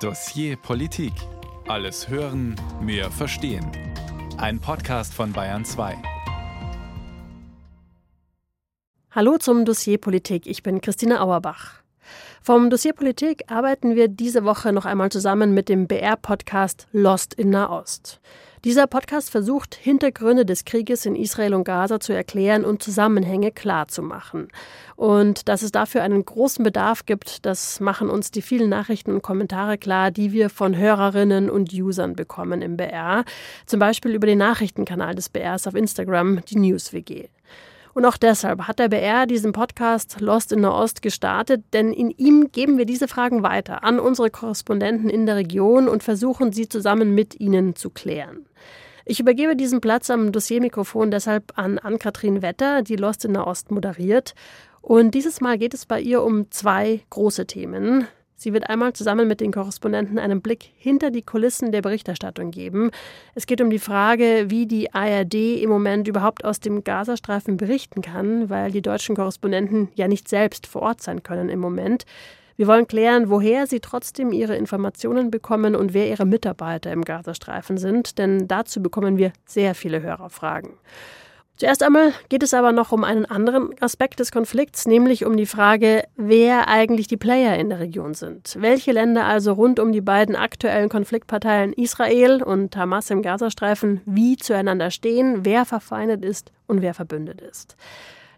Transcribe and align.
Dossier 0.00 0.56
Politik. 0.58 1.14
Alles 1.68 2.10
hören, 2.10 2.54
mehr 2.82 3.10
verstehen. 3.10 3.66
Ein 4.36 4.60
Podcast 4.60 5.14
von 5.14 5.32
Bayern 5.32 5.64
2. 5.64 5.96
Hallo 9.10 9.38
zum 9.38 9.64
Dossier 9.64 9.96
Politik. 9.96 10.46
Ich 10.46 10.62
bin 10.62 10.82
Christine 10.82 11.22
Auerbach. 11.22 11.80
Vom 12.42 12.68
Dossier 12.68 12.92
Politik 12.92 13.50
arbeiten 13.50 13.96
wir 13.96 14.08
diese 14.08 14.44
Woche 14.44 14.70
noch 14.74 14.84
einmal 14.84 15.10
zusammen 15.10 15.54
mit 15.54 15.70
dem 15.70 15.86
BR-Podcast 15.86 16.88
Lost 16.92 17.32
in 17.32 17.48
Nahost. 17.48 18.20
Dieser 18.66 18.88
Podcast 18.88 19.30
versucht, 19.30 19.76
Hintergründe 19.76 20.44
des 20.44 20.64
Krieges 20.64 21.06
in 21.06 21.14
Israel 21.14 21.54
und 21.54 21.62
Gaza 21.62 22.00
zu 22.00 22.12
erklären 22.12 22.64
und 22.64 22.82
Zusammenhänge 22.82 23.52
klarzumachen. 23.52 24.48
Und 24.96 25.46
dass 25.46 25.62
es 25.62 25.70
dafür 25.70 26.02
einen 26.02 26.24
großen 26.24 26.64
Bedarf 26.64 27.06
gibt, 27.06 27.46
das 27.46 27.78
machen 27.78 28.10
uns 28.10 28.32
die 28.32 28.42
vielen 28.42 28.68
Nachrichten 28.68 29.12
und 29.12 29.22
Kommentare 29.22 29.78
klar, 29.78 30.10
die 30.10 30.32
wir 30.32 30.50
von 30.50 30.76
Hörerinnen 30.76 31.48
und 31.48 31.72
Usern 31.72 32.16
bekommen 32.16 32.60
im 32.60 32.76
BR. 32.76 33.24
Zum 33.66 33.78
Beispiel 33.78 34.12
über 34.16 34.26
den 34.26 34.38
Nachrichtenkanal 34.38 35.14
des 35.14 35.28
BRs 35.28 35.68
auf 35.68 35.76
Instagram, 35.76 36.44
die 36.46 36.58
NewsWG. 36.58 37.28
Und 37.94 38.04
auch 38.04 38.16
deshalb 38.16 38.62
hat 38.62 38.80
der 38.80 38.88
BR 38.88 39.26
diesen 39.26 39.52
Podcast 39.52 40.20
Lost 40.20 40.50
in 40.50 40.62
Nahost 40.62 41.02
gestartet, 41.02 41.62
denn 41.72 41.92
in 41.92 42.10
ihm 42.10 42.50
geben 42.50 42.78
wir 42.78 42.84
diese 42.84 43.06
Fragen 43.06 43.44
weiter 43.44 43.84
an 43.84 44.00
unsere 44.00 44.28
Korrespondenten 44.28 45.08
in 45.08 45.24
der 45.24 45.36
Region 45.36 45.86
und 45.86 46.02
versuchen 46.02 46.50
sie 46.50 46.68
zusammen 46.68 47.14
mit 47.14 47.38
ihnen 47.38 47.76
zu 47.76 47.90
klären. 47.90 48.45
Ich 49.08 49.20
übergebe 49.20 49.54
diesen 49.54 49.80
Platz 49.80 50.10
am 50.10 50.32
Dossiermikrofon 50.32 51.12
deshalb 51.12 51.52
an 51.56 51.78
Ann-Kathrin 51.78 52.42
Wetter, 52.42 52.82
die 52.82 52.96
Lost 52.96 53.24
in 53.24 53.32
Nahost 53.32 53.70
moderiert. 53.70 54.34
Und 54.82 55.14
dieses 55.14 55.40
Mal 55.40 55.58
geht 55.58 55.74
es 55.74 55.86
bei 55.86 56.00
ihr 56.00 56.24
um 56.24 56.50
zwei 56.50 57.02
große 57.10 57.46
Themen. 57.46 58.08
Sie 58.34 58.52
wird 58.52 58.68
einmal 58.68 58.94
zusammen 58.94 59.28
mit 59.28 59.40
den 59.40 59.52
Korrespondenten 59.52 60.18
einen 60.18 60.42
Blick 60.42 60.72
hinter 60.76 61.12
die 61.12 61.22
Kulissen 61.22 61.70
der 61.70 61.82
Berichterstattung 61.82 62.50
geben. 62.50 62.90
Es 63.36 63.46
geht 63.46 63.60
um 63.60 63.70
die 63.70 63.78
Frage, 63.78 64.46
wie 64.48 64.66
die 64.66 64.92
ARD 64.92 65.34
im 65.62 65.70
Moment 65.70 66.08
überhaupt 66.08 66.44
aus 66.44 66.58
dem 66.58 66.82
Gazastreifen 66.82 67.56
berichten 67.58 68.02
kann, 68.02 68.50
weil 68.50 68.72
die 68.72 68.82
deutschen 68.82 69.14
Korrespondenten 69.14 69.88
ja 69.94 70.08
nicht 70.08 70.28
selbst 70.28 70.66
vor 70.66 70.82
Ort 70.82 71.00
sein 71.00 71.22
können 71.22 71.48
im 71.48 71.60
Moment. 71.60 72.06
Wir 72.56 72.66
wollen 72.66 72.86
klären, 72.86 73.28
woher 73.28 73.66
sie 73.66 73.80
trotzdem 73.80 74.32
ihre 74.32 74.56
Informationen 74.56 75.30
bekommen 75.30 75.76
und 75.76 75.92
wer 75.92 76.08
ihre 76.08 76.24
Mitarbeiter 76.24 76.90
im 76.90 77.04
Gazastreifen 77.04 77.76
sind, 77.76 78.18
denn 78.18 78.48
dazu 78.48 78.82
bekommen 78.82 79.18
wir 79.18 79.32
sehr 79.44 79.74
viele 79.74 80.00
Hörerfragen. 80.00 80.70
Zuerst 81.58 81.82
einmal 81.82 82.12
geht 82.28 82.42
es 82.42 82.52
aber 82.52 82.72
noch 82.72 82.92
um 82.92 83.02
einen 83.02 83.24
anderen 83.24 83.70
Aspekt 83.80 84.20
des 84.20 84.30
Konflikts, 84.30 84.86
nämlich 84.86 85.24
um 85.24 85.38
die 85.38 85.46
Frage, 85.46 86.04
wer 86.14 86.68
eigentlich 86.68 87.08
die 87.08 87.16
Player 87.16 87.56
in 87.56 87.70
der 87.70 87.80
Region 87.80 88.12
sind. 88.12 88.56
Welche 88.60 88.92
Länder 88.92 89.24
also 89.24 89.54
rund 89.54 89.80
um 89.80 89.90
die 89.90 90.02
beiden 90.02 90.36
aktuellen 90.36 90.90
Konfliktparteien 90.90 91.72
Israel 91.72 92.42
und 92.42 92.76
Hamas 92.76 93.10
im 93.10 93.22
Gazastreifen 93.22 94.02
wie 94.04 94.36
zueinander 94.36 94.90
stehen, 94.90 95.46
wer 95.46 95.64
verfeindet 95.64 96.26
ist 96.26 96.52
und 96.66 96.82
wer 96.82 96.92
verbündet 96.92 97.40
ist. 97.40 97.76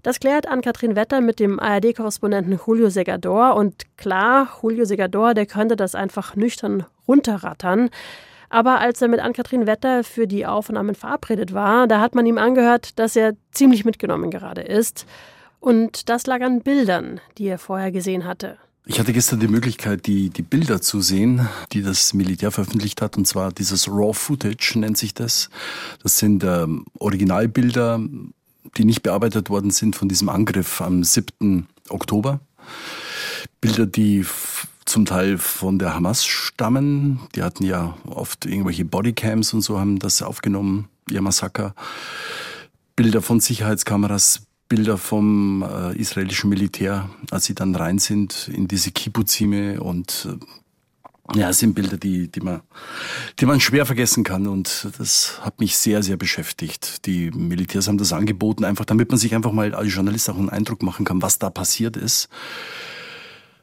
Das 0.02 0.20
klärt 0.20 0.48
Ann-Kathrin 0.48 0.96
Wetter 0.96 1.20
mit 1.20 1.40
dem 1.40 1.58
ARD-Korrespondenten 1.58 2.58
Julio 2.66 2.90
Segador. 2.90 3.54
Und 3.56 3.84
klar, 3.96 4.48
Julio 4.62 4.84
Segador, 4.84 5.34
der 5.34 5.46
könnte 5.46 5.76
das 5.76 5.94
einfach 5.94 6.36
nüchtern 6.36 6.84
runterrattern. 7.06 7.90
Aber 8.50 8.80
als 8.80 9.02
er 9.02 9.08
mit 9.08 9.20
Ann-Kathrin 9.20 9.66
Wetter 9.66 10.04
für 10.04 10.26
die 10.26 10.46
Aufnahmen 10.46 10.94
verabredet 10.94 11.52
war, 11.52 11.86
da 11.86 12.00
hat 12.00 12.14
man 12.14 12.26
ihm 12.26 12.38
angehört, 12.38 12.98
dass 12.98 13.16
er 13.16 13.34
ziemlich 13.52 13.84
mitgenommen 13.84 14.30
gerade 14.30 14.62
ist. 14.62 15.06
Und 15.60 16.08
das 16.08 16.26
lag 16.26 16.40
an 16.40 16.62
Bildern, 16.62 17.20
die 17.36 17.46
er 17.46 17.58
vorher 17.58 17.92
gesehen 17.92 18.24
hatte. 18.24 18.58
Ich 18.90 18.98
hatte 18.98 19.12
gestern 19.12 19.38
die 19.38 19.48
Möglichkeit, 19.48 20.06
die, 20.06 20.30
die 20.30 20.40
Bilder 20.40 20.80
zu 20.80 21.02
sehen, 21.02 21.46
die 21.72 21.82
das 21.82 22.14
Militär 22.14 22.50
veröffentlicht 22.50 23.02
hat. 23.02 23.18
Und 23.18 23.26
zwar 23.26 23.52
dieses 23.52 23.86
Raw 23.86 24.14
Footage 24.14 24.78
nennt 24.78 24.96
sich 24.96 25.12
das. 25.12 25.50
Das 26.02 26.18
sind 26.18 26.42
ähm, 26.42 26.86
Originalbilder, 26.98 28.00
die 28.76 28.84
nicht 28.84 29.02
bearbeitet 29.02 29.50
worden 29.50 29.70
sind 29.70 29.96
von 29.96 30.08
diesem 30.08 30.28
Angriff 30.28 30.80
am 30.80 31.04
7. 31.04 31.66
Oktober. 31.88 32.40
Bilder, 33.60 33.86
die 33.86 34.24
zum 34.84 35.04
Teil 35.04 35.38
von 35.38 35.78
der 35.78 35.94
Hamas 35.94 36.24
stammen. 36.24 37.20
Die 37.34 37.42
hatten 37.42 37.64
ja 37.64 37.96
oft 38.06 38.46
irgendwelche 38.46 38.84
Bodycams 38.84 39.52
und 39.52 39.60
so 39.60 39.78
haben 39.78 39.98
das 39.98 40.22
aufgenommen, 40.22 40.88
ihr 41.10 41.20
Massaker. 41.20 41.74
Bilder 42.96 43.22
von 43.22 43.40
Sicherheitskameras, 43.40 44.42
Bilder 44.68 44.98
vom 44.98 45.62
äh, 45.62 45.96
israelischen 45.96 46.50
Militär, 46.50 47.08
als 47.30 47.44
sie 47.44 47.54
dann 47.54 47.74
rein 47.74 47.98
sind 47.98 48.48
in 48.48 48.66
diese 48.68 48.90
Kibbuzime 48.90 49.80
und 49.80 50.28
äh, 50.28 50.44
ja, 51.34 51.50
es 51.50 51.58
sind 51.58 51.74
Bilder, 51.74 51.96
die, 51.96 52.28
die, 52.28 52.40
man, 52.40 52.62
die 53.38 53.46
man 53.46 53.60
schwer 53.60 53.86
vergessen 53.86 54.24
kann 54.24 54.46
und 54.46 54.88
das 54.98 55.40
hat 55.42 55.60
mich 55.60 55.76
sehr, 55.76 56.02
sehr 56.02 56.16
beschäftigt. 56.16 57.06
Die 57.06 57.30
Militärs 57.30 57.88
haben 57.88 57.98
das 57.98 58.12
angeboten, 58.12 58.64
einfach 58.64 58.84
damit 58.84 59.10
man 59.10 59.18
sich 59.18 59.34
einfach 59.34 59.52
mal 59.52 59.74
als 59.74 59.92
Journalist 59.92 60.30
auch 60.30 60.38
einen 60.38 60.50
Eindruck 60.50 60.82
machen 60.82 61.04
kann, 61.04 61.22
was 61.22 61.38
da 61.38 61.50
passiert 61.50 61.96
ist 61.96 62.28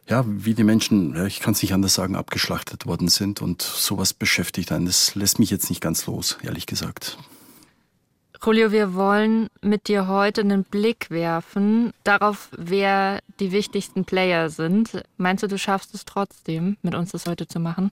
ja, 0.08 0.24
wie 0.28 0.54
die 0.54 0.64
Menschen, 0.64 1.26
ich 1.26 1.40
kann 1.40 1.54
es 1.54 1.62
nicht 1.62 1.74
anders 1.74 1.96
sagen, 1.96 2.16
abgeschlachtet 2.16 2.86
worden 2.86 3.08
sind. 3.08 3.42
Und 3.42 3.62
sowas 3.62 4.14
beschäftigt 4.14 4.72
einen. 4.72 4.86
Das 4.86 5.16
lässt 5.16 5.40
mich 5.40 5.50
jetzt 5.50 5.70
nicht 5.70 5.82
ganz 5.82 6.06
los, 6.06 6.38
ehrlich 6.44 6.66
gesagt. 6.66 7.18
Julio, 8.44 8.72
wir 8.72 8.94
wollen 8.94 9.48
mit 9.62 9.88
dir 9.88 10.08
heute 10.08 10.42
einen 10.42 10.64
Blick 10.64 11.10
werfen 11.10 11.94
darauf, 12.04 12.50
wer 12.58 13.20
die 13.40 13.52
wichtigsten 13.52 14.06
Player 14.06 14.50
sind. 14.50 15.04
Meinst 15.18 15.44
du, 15.44 15.48
du 15.48 15.58
schaffst 15.58 15.94
es 15.94 16.06
trotzdem, 16.06 16.78
mit 16.82 16.96
uns 16.96 17.12
das 17.12 17.26
heute 17.26 17.48
zu 17.48 17.60
machen? 17.60 17.92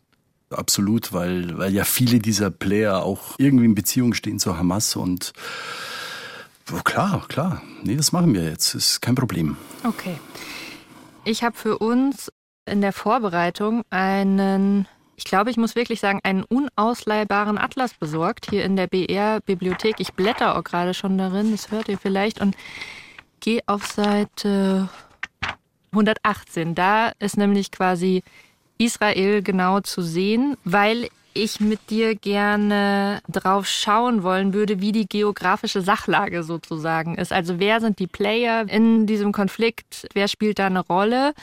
Absolut, 0.50 1.14
weil, 1.14 1.58
weil 1.58 1.74
ja 1.74 1.84
viele 1.84 2.20
dieser 2.20 2.52
Player 2.52 3.04
auch 3.04 3.36
irgendwie 3.38 3.66
in 3.66 3.76
Beziehung 3.76 4.14
stehen 4.14 4.40
zu 4.40 4.58
Hamas 4.58 4.96
und 4.96 5.34
oh, 6.72 6.82
klar, 6.84 7.26
klar. 7.28 7.62
Nee, 7.84 7.96
das 7.96 8.12
machen 8.12 8.34
wir 8.34 8.44
jetzt. 8.44 8.76
Ist 8.76 9.02
kein 9.02 9.16
Problem. 9.16 9.58
Okay. 9.84 10.20
Ich 11.26 11.44
habe 11.44 11.56
für 11.56 11.78
uns 11.80 12.32
in 12.66 12.82
der 12.82 12.94
Vorbereitung 12.94 13.84
einen, 13.90 14.88
ich 15.16 15.26
glaube, 15.26 15.52
ich 15.52 15.58
muss 15.58 15.76
wirklich 15.76 16.00
sagen, 16.00 16.20
einen 16.24 16.44
unausleihbaren 16.44 17.58
Atlas 17.58 17.94
besorgt 17.94 18.50
hier 18.50 18.64
in 18.66 18.76
der 18.76 18.88
BR-Bibliothek. 18.88 19.96
Ich 20.00 20.14
blätter 20.14 20.58
auch 20.58 20.64
gerade 20.64 20.94
schon 20.94 21.18
darin, 21.18 21.52
das 21.52 21.72
hört 21.72 21.88
ihr 21.90 21.98
vielleicht, 21.98 22.42
und 22.42 22.56
gehe 23.40 23.62
auf 23.68 23.86
Seite 23.86 24.90
118. 25.92 26.76
Da 26.76 27.12
ist 27.20 27.38
nämlich 27.38 27.72
quasi 27.72 28.24
Israel 28.78 29.44
genau 29.44 29.82
zu 29.82 30.02
sehen, 30.02 30.58
weil 30.64 31.10
ich 31.34 31.60
mit 31.60 31.90
dir 31.90 32.16
gerne 32.16 33.22
drauf 33.30 33.68
schauen 33.68 34.24
wollen 34.24 34.54
würde, 34.54 34.80
wie 34.80 34.92
die 34.92 35.08
geografische 35.08 35.82
Sachlage 35.82 36.44
sozusagen 36.44 37.16
ist. 37.16 37.32
Also 37.32 37.60
wer 37.60 37.82
sind 37.82 38.00
die 38.00 38.08
Player 38.08 38.68
in 38.68 39.08
diesem 39.08 39.32
Konflikt? 39.32 40.08
Wer 40.14 40.28
spielt 40.28 40.60
da 40.60 40.68
eine 40.68 40.82
Rolle? 40.82 41.34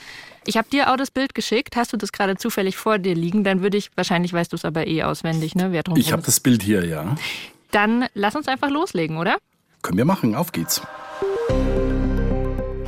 Ich 0.45 0.57
habe 0.57 0.69
dir 0.69 0.91
auch 0.91 0.97
das 0.97 1.11
Bild 1.11 1.35
geschickt. 1.35 1.75
Hast 1.75 1.93
du 1.93 1.97
das 1.97 2.11
gerade 2.11 2.35
zufällig 2.35 2.77
vor 2.77 2.97
dir 2.97 3.15
liegen? 3.15 3.43
Dann 3.43 3.61
würde 3.61 3.77
ich, 3.77 3.91
wahrscheinlich 3.95 4.33
weißt 4.33 4.51
du 4.51 4.55
es 4.55 4.65
aber 4.65 4.87
eh 4.87 5.03
auswendig, 5.03 5.55
ne? 5.55 5.71
Wer 5.71 5.83
drum 5.83 5.97
ich 5.97 6.11
habe 6.11 6.23
das 6.23 6.39
Bild 6.39 6.63
hier, 6.63 6.85
ja. 6.85 7.15
Dann 7.71 8.05
lass 8.13 8.35
uns 8.35 8.47
einfach 8.47 8.69
loslegen, 8.69 9.17
oder? 9.17 9.37
Können 9.81 9.97
wir 9.97 10.05
machen. 10.05 10.35
Auf 10.35 10.51
geht's. 10.51 10.81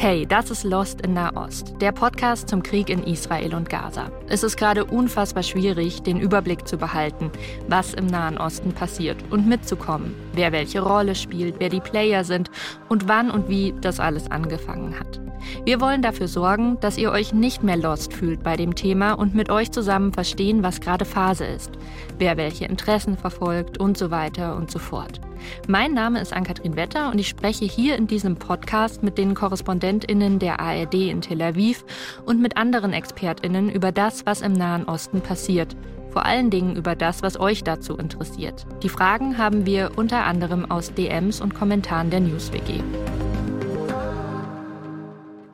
Hey, 0.03 0.25
das 0.25 0.51
ist 0.51 0.65
Lost 0.65 0.99
in 0.99 1.13
Nahost, 1.13 1.75
der 1.79 1.93
Podcast 1.93 2.49
zum 2.49 2.61
Krieg 2.61 2.89
in 2.89 3.03
Israel 3.03 3.55
und 3.55 3.69
Gaza. 3.69 4.11
Es 4.27 4.43
ist 4.43 4.57
gerade 4.57 4.83
unfassbar 4.83 5.43
schwierig, 5.43 6.01
den 6.01 6.19
Überblick 6.19 6.67
zu 6.67 6.75
behalten, 6.75 7.31
was 7.69 7.93
im 7.93 8.07
Nahen 8.07 8.37
Osten 8.37 8.73
passiert 8.73 9.15
und 9.31 9.47
mitzukommen, 9.47 10.13
wer 10.33 10.51
welche 10.51 10.81
Rolle 10.81 11.15
spielt, 11.15 11.55
wer 11.59 11.69
die 11.69 11.79
Player 11.79 12.23
sind 12.23 12.51
und 12.89 13.07
wann 13.07 13.31
und 13.31 13.49
wie 13.49 13.73
das 13.81 13.99
alles 13.99 14.29
angefangen 14.29 14.99
hat. 14.99 15.19
Wir 15.65 15.81
wollen 15.81 16.01
dafür 16.01 16.27
sorgen, 16.27 16.77
dass 16.79 16.97
ihr 16.97 17.11
euch 17.11 17.33
nicht 17.33 17.63
mehr 17.63 17.77
lost 17.77 18.13
fühlt 18.13 18.43
bei 18.43 18.55
dem 18.55 18.75
Thema 18.75 19.13
und 19.13 19.35
mit 19.35 19.49
euch 19.49 19.71
zusammen 19.71 20.13
verstehen, 20.13 20.63
was 20.63 20.81
gerade 20.81 21.05
Phase 21.05 21.45
ist, 21.45 21.71
wer 22.17 22.37
welche 22.37 22.65
Interessen 22.65 23.17
verfolgt 23.17 23.77
und 23.77 23.97
so 23.97 24.11
weiter 24.11 24.55
und 24.55 24.71
so 24.71 24.79
fort. 24.79 25.19
Mein 25.67 25.93
Name 25.93 26.21
ist 26.21 26.33
Ann-Kathrin 26.33 26.75
Wetter 26.75 27.11
und 27.11 27.19
ich 27.19 27.27
spreche 27.27 27.65
hier 27.65 27.97
in 27.97 28.07
diesem 28.07 28.37
Podcast 28.37 29.03
mit 29.03 29.17
den 29.17 29.33
KorrespondentInnen 29.33 30.39
der 30.39 30.59
ARD 30.59 30.93
in 30.93 31.21
Tel 31.21 31.41
Aviv 31.41 31.83
und 32.25 32.41
mit 32.41 32.55
anderen 32.55 32.93
ExpertInnen 32.93 33.69
über 33.69 33.91
das, 33.91 34.25
was 34.25 34.41
im 34.41 34.53
Nahen 34.53 34.85
Osten 34.85 35.21
passiert. 35.21 35.75
Vor 36.13 36.27
allen 36.27 36.51
Dingen 36.51 36.75
über 36.75 36.95
das, 36.95 37.23
was 37.23 37.39
euch 37.39 37.63
dazu 37.63 37.97
interessiert. 37.97 38.67
Die 38.83 38.89
Fragen 38.89 39.39
haben 39.39 39.65
wir 39.65 39.93
unter 39.95 40.25
anderem 40.25 40.69
aus 40.69 40.93
DMs 40.93 41.41
und 41.41 41.55
Kommentaren 41.55 42.11
der 42.11 42.19
NewsWG. 42.19 42.83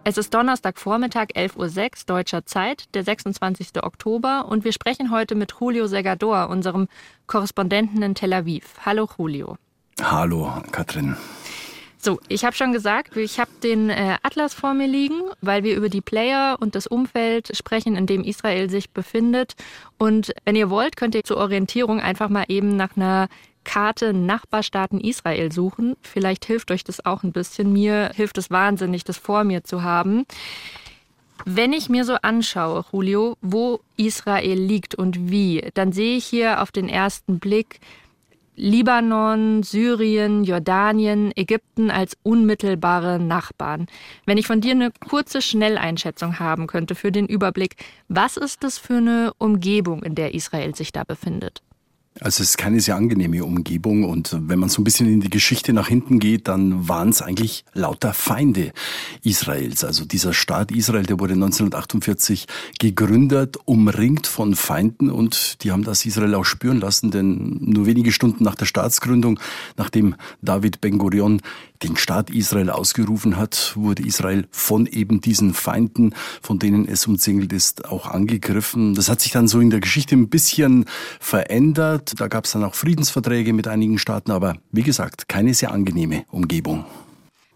Es 0.03 0.17
ist 0.17 0.33
Donnerstagvormittag, 0.33 1.27
11.06 1.33 1.55
Uhr 1.57 2.05
deutscher 2.07 2.45
Zeit, 2.45 2.93
der 2.93 3.05
26. 3.05 3.81
Oktober, 3.81 4.47
und 4.49 4.65
wir 4.65 4.73
sprechen 4.73 5.11
heute 5.11 5.35
mit 5.35 5.53
Julio 5.57 5.87
Segador, 5.87 6.49
unserem 6.49 6.89
Korrespondenten 7.27 8.01
in 8.03 8.15
Tel 8.15 8.33
Aviv. 8.33 8.79
Hallo 8.85 9.07
Julio. 9.17 9.55
Hallo, 10.01 10.61
Katrin. 10.73 11.15
So, 12.01 12.21
ich 12.29 12.45
habe 12.45 12.55
schon 12.55 12.71
gesagt, 12.71 13.17
ich 13.17 13.41
habe 13.41 13.51
den 13.61 13.89
äh, 13.89 14.15
Atlas 14.23 14.53
vor 14.53 14.73
mir 14.73 14.87
liegen, 14.87 15.19
weil 15.41 15.63
wir 15.63 15.75
über 15.75 15.89
die 15.89 15.99
Player 15.99 16.55
und 16.61 16.75
das 16.75 16.87
Umfeld 16.87 17.55
sprechen, 17.57 17.97
in 17.97 18.05
dem 18.05 18.23
Israel 18.23 18.69
sich 18.69 18.91
befindet. 18.91 19.55
Und 19.97 20.31
wenn 20.45 20.55
ihr 20.55 20.69
wollt, 20.69 20.95
könnt 20.95 21.13
ihr 21.13 21.25
zur 21.25 21.35
Orientierung 21.35 21.99
einfach 21.99 22.29
mal 22.29 22.45
eben 22.47 22.77
nach 22.77 22.95
einer 22.95 23.27
Karte 23.65 24.13
Nachbarstaaten 24.13 25.01
Israel 25.01 25.51
suchen. 25.51 25.97
Vielleicht 26.01 26.45
hilft 26.45 26.71
euch 26.71 26.85
das 26.85 27.05
auch 27.05 27.23
ein 27.23 27.33
bisschen. 27.33 27.73
Mir 27.73 28.11
hilft 28.15 28.37
es 28.37 28.49
wahnsinnig, 28.49 29.03
das 29.03 29.17
vor 29.17 29.43
mir 29.43 29.65
zu 29.65 29.83
haben. 29.83 30.25
Wenn 31.43 31.73
ich 31.73 31.89
mir 31.89 32.05
so 32.05 32.15
anschaue, 32.15 32.85
Julio, 32.93 33.35
wo 33.41 33.81
Israel 33.97 34.57
liegt 34.57 34.95
und 34.95 35.29
wie, 35.29 35.69
dann 35.73 35.91
sehe 35.91 36.15
ich 36.15 36.25
hier 36.25 36.61
auf 36.61 36.71
den 36.71 36.87
ersten 36.87 37.39
Blick 37.39 37.81
Libanon, 38.59 39.63
Syrien, 39.63 40.43
Jordanien, 40.43 41.31
Ägypten 41.37 41.89
als 41.89 42.17
unmittelbare 42.23 43.17
Nachbarn. 43.17 43.85
Wenn 44.25 44.37
ich 44.37 44.47
von 44.47 44.59
dir 44.59 44.71
eine 44.71 44.91
kurze 44.91 45.41
Schnelleinschätzung 45.41 46.39
haben 46.39 46.67
könnte 46.67 46.93
für 46.93 47.13
den 47.13 47.25
Überblick, 47.25 47.77
was 48.09 48.35
ist 48.35 48.65
das 48.65 48.77
für 48.77 48.97
eine 48.97 49.31
Umgebung, 49.37 50.03
in 50.03 50.13
der 50.13 50.33
Israel 50.33 50.75
sich 50.75 50.91
da 50.91 51.05
befindet? 51.05 51.61
Also 52.21 52.43
es 52.43 52.49
ist 52.49 52.57
keine 52.57 52.81
sehr 52.81 52.97
angenehme 52.97 53.45
Umgebung 53.45 54.03
und 54.03 54.35
wenn 54.37 54.59
man 54.59 54.67
so 54.67 54.81
ein 54.81 54.83
bisschen 54.83 55.07
in 55.07 55.21
die 55.21 55.29
Geschichte 55.29 55.71
nach 55.71 55.87
hinten 55.87 56.19
geht, 56.19 56.49
dann 56.49 56.89
waren 56.89 57.09
es 57.09 57.21
eigentlich 57.21 57.63
lauter 57.73 58.13
Feinde 58.13 58.73
Israels. 59.23 59.85
Also 59.85 60.03
dieser 60.03 60.33
Staat 60.33 60.71
Israel, 60.71 61.05
der 61.05 61.19
wurde 61.19 61.35
1948 61.35 62.47
gegründet, 62.77 63.57
umringt 63.63 64.27
von 64.27 64.55
Feinden 64.55 65.09
und 65.09 65.63
die 65.63 65.71
haben 65.71 65.85
das 65.85 66.05
Israel 66.05 66.35
auch 66.35 66.43
spüren 66.43 66.81
lassen, 66.81 67.09
denn 67.09 67.57
nur 67.61 67.85
wenige 67.85 68.11
Stunden 68.11 68.43
nach 68.43 68.55
der 68.55 68.65
Staatsgründung, 68.65 69.39
nachdem 69.77 70.15
David 70.41 70.81
Ben 70.81 70.97
Gurion 70.97 71.41
den 71.83 71.95
Staat 71.95 72.29
Israel 72.29 72.69
ausgerufen 72.69 73.37
hat, 73.37 73.73
wurde 73.75 74.03
Israel 74.05 74.47
von 74.51 74.85
eben 74.85 75.21
diesen 75.21 75.53
Feinden, 75.53 76.13
von 76.41 76.59
denen 76.59 76.85
es 76.85 77.07
umzingelt 77.07 77.53
ist, 77.53 77.85
auch 77.85 78.07
angegriffen. 78.07 78.95
Das 78.95 79.07
hat 79.07 79.21
sich 79.21 79.31
dann 79.31 79.47
so 79.47 79.61
in 79.61 79.69
der 79.69 79.79
Geschichte 79.79 80.15
ein 80.15 80.27
bisschen 80.27 80.85
verändert. 81.21 81.98
Da 82.15 82.27
gab 82.27 82.45
es 82.45 82.51
dann 82.51 82.63
auch 82.63 82.75
Friedensverträge 82.75 83.53
mit 83.53 83.67
einigen 83.67 83.97
Staaten, 83.97 84.31
aber 84.31 84.55
wie 84.71 84.83
gesagt, 84.83 85.27
keine 85.27 85.53
sehr 85.53 85.71
angenehme 85.71 86.25
Umgebung. 86.31 86.85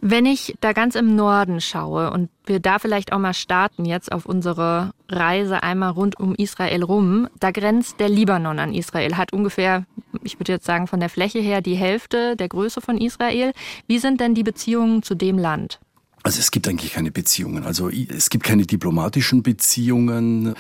Wenn 0.06 0.26
ich 0.26 0.54
da 0.60 0.74
ganz 0.74 0.96
im 0.96 1.16
Norden 1.16 1.62
schaue 1.62 2.12
und 2.12 2.30
wir 2.46 2.60
da 2.60 2.78
vielleicht 2.78 3.14
auch 3.14 3.20
mal 3.20 3.34
starten 3.34 3.86
jetzt 3.86 4.12
auf 4.12 4.26
unsere 4.26 4.92
Reise 5.08 5.64
einmal 5.64 5.92
rund 5.92 6.20
um 6.20 6.36
Israel 6.36 6.84
rum, 6.84 7.30
da 7.40 7.52
grenzt 7.52 8.02
der 8.02 8.10
Libanon 8.10 8.60
an 8.60 8.74
Israel, 8.74 9.16
hat 9.16 9.32
ungefähr, 9.32 9.86
ich 10.22 10.38
würde 10.42 10.52
jetzt 10.52 10.66
sagen, 10.66 10.88
von 10.88 11.00
der 11.00 11.08
Fläche 11.08 11.40
her 11.40 11.62
die 11.62 11.76
Hälfte 11.76 12.36
der 12.36 12.50
Größe 12.50 12.82
von 12.82 12.98
Israel. 12.98 13.54
Wie 13.88 13.98
sind 13.98 14.20
denn 14.20 14.36
die 14.36 14.44
Beziehungen 14.44 15.04
zu 15.04 15.16
dem 15.16 15.38
Land? 15.38 15.80
Also 16.24 16.40
es 16.40 16.52
gibt 16.52 16.68
eigentlich 16.68 16.92
keine 16.92 17.12
Beziehungen. 17.12 17.64
Also 17.64 17.90
es 17.90 18.30
gibt 18.30 18.44
keine 18.44 18.66
diplomatischen 18.66 19.42
Beziehungen. 19.42 20.56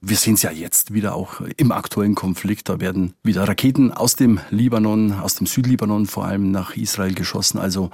Wir 0.00 0.16
sehen 0.16 0.34
es 0.34 0.42
ja 0.42 0.50
jetzt 0.50 0.92
wieder 0.92 1.14
auch 1.14 1.40
im 1.56 1.72
aktuellen 1.72 2.14
Konflikt. 2.14 2.68
Da 2.68 2.80
werden 2.80 3.14
wieder 3.22 3.46
Raketen 3.48 3.92
aus 3.92 4.14
dem 4.14 4.40
Libanon, 4.50 5.12
aus 5.12 5.34
dem 5.36 5.46
Südlibanon 5.46 6.06
vor 6.06 6.24
allem 6.24 6.50
nach 6.50 6.76
Israel 6.76 7.14
geschossen. 7.14 7.58
Also 7.58 7.90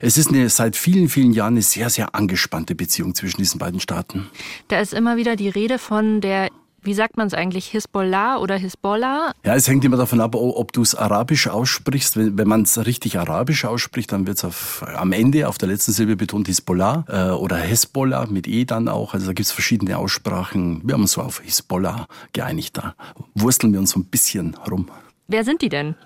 es 0.00 0.18
ist 0.18 0.28
eine, 0.28 0.48
seit 0.48 0.76
vielen, 0.76 1.08
vielen 1.08 1.32
Jahren 1.32 1.54
eine 1.54 1.62
sehr, 1.62 1.90
sehr 1.90 2.14
angespannte 2.14 2.74
Beziehung 2.74 3.14
zwischen 3.14 3.38
diesen 3.38 3.58
beiden 3.58 3.80
Staaten. 3.80 4.28
Da 4.68 4.80
ist 4.80 4.94
immer 4.94 5.16
wieder 5.16 5.36
die 5.36 5.48
Rede 5.48 5.78
von 5.78 6.20
der 6.20 6.50
wie 6.86 6.94
sagt 6.94 7.16
man 7.16 7.26
es 7.26 7.34
eigentlich, 7.34 7.66
Hisbollah 7.66 8.38
oder 8.38 8.56
Hisbollah? 8.56 9.32
Ja, 9.44 9.54
es 9.54 9.68
hängt 9.68 9.84
immer 9.84 9.96
davon 9.96 10.20
ab, 10.20 10.34
ob 10.34 10.72
du 10.72 10.82
es 10.82 10.94
arabisch 10.94 11.48
aussprichst. 11.48 12.16
Wenn, 12.16 12.38
wenn 12.38 12.48
man 12.48 12.62
es 12.62 12.86
richtig 12.86 13.18
arabisch 13.18 13.64
ausspricht, 13.64 14.12
dann 14.12 14.26
wird 14.26 14.42
es 14.42 14.82
am 14.82 15.12
Ende 15.12 15.48
auf 15.48 15.58
der 15.58 15.68
letzten 15.68 15.92
Silbe 15.92 16.16
betont 16.16 16.46
Hisbollah 16.46 17.04
äh, 17.08 17.30
oder 17.32 17.56
Hezbollah 17.56 18.26
mit 18.26 18.46
E 18.46 18.64
dann 18.64 18.88
auch. 18.88 19.12
Also 19.14 19.26
da 19.26 19.32
gibt 19.32 19.46
es 19.46 19.52
verschiedene 19.52 19.98
Aussprachen. 19.98 20.80
Wir 20.84 20.94
haben 20.94 21.02
uns 21.02 21.12
so 21.12 21.22
auf 21.22 21.40
Hisbollah 21.40 22.06
geeinigt. 22.32 22.76
Da 22.78 22.94
wursteln 23.34 23.72
wir 23.72 23.80
uns 23.80 23.90
so 23.90 24.00
ein 24.00 24.04
bisschen 24.04 24.56
rum. 24.70 24.88
Wer 25.28 25.44
sind 25.44 25.62
die 25.62 25.68
denn? 25.68 25.96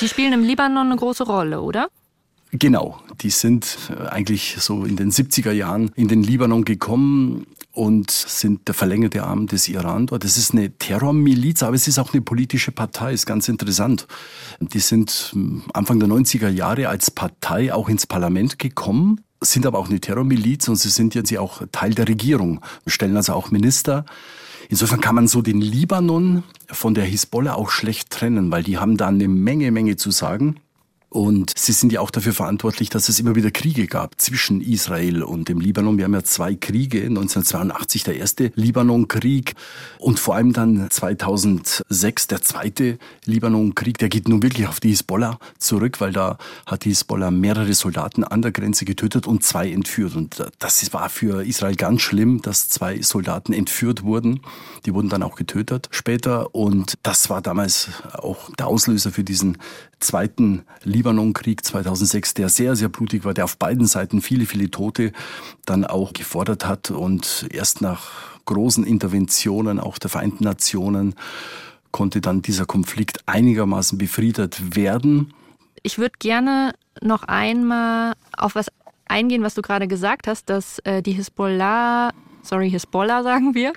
Die 0.00 0.08
spielen 0.08 0.34
im 0.34 0.44
Libanon 0.44 0.86
eine 0.86 0.96
große 0.96 1.24
Rolle, 1.24 1.62
oder? 1.62 1.88
Genau, 2.52 3.00
die 3.22 3.30
sind 3.30 3.78
äh, 3.88 4.08
eigentlich 4.08 4.56
so 4.58 4.84
in 4.84 4.96
den 4.96 5.10
70er 5.10 5.52
Jahren 5.52 5.92
in 5.94 6.08
den 6.08 6.22
Libanon 6.22 6.64
gekommen 6.64 7.46
und 7.72 8.10
sind 8.10 8.66
der 8.66 8.74
verlängerte 8.74 9.22
Arm 9.22 9.46
des 9.46 9.68
Iran 9.68 10.06
dort. 10.06 10.24
Das 10.24 10.36
ist 10.36 10.52
eine 10.52 10.70
Terrormiliz, 10.70 11.62
aber 11.62 11.76
es 11.76 11.86
ist 11.86 11.98
auch 11.98 12.12
eine 12.12 12.22
politische 12.22 12.72
Partei, 12.72 13.12
ist 13.12 13.26
ganz 13.26 13.48
interessant. 13.48 14.06
Die 14.60 14.80
sind 14.80 15.30
hm, 15.32 15.62
Anfang 15.72 16.00
der 16.00 16.08
90er 16.08 16.48
Jahre 16.48 16.88
als 16.88 17.10
Partei 17.10 17.72
auch 17.72 17.88
ins 17.88 18.06
Parlament 18.06 18.58
gekommen, 18.58 19.20
sind 19.40 19.66
aber 19.66 19.78
auch 19.78 19.88
eine 19.88 20.00
Terrormiliz 20.00 20.68
und 20.68 20.76
sie 20.76 20.90
sind 20.90 21.14
jetzt 21.14 21.36
auch 21.38 21.62
Teil 21.72 21.94
der 21.94 22.08
Regierung, 22.08 22.60
stellen 22.86 23.16
also 23.16 23.34
auch 23.34 23.50
Minister. 23.50 24.04
Insofern 24.68 25.00
kann 25.00 25.14
man 25.14 25.26
so 25.26 25.42
den 25.42 25.60
Libanon 25.60 26.42
von 26.68 26.94
der 26.94 27.04
Hisbollah 27.04 27.54
auch 27.54 27.70
schlecht 27.70 28.10
trennen, 28.10 28.50
weil 28.52 28.62
die 28.62 28.78
haben 28.78 28.96
da 28.96 29.08
eine 29.08 29.28
Menge, 29.28 29.70
Menge 29.70 29.96
zu 29.96 30.10
sagen. 30.10 30.60
Und 31.12 31.52
sie 31.58 31.72
sind 31.72 31.92
ja 31.92 32.00
auch 32.00 32.12
dafür 32.12 32.32
verantwortlich, 32.32 32.88
dass 32.88 33.08
es 33.08 33.18
immer 33.18 33.34
wieder 33.34 33.50
Kriege 33.50 33.88
gab 33.88 34.20
zwischen 34.20 34.60
Israel 34.60 35.24
und 35.24 35.48
dem 35.48 35.60
Libanon. 35.60 35.98
Wir 35.98 36.04
haben 36.04 36.14
ja 36.14 36.22
zwei 36.22 36.54
Kriege, 36.54 36.98
1982 36.98 38.04
der 38.04 38.16
erste 38.16 38.52
Libanonkrieg 38.54 39.54
und 39.98 40.20
vor 40.20 40.36
allem 40.36 40.52
dann 40.52 40.88
2006 40.88 42.28
der 42.28 42.42
zweite 42.42 42.98
Libanonkrieg. 43.24 43.98
Der 43.98 44.08
geht 44.08 44.28
nun 44.28 44.44
wirklich 44.44 44.68
auf 44.68 44.78
die 44.78 44.90
Hisbollah 44.90 45.40
zurück, 45.58 46.00
weil 46.00 46.12
da 46.12 46.38
hat 46.64 46.84
die 46.84 46.90
Hisbollah 46.90 47.32
mehrere 47.32 47.74
Soldaten 47.74 48.22
an 48.22 48.40
der 48.40 48.52
Grenze 48.52 48.84
getötet 48.84 49.26
und 49.26 49.42
zwei 49.42 49.68
entführt. 49.68 50.14
Und 50.14 50.40
das 50.60 50.92
war 50.92 51.08
für 51.08 51.44
Israel 51.44 51.74
ganz 51.74 52.02
schlimm, 52.02 52.40
dass 52.40 52.68
zwei 52.68 53.02
Soldaten 53.02 53.52
entführt 53.52 54.04
wurden. 54.04 54.42
Die 54.86 54.94
wurden 54.94 55.08
dann 55.08 55.24
auch 55.24 55.34
getötet 55.34 55.88
später. 55.90 56.54
Und 56.54 56.94
das 57.02 57.30
war 57.30 57.42
damals 57.42 57.88
auch 58.12 58.48
der 58.54 58.68
Auslöser 58.68 59.10
für 59.10 59.24
diesen 59.24 59.58
zweiten 59.98 60.62
Libanonkrieg 60.84 60.99
2006, 61.02 62.34
der 62.34 62.48
sehr, 62.48 62.76
sehr 62.76 62.88
blutig 62.88 63.24
war, 63.24 63.34
der 63.34 63.44
auf 63.44 63.56
beiden 63.56 63.86
Seiten 63.86 64.20
viele, 64.20 64.46
viele 64.46 64.70
Tote 64.70 65.12
dann 65.66 65.84
auch 65.84 66.12
gefordert 66.12 66.66
hat 66.66 66.90
und 66.90 67.46
erst 67.50 67.80
nach 67.80 68.10
großen 68.44 68.84
Interventionen 68.84 69.78
auch 69.78 69.98
der 69.98 70.10
Vereinten 70.10 70.44
Nationen 70.44 71.14
konnte 71.92 72.20
dann 72.20 72.42
dieser 72.42 72.66
Konflikt 72.66 73.20
einigermaßen 73.26 73.98
befriedet 73.98 74.76
werden. 74.76 75.32
Ich 75.82 75.98
würde 75.98 76.14
gerne 76.18 76.72
noch 77.00 77.22
einmal 77.24 78.14
auf 78.36 78.54
was 78.54 78.70
eingehen, 79.06 79.42
was 79.42 79.54
du 79.54 79.62
gerade 79.62 79.88
gesagt 79.88 80.26
hast, 80.26 80.48
dass 80.48 80.78
äh, 80.80 81.02
die 81.02 81.12
Hisbollah, 81.12 82.12
sorry, 82.42 82.70
Hisbollah 82.70 83.22
sagen 83.24 83.54
wir, 83.54 83.72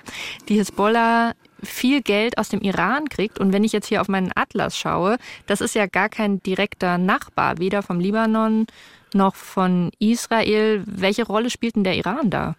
die 0.48 0.56
Hisbollah 0.56 1.32
viel 1.64 2.02
Geld 2.02 2.38
aus 2.38 2.48
dem 2.48 2.60
Iran 2.60 3.08
kriegt. 3.08 3.38
Und 3.38 3.52
wenn 3.52 3.64
ich 3.64 3.72
jetzt 3.72 3.86
hier 3.86 4.00
auf 4.00 4.08
meinen 4.08 4.32
Atlas 4.34 4.76
schaue, 4.76 5.18
das 5.46 5.60
ist 5.60 5.74
ja 5.74 5.86
gar 5.86 6.08
kein 6.08 6.42
direkter 6.42 6.98
Nachbar, 6.98 7.58
weder 7.58 7.82
vom 7.82 8.00
Libanon 8.00 8.66
noch 9.14 9.34
von 9.34 9.90
Israel. 9.98 10.82
Welche 10.86 11.26
Rolle 11.26 11.50
spielt 11.50 11.76
denn 11.76 11.84
der 11.84 11.96
Iran 11.96 12.30
da? 12.30 12.56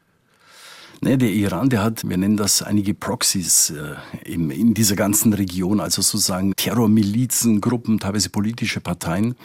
Nee, 1.01 1.17
der 1.17 1.29
Iran, 1.29 1.69
der 1.69 1.83
hat, 1.83 2.07
wir 2.07 2.17
nennen 2.17 2.37
das 2.37 2.61
einige 2.61 2.93
Proxys 2.93 3.71
äh, 3.71 3.95
in, 4.23 4.49
in 4.49 4.73
dieser 4.73 4.95
ganzen 4.95 5.33
Region, 5.33 5.79
also 5.79 6.01
sozusagen 6.01 6.55
Terrormilizen, 6.55 7.61
Gruppen, 7.61 7.99
teilweise 7.99 8.29
politische 8.29 8.79
Parteien 8.79 9.35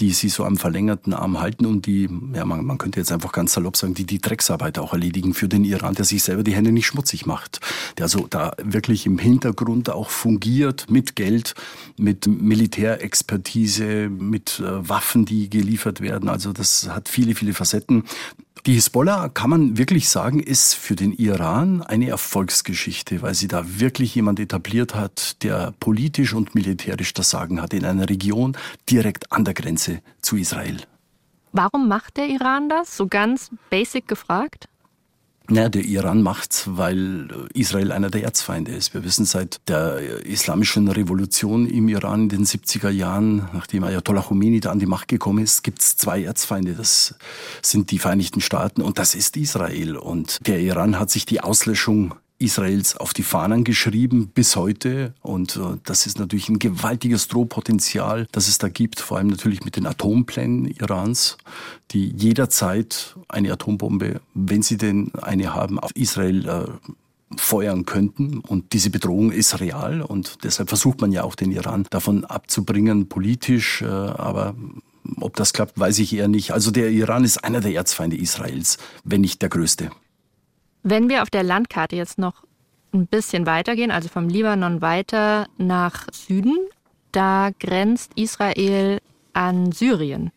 die 0.00 0.12
sie 0.12 0.28
so 0.28 0.44
am 0.44 0.56
verlängerten 0.56 1.12
Arm 1.12 1.40
halten 1.40 1.66
und 1.66 1.86
die, 1.86 2.08
ja, 2.34 2.44
man, 2.44 2.64
man 2.64 2.78
könnte 2.78 3.00
jetzt 3.00 3.10
einfach 3.10 3.32
ganz 3.32 3.52
salopp 3.52 3.76
sagen, 3.76 3.94
die 3.94 4.06
die 4.06 4.20
Drecksarbeit 4.20 4.78
auch 4.78 4.92
erledigen 4.92 5.34
für 5.34 5.48
den 5.48 5.64
Iran, 5.64 5.94
der 5.94 6.04
sich 6.04 6.22
selber 6.22 6.44
die 6.44 6.54
Hände 6.54 6.70
nicht 6.70 6.86
schmutzig 6.86 7.26
macht. 7.26 7.60
Der 7.96 8.04
also 8.04 8.26
da 8.28 8.52
wirklich 8.62 9.06
im 9.06 9.18
Hintergrund 9.18 9.90
auch 9.90 10.10
fungiert 10.10 10.88
mit 10.88 11.16
Geld, 11.16 11.54
mit 11.98 12.26
Militärexpertise, 12.26 14.08
mit 14.08 14.60
äh, 14.60 14.88
Waffen, 14.88 15.24
die 15.24 15.50
geliefert 15.50 16.00
werden. 16.00 16.28
Also 16.28 16.52
das 16.52 16.88
hat 16.88 17.08
viele, 17.08 17.34
viele 17.34 17.52
Facetten. 17.52 18.04
Die 18.68 18.74
Hisbollah, 18.74 19.30
kann 19.30 19.48
man 19.48 19.78
wirklich 19.78 20.10
sagen, 20.10 20.40
ist 20.40 20.74
für 20.74 20.94
den 20.94 21.14
Iran 21.14 21.80
eine 21.80 22.10
Erfolgsgeschichte, 22.10 23.22
weil 23.22 23.32
sie 23.32 23.48
da 23.48 23.80
wirklich 23.80 24.14
jemand 24.14 24.38
etabliert 24.40 24.94
hat, 24.94 25.42
der 25.42 25.72
politisch 25.80 26.34
und 26.34 26.54
militärisch 26.54 27.14
das 27.14 27.30
Sagen 27.30 27.62
hat 27.62 27.72
in 27.72 27.86
einer 27.86 28.10
Region 28.10 28.58
direkt 28.90 29.32
an 29.32 29.46
der 29.46 29.54
Grenze 29.54 30.02
zu 30.20 30.36
Israel. 30.36 30.76
Warum 31.52 31.88
macht 31.88 32.18
der 32.18 32.26
Iran 32.26 32.68
das? 32.68 32.94
So 32.94 33.06
ganz 33.06 33.50
basic 33.70 34.06
gefragt? 34.06 34.68
Ja, 35.50 35.70
der 35.70 35.82
Iran 35.82 36.22
macht, 36.22 36.64
weil 36.66 37.28
Israel 37.54 37.90
einer 37.90 38.10
der 38.10 38.22
Erzfeinde 38.22 38.72
ist. 38.72 38.92
Wir 38.92 39.02
wissen 39.02 39.24
seit 39.24 39.56
der 39.66 40.26
islamischen 40.26 40.88
Revolution 40.88 41.66
im 41.66 41.88
Iran 41.88 42.24
in 42.24 42.28
den 42.28 42.44
70er 42.44 42.90
Jahren, 42.90 43.48
nachdem 43.54 43.82
Ayatollah 43.82 44.20
Khomeini 44.20 44.60
da 44.60 44.70
an 44.70 44.78
die 44.78 44.84
Macht 44.84 45.08
gekommen 45.08 45.42
ist, 45.42 45.64
gibt 45.64 45.80
es 45.80 45.96
zwei 45.96 46.22
Erzfeinde. 46.22 46.74
Das 46.74 47.14
sind 47.62 47.90
die 47.90 47.98
Vereinigten 47.98 48.42
Staaten 48.42 48.82
und 48.82 48.98
das 48.98 49.14
ist 49.14 49.38
Israel. 49.38 49.96
Und 49.96 50.46
der 50.46 50.60
Iran 50.60 50.98
hat 50.98 51.08
sich 51.08 51.24
die 51.24 51.40
Auslöschung 51.40 52.14
Israels 52.38 52.96
auf 52.96 53.12
die 53.12 53.22
Fahnen 53.22 53.64
geschrieben 53.64 54.28
bis 54.28 54.56
heute. 54.56 55.14
Und 55.22 55.56
äh, 55.56 55.78
das 55.84 56.06
ist 56.06 56.18
natürlich 56.18 56.48
ein 56.48 56.58
gewaltiges 56.58 57.28
Drohpotenzial, 57.28 58.26
das 58.32 58.48
es 58.48 58.58
da 58.58 58.68
gibt, 58.68 59.00
vor 59.00 59.18
allem 59.18 59.28
natürlich 59.28 59.64
mit 59.64 59.76
den 59.76 59.86
Atomplänen 59.86 60.66
Irans, 60.66 61.38
die 61.90 62.12
jederzeit 62.16 63.16
eine 63.28 63.52
Atombombe, 63.52 64.20
wenn 64.34 64.62
sie 64.62 64.76
denn 64.76 65.12
eine 65.20 65.54
haben, 65.54 65.78
auf 65.78 65.90
Israel 65.94 66.48
äh, 66.48 67.36
feuern 67.36 67.84
könnten. 67.84 68.38
Und 68.38 68.72
diese 68.72 68.90
Bedrohung 68.90 69.32
ist 69.32 69.60
real 69.60 70.00
und 70.00 70.44
deshalb 70.44 70.68
versucht 70.68 71.00
man 71.00 71.12
ja 71.12 71.24
auch 71.24 71.34
den 71.34 71.52
Iran 71.52 71.86
davon 71.90 72.24
abzubringen, 72.24 73.08
politisch. 73.08 73.82
Äh, 73.82 73.86
aber 73.86 74.54
ob 75.20 75.36
das 75.36 75.52
klappt, 75.52 75.78
weiß 75.78 75.98
ich 75.98 76.12
eher 76.12 76.28
nicht. 76.28 76.52
Also 76.52 76.70
der 76.70 76.90
Iran 76.90 77.24
ist 77.24 77.38
einer 77.38 77.60
der 77.60 77.74
Erzfeinde 77.74 78.16
Israels, 78.16 78.78
wenn 79.04 79.22
nicht 79.22 79.42
der 79.42 79.48
größte. 79.48 79.90
Wenn 80.90 81.10
wir 81.10 81.22
auf 81.22 81.28
der 81.28 81.42
Landkarte 81.42 81.96
jetzt 81.96 82.16
noch 82.16 82.44
ein 82.94 83.06
bisschen 83.06 83.44
weitergehen, 83.44 83.90
also 83.90 84.08
vom 84.08 84.30
Libanon 84.30 84.80
weiter 84.80 85.46
nach 85.58 86.06
Süden, 86.12 86.56
da 87.12 87.50
grenzt 87.60 88.12
Israel 88.14 88.98
an 89.34 89.70
Syrien. 89.72 90.30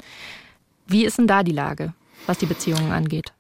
Wie 0.88 1.06
ist 1.06 1.18
denn 1.18 1.28
da 1.28 1.44
die 1.44 1.54
Lage, 1.54 1.94
was 2.28 2.38
die 2.40 2.48
Beziehungen 2.48 2.92
angeht? 2.92 3.32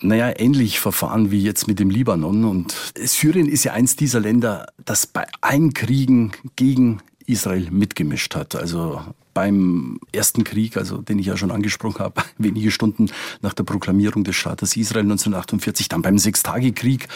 Naja, 0.00 0.32
ähnlich 0.34 0.80
verfahren 0.80 1.30
wie 1.30 1.42
jetzt 1.42 1.68
mit 1.68 1.78
dem 1.78 1.90
Libanon. 1.90 2.44
Und 2.44 2.74
Syrien 2.96 3.46
ist 3.46 3.64
ja 3.64 3.74
eins 3.74 3.96
dieser 3.96 4.20
Länder, 4.20 4.72
das 4.82 5.06
bei 5.06 5.26
allen 5.42 5.74
Kriegen 5.74 6.32
gegen 6.56 7.02
Israel 7.26 7.70
mitgemischt 7.70 8.34
hat. 8.34 8.56
Also 8.56 9.02
beim 9.34 10.00
ersten 10.12 10.44
Krieg, 10.44 10.76
also 10.76 10.98
den 10.98 11.18
ich 11.18 11.26
ja 11.26 11.36
schon 11.36 11.50
angesprochen 11.50 12.00
habe, 12.00 12.22
wenige 12.38 12.70
Stunden 12.70 13.10
nach 13.42 13.54
der 13.54 13.64
Proklamierung 13.64 14.24
des 14.24 14.36
Staates 14.36 14.76
Israel 14.76 15.04
1948, 15.04 15.88
dann 15.88 16.02
beim 16.02 16.18
Sechstagekrieg, 16.18 17.08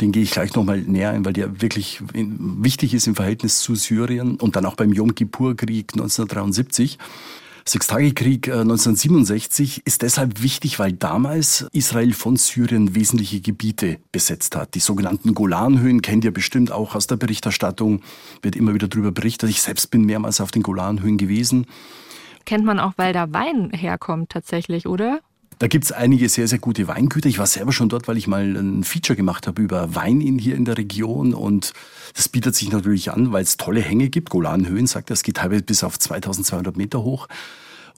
den 0.00 0.12
gehe 0.12 0.22
ich 0.22 0.30
gleich 0.30 0.54
nochmal 0.54 0.80
näher 0.80 1.10
ein, 1.10 1.24
weil 1.24 1.32
der 1.32 1.60
wirklich 1.60 2.02
wichtig 2.12 2.94
ist 2.94 3.06
im 3.06 3.14
Verhältnis 3.14 3.60
zu 3.60 3.74
Syrien 3.74 4.36
und 4.36 4.56
dann 4.56 4.66
auch 4.66 4.76
beim 4.76 4.92
Yom 4.92 5.14
Kippur-Krieg 5.14 5.92
1973. 5.92 6.98
Sechstagekrieg 7.68 8.48
1967 8.48 9.78
äh, 9.78 9.82
ist 9.84 10.00
deshalb 10.00 10.42
wichtig, 10.42 10.78
weil 10.78 10.92
damals 10.92 11.68
Israel 11.72 12.14
von 12.14 12.36
Syrien 12.36 12.94
wesentliche 12.94 13.42
Gebiete 13.42 13.98
besetzt 14.10 14.56
hat. 14.56 14.74
Die 14.74 14.80
sogenannten 14.80 15.34
Golanhöhen 15.34 16.00
kennt 16.00 16.24
ihr 16.24 16.32
bestimmt 16.32 16.72
auch 16.72 16.94
aus 16.94 17.06
der 17.06 17.16
Berichterstattung, 17.16 18.00
wird 18.40 18.56
immer 18.56 18.72
wieder 18.72 18.88
darüber 18.88 19.12
berichtet. 19.12 19.50
Ich 19.50 19.60
selbst 19.60 19.90
bin 19.90 20.06
mehrmals 20.06 20.40
auf 20.40 20.50
den 20.50 20.62
Golanhöhen 20.62 21.18
gewesen. 21.18 21.66
Kennt 22.46 22.64
man 22.64 22.80
auch, 22.80 22.94
weil 22.96 23.12
da 23.12 23.34
Wein 23.34 23.70
herkommt 23.74 24.30
tatsächlich, 24.30 24.86
oder? 24.86 25.20
Da 25.58 25.66
gibt's 25.66 25.90
einige 25.90 26.28
sehr, 26.28 26.46
sehr 26.46 26.60
gute 26.60 26.86
Weingüter. 26.86 27.28
Ich 27.28 27.40
war 27.40 27.46
selber 27.46 27.72
schon 27.72 27.88
dort, 27.88 28.06
weil 28.06 28.16
ich 28.16 28.28
mal 28.28 28.56
ein 28.56 28.84
Feature 28.84 29.16
gemacht 29.16 29.48
habe 29.48 29.60
über 29.60 29.94
Wein 29.94 30.20
in 30.20 30.38
hier 30.38 30.54
in 30.54 30.64
der 30.64 30.78
Region. 30.78 31.34
Und 31.34 31.72
das 32.14 32.28
bietet 32.28 32.54
sich 32.54 32.70
natürlich 32.70 33.10
an, 33.10 33.32
weil 33.32 33.42
es 33.42 33.56
tolle 33.56 33.80
Hänge 33.80 34.08
gibt. 34.08 34.30
Golanhöhen, 34.30 34.86
sagt 34.86 35.10
er, 35.10 35.14
es 35.14 35.24
geht 35.24 35.38
teilweise 35.38 35.62
bis 35.62 35.82
auf 35.82 35.98
2200 35.98 36.76
Meter 36.76 37.02
hoch. 37.02 37.26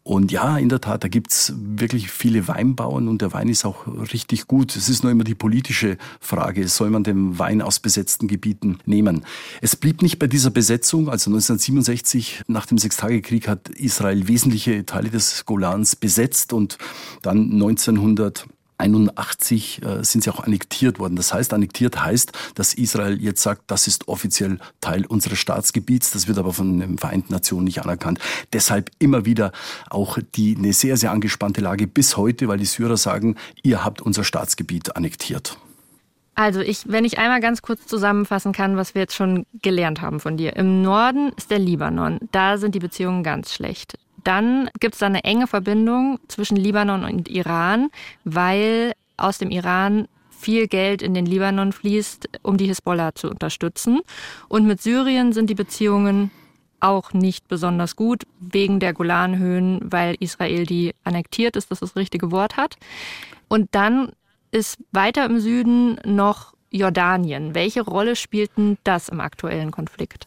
Und 0.02 0.32
ja, 0.32 0.56
in 0.56 0.68
der 0.70 0.80
Tat, 0.80 1.04
da 1.04 1.08
gibt's 1.08 1.52
wirklich 1.56 2.10
viele 2.10 2.48
Weinbauern 2.48 3.06
und 3.06 3.20
der 3.20 3.32
Wein 3.32 3.48
ist 3.48 3.64
auch 3.64 3.86
richtig 4.12 4.46
gut. 4.46 4.74
Es 4.74 4.88
ist 4.88 5.02
nur 5.02 5.12
immer 5.12 5.24
die 5.24 5.34
politische 5.34 5.98
Frage, 6.20 6.66
soll 6.68 6.90
man 6.90 7.04
den 7.04 7.38
Wein 7.38 7.60
aus 7.60 7.80
besetzten 7.80 8.26
Gebieten 8.26 8.78
nehmen? 8.86 9.24
Es 9.60 9.76
blieb 9.76 10.00
nicht 10.00 10.18
bei 10.18 10.26
dieser 10.26 10.50
Besetzung. 10.50 11.10
Also 11.10 11.30
1967, 11.30 12.44
nach 12.46 12.66
dem 12.66 12.78
Sechstagekrieg, 12.78 13.46
hat 13.46 13.68
Israel 13.68 14.26
wesentliche 14.26 14.86
Teile 14.86 15.10
des 15.10 15.44
Golans 15.44 15.96
besetzt 15.96 16.52
und 16.52 16.78
dann 17.22 17.52
1900 17.52 18.46
1981 18.80 19.82
äh, 19.82 20.04
sind 20.04 20.24
sie 20.24 20.30
auch 20.30 20.40
annektiert 20.40 20.98
worden. 20.98 21.16
Das 21.16 21.32
heißt, 21.32 21.52
annektiert 21.52 22.02
heißt, 22.02 22.32
dass 22.54 22.74
Israel 22.74 23.20
jetzt 23.20 23.42
sagt, 23.42 23.62
das 23.66 23.86
ist 23.86 24.08
offiziell 24.08 24.58
Teil 24.80 25.06
unseres 25.06 25.38
Staatsgebiets. 25.38 26.10
Das 26.10 26.26
wird 26.26 26.38
aber 26.38 26.52
von 26.52 26.80
den 26.80 26.98
Vereinten 26.98 27.32
Nationen 27.32 27.64
nicht 27.64 27.82
anerkannt. 27.82 28.18
Deshalb 28.52 28.90
immer 28.98 29.24
wieder 29.24 29.52
auch 29.88 30.18
die 30.34 30.56
eine 30.56 30.72
sehr, 30.72 30.96
sehr 30.96 31.12
angespannte 31.12 31.60
Lage 31.60 31.86
bis 31.86 32.16
heute, 32.16 32.48
weil 32.48 32.58
die 32.58 32.64
Syrer 32.64 32.96
sagen, 32.96 33.36
ihr 33.62 33.84
habt 33.84 34.00
unser 34.00 34.24
Staatsgebiet 34.24 34.96
annektiert. 34.96 35.56
Also 36.34 36.60
ich, 36.60 36.84
wenn 36.86 37.04
ich 37.04 37.18
einmal 37.18 37.40
ganz 37.40 37.60
kurz 37.60 37.86
zusammenfassen 37.86 38.52
kann, 38.52 38.76
was 38.76 38.94
wir 38.94 39.02
jetzt 39.02 39.14
schon 39.14 39.44
gelernt 39.60 40.00
haben 40.00 40.20
von 40.20 40.38
dir. 40.38 40.56
Im 40.56 40.80
Norden 40.80 41.32
ist 41.36 41.50
der 41.50 41.58
Libanon. 41.58 42.18
Da 42.32 42.56
sind 42.56 42.74
die 42.74 42.78
Beziehungen 42.78 43.22
ganz 43.22 43.52
schlecht. 43.52 43.98
Dann 44.24 44.70
gibt 44.80 44.94
es 44.94 45.00
da 45.00 45.06
eine 45.06 45.24
enge 45.24 45.46
Verbindung 45.46 46.18
zwischen 46.28 46.56
Libanon 46.56 47.04
und 47.04 47.28
Iran, 47.28 47.90
weil 48.24 48.92
aus 49.16 49.38
dem 49.38 49.50
Iran 49.50 50.08
viel 50.30 50.66
Geld 50.68 51.02
in 51.02 51.14
den 51.14 51.26
Libanon 51.26 51.72
fließt, 51.72 52.28
um 52.42 52.56
die 52.56 52.66
Hisbollah 52.66 53.14
zu 53.14 53.28
unterstützen. 53.28 54.00
Und 54.48 54.66
mit 54.66 54.80
Syrien 54.80 55.32
sind 55.32 55.50
die 55.50 55.54
Beziehungen 55.54 56.30
auch 56.80 57.12
nicht 57.12 57.46
besonders 57.48 57.94
gut, 57.94 58.24
wegen 58.40 58.80
der 58.80 58.94
Golanhöhen, 58.94 59.80
weil 59.82 60.16
Israel 60.18 60.64
die 60.64 60.94
annektiert 61.04 61.56
ist, 61.56 61.70
dass 61.70 61.80
das 61.80 61.94
richtige 61.94 62.30
Wort 62.30 62.56
hat. 62.56 62.76
Und 63.48 63.68
dann 63.72 64.12
ist 64.50 64.78
weiter 64.90 65.26
im 65.26 65.40
Süden 65.40 65.98
noch 66.04 66.54
Jordanien. 66.70 67.54
Welche 67.54 67.82
Rolle 67.82 68.16
spielt 68.16 68.50
denn 68.56 68.78
das 68.84 69.08
im 69.08 69.20
aktuellen 69.20 69.70
Konflikt? 69.70 70.26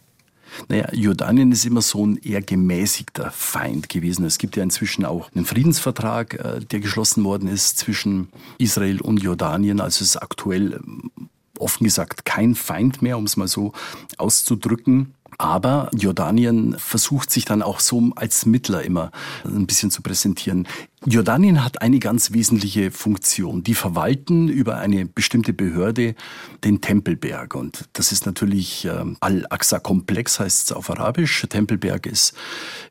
Naja, 0.68 0.88
Jordanien 0.94 1.52
ist 1.52 1.66
immer 1.66 1.82
so 1.82 2.06
ein 2.06 2.18
eher 2.18 2.42
gemäßigter 2.42 3.32
Feind 3.32 3.90
gewesen. 3.90 4.26
Es 4.26 4.38
gibt 4.38 4.56
ja 4.56 4.64
inzwischen 4.64 5.06
auch 5.06 5.32
einen 5.34 5.46
Friedensvertrag, 5.46 6.34
äh, 6.36 6.60
der 6.60 6.80
geschlossen 6.80 7.24
worden 7.24 7.50
ist 7.50 7.78
zwischen 7.78 8.30
Israel 8.58 9.02
und 9.02 9.22
Jordanien. 9.22 9.80
Also 9.80 10.04
es 10.04 10.10
ist 10.10 10.18
aktuell 10.18 10.74
ähm, 10.74 11.12
offen 11.60 11.84
gesagt 11.84 12.26
kein 12.26 12.56
Feind 12.56 13.02
mehr, 13.02 13.18
um 13.18 13.26
es 13.26 13.38
mal 13.38 13.48
so 13.48 13.74
auszudrücken. 14.18 15.14
Aber 15.38 15.90
Jordanien 15.96 16.76
versucht 16.78 17.32
sich 17.32 17.46
dann 17.46 17.62
auch 17.62 17.80
so 17.80 18.12
als 18.16 18.46
Mittler 18.46 18.84
immer 18.84 19.12
ein 19.44 19.68
bisschen 19.68 19.92
zu 19.92 20.02
präsentieren. 20.02 20.68
Jordanien 21.06 21.64
hat 21.64 21.82
eine 21.82 22.00
ganz 22.00 22.32
wesentliche 22.32 22.92
Funktion. 22.92 23.64
Die 23.64 23.76
verwalten 23.76 24.48
über 24.48 24.78
eine 24.78 25.06
bestimmte 25.06 25.54
Behörde 25.54 26.16
den 26.64 26.82
Tempelberg. 26.82 27.56
Und 27.56 27.90
das 27.94 28.12
ist 28.12 28.26
natürlich 28.26 28.86
äh, 28.86 29.04
Al-Aqsa-Komplex, 29.20 30.40
heißt 30.40 30.66
es 30.66 30.72
auf 30.72 30.90
Arabisch. 30.90 31.46
Tempelberg 31.50 32.06
ist, 32.06 32.34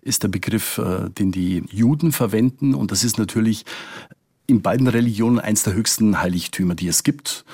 ist 0.02 0.22
der 0.22 0.28
Begriff, 0.28 0.78
äh, 0.78 1.08
den 1.08 1.32
die 1.32 1.64
Juden 1.70 2.12
verwenden. 2.12 2.75
Und 2.75 2.92
das 2.92 3.02
ist 3.02 3.18
natürlich 3.18 3.64
in 4.46 4.61
beiden 4.61 4.88
Religionen 4.88 5.38
eins 5.38 5.62
der 5.62 5.72
höchsten 5.72 6.20
Heiligtümer, 6.20 6.75
die 6.75 6.88
es 6.88 7.04
gibt. 7.04 7.44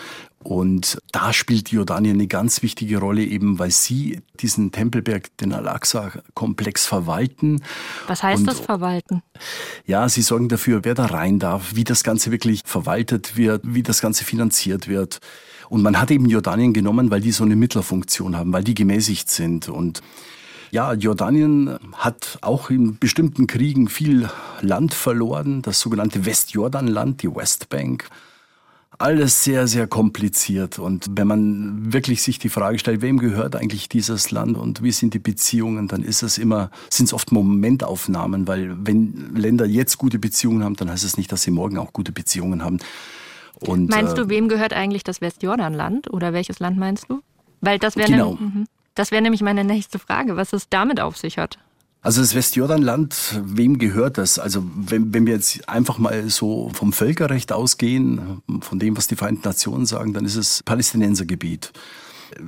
Und 0.42 0.99
da 1.11 1.33
spielt 1.33 1.71
Jordanien 1.73 2.14
eine 2.14 2.28
ganz 2.28 2.62
wichtige 2.62 2.99
Rolle, 2.99 3.25
eben 3.25 3.59
weil 3.59 3.73
sie 3.73 4.21
diesen 4.40 4.71
Tempelberg, 4.71 5.37
den 5.38 5.52
Al-Aqsa-Komplex 5.52 6.87
verwalten. 6.87 7.62
Was 8.07 8.23
heißt 8.23 8.40
Und, 8.40 8.47
das 8.47 8.61
verwalten? 8.61 9.23
Ja, 9.85 10.09
sie 10.09 10.23
sorgen 10.23 10.49
dafür, 10.49 10.85
wer 10.85 10.95
da 10.95 11.07
rein 11.07 11.38
darf, 11.38 11.75
wie 11.75 11.85
das 11.85 12.04
Ganze 12.04 12.30
wirklich 12.30 12.62
verwaltet 12.64 13.37
wird, 13.37 13.62
wie 13.64 13.83
das 13.83 14.00
Ganze 14.00 14.25
finanziert 14.25 14.87
wird. 14.87 15.18
Und 15.68 15.83
man 15.83 16.00
hat 16.00 16.11
eben 16.11 16.26
Jordanien 16.26 16.73
genommen, 16.73 17.11
weil 17.11 17.21
die 17.21 17.33
so 17.33 17.45
eine 17.45 17.57
Mittlerfunktion 17.57 18.37
haben, 18.37 18.52
weil 18.52 18.64
die 18.64 18.75
gemäßigt 18.75 19.28
sind. 19.28 19.68
Und 19.68 20.02
ja, 20.71 20.92
Jordanien 20.92 21.78
hat 21.95 22.38
auch 22.42 22.71
in 22.71 22.99
bestimmten 22.99 23.47
Kriegen 23.47 23.88
viel 23.88 24.30
Land 24.61 24.95
verloren, 24.95 25.62
das 25.62 25.80
sogenannte 25.80 26.26
Westjordanland, 26.26 27.23
die 27.23 27.35
Westbank 27.35 28.09
alles 28.99 29.45
sehr, 29.45 29.69
sehr 29.69 29.87
kompliziert. 29.87 30.78
Und 30.78 31.07
wenn 31.11 31.26
man 31.26 31.93
wirklich 31.93 32.23
sich 32.23 32.38
die 32.38 32.49
Frage 32.49 32.78
stellt, 32.78 33.00
wem 33.00 33.19
gehört 33.19 33.55
eigentlich 33.57 33.88
dieses 33.88 34.31
Land 34.31 34.57
und 34.57 34.83
wie 34.83 34.93
sind 34.93 35.14
die 35.14 35.21
Beziehungen, 35.21 35.88
dann 35.88 36.02
ist 36.02 36.23
es 36.23 36.37
immer, 36.37 36.71
sind 36.90 37.07
es 37.07 37.12
oft 37.12 37.31
Momentaufnahmen, 37.31 38.49
weil 38.49 38.76
wenn 38.85 39.35
Länder 39.35 39.67
jetzt 39.67 39.99
gute 39.99 40.19
Beziehungen 40.19 40.64
haben, 40.64 40.75
dann 40.76 40.90
heißt 40.90 41.05
es 41.05 41.17
nicht, 41.17 41.31
dass 41.31 41.43
sie 41.43 41.52
morgen 41.52 41.78
auch 41.78 41.93
gute 41.93 42.12
Beziehungen 42.12 42.64
haben. 42.64 42.78
Und, 43.61 43.88
meinst 43.88 44.19
du, 44.19 44.23
äh, 44.23 44.28
wem 44.28 44.49
gehört 44.49 44.73
eigentlich 44.73 45.05
das 45.05 45.21
Westjordanland 45.21 46.12
oder 46.12 46.33
welches 46.33 46.59
Land 46.59 46.76
meinst 46.76 47.07
du? 47.09 47.23
Weil 47.61 47.78
das 47.78 47.97
wäre 47.97 48.11
genau. 48.11 48.35
ne, 48.35 48.67
das 48.95 49.12
wäre 49.12 49.23
nämlich 49.23 49.43
meine 49.43 49.64
nächste 49.64 49.99
Frage, 50.00 50.37
was 50.37 50.52
es 50.52 50.69
damit 50.69 51.00
auf 51.00 51.17
sich 51.17 51.38
hat. 51.38 51.59
Also 52.09 52.23
das 52.23 52.35
Westjordanland, 52.35 53.38
wem 53.45 53.79
gehört 53.79 54.17
das? 54.17 54.38
Also 54.38 54.65
wenn, 54.75 55.12
wenn 55.12 55.27
wir 55.27 55.35
jetzt 55.35 55.69
einfach 55.69 55.99
mal 55.99 56.31
so 56.31 56.71
vom 56.73 56.95
Völkerrecht 56.95 57.53
ausgehen, 57.53 58.41
von 58.62 58.79
dem, 58.79 58.97
was 58.97 59.09
die 59.09 59.17
Vereinten 59.17 59.43
Nationen 59.47 59.85
sagen, 59.85 60.15
dann 60.15 60.25
ist 60.25 60.37
es 60.37 60.62
Palästinensergebiet. 60.62 61.71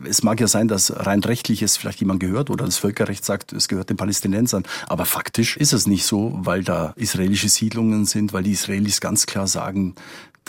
Es 0.08 0.22
mag 0.22 0.40
ja 0.40 0.48
sein, 0.48 0.66
dass 0.66 0.90
rein 1.04 1.20
rechtlich 1.20 1.60
es 1.60 1.76
vielleicht 1.76 2.00
jemand 2.00 2.20
gehört 2.20 2.48
oder 2.48 2.64
das 2.64 2.78
Völkerrecht 2.78 3.22
sagt, 3.22 3.52
es 3.52 3.68
gehört 3.68 3.90
den 3.90 3.98
Palästinensern. 3.98 4.62
Aber 4.86 5.04
faktisch 5.04 5.58
ist 5.58 5.74
es 5.74 5.86
nicht 5.86 6.06
so, 6.06 6.38
weil 6.40 6.64
da 6.64 6.94
israelische 6.96 7.50
Siedlungen 7.50 8.06
sind, 8.06 8.32
weil 8.32 8.44
die 8.44 8.52
Israelis 8.52 9.02
ganz 9.02 9.26
klar 9.26 9.46
sagen, 9.46 9.94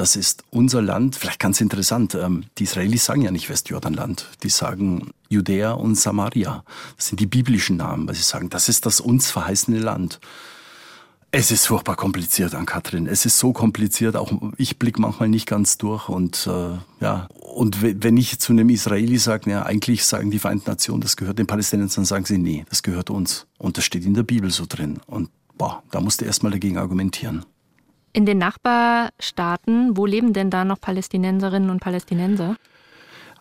das 0.01 0.15
ist 0.15 0.43
unser 0.50 0.81
Land. 0.81 1.15
Vielleicht 1.15 1.39
ganz 1.39 1.62
interessant, 1.62 2.15
ähm, 2.15 2.46
die 2.58 2.63
Israelis 2.63 3.05
sagen 3.05 3.22
ja 3.22 3.29
nicht 3.29 3.50
Westjordanland, 3.50 4.29
die 4.41 4.50
sagen 4.50 5.12
Judäa 5.29 5.74
und 5.74 5.93
Samaria. 5.93 6.63
Das 6.98 7.05
sind 7.10 7.20
die 7.20 7.27
biblischen 7.27 7.77
Namen, 7.77 8.08
weil 8.08 8.15
sie 8.15 8.24
sagen, 8.24 8.50
das 8.50 8.67
ist 8.67 8.88
das 8.88 9.00
uns 9.00 9.29
verheißene 9.29 9.77
Land. 9.77 10.20
Es 11.29 11.51
ist 11.51 11.67
furchtbar 11.67 11.98
kompliziert 11.98 12.55
an 12.55 12.65
Katrin. 12.65 13.05
Es 13.05 13.27
ist 13.27 13.38
so 13.38 13.53
kompliziert. 13.53 14.15
Auch 14.15 14.34
ich 14.58 14.79
blicke 14.79 15.00
manchmal 15.00 15.29
nicht 15.29 15.46
ganz 15.46 15.77
durch. 15.77 16.10
Und 16.10 16.48
äh, 16.48 16.79
ja, 17.00 17.27
und 17.53 17.84
wenn 17.84 18.17
ich 18.17 18.39
zu 18.39 18.53
einem 18.53 18.70
Israeli 18.70 19.20
sage, 19.20 19.51
ja, 19.51 19.63
eigentlich 19.63 20.03
sagen 20.03 20.31
die 20.31 20.39
Vereinten 20.39 20.67
Nationen, 20.67 21.01
das 21.01 21.15
gehört 21.15 21.38
den 21.38 21.46
Palästinensern, 21.46 22.05
sagen 22.05 22.25
sie, 22.25 22.39
nee, 22.39 22.65
das 22.70 22.81
gehört 22.81 23.12
uns. 23.12 23.46
Und 23.60 23.77
das 23.77 23.86
steht 23.86 24.03
in 24.03 24.15
der 24.15 24.24
Bibel 24.24 24.50
so 24.50 24.65
drin. 24.67 25.00
Und 25.05 25.29
boah, 25.60 25.84
da 25.91 26.01
musst 26.01 26.22
du 26.22 26.25
erstmal 26.25 26.51
dagegen 26.51 26.79
argumentieren. 26.79 27.46
In 28.13 28.25
den 28.25 28.38
Nachbarstaaten, 28.38 29.96
wo 29.96 30.06
leben 30.06 30.34
denn 30.34 30.50
da 30.50 30.65
noch 30.65 30.82
Palästinenserinnen 30.82 31.70
und 31.70 31.80
Palästinenser? 31.80 32.58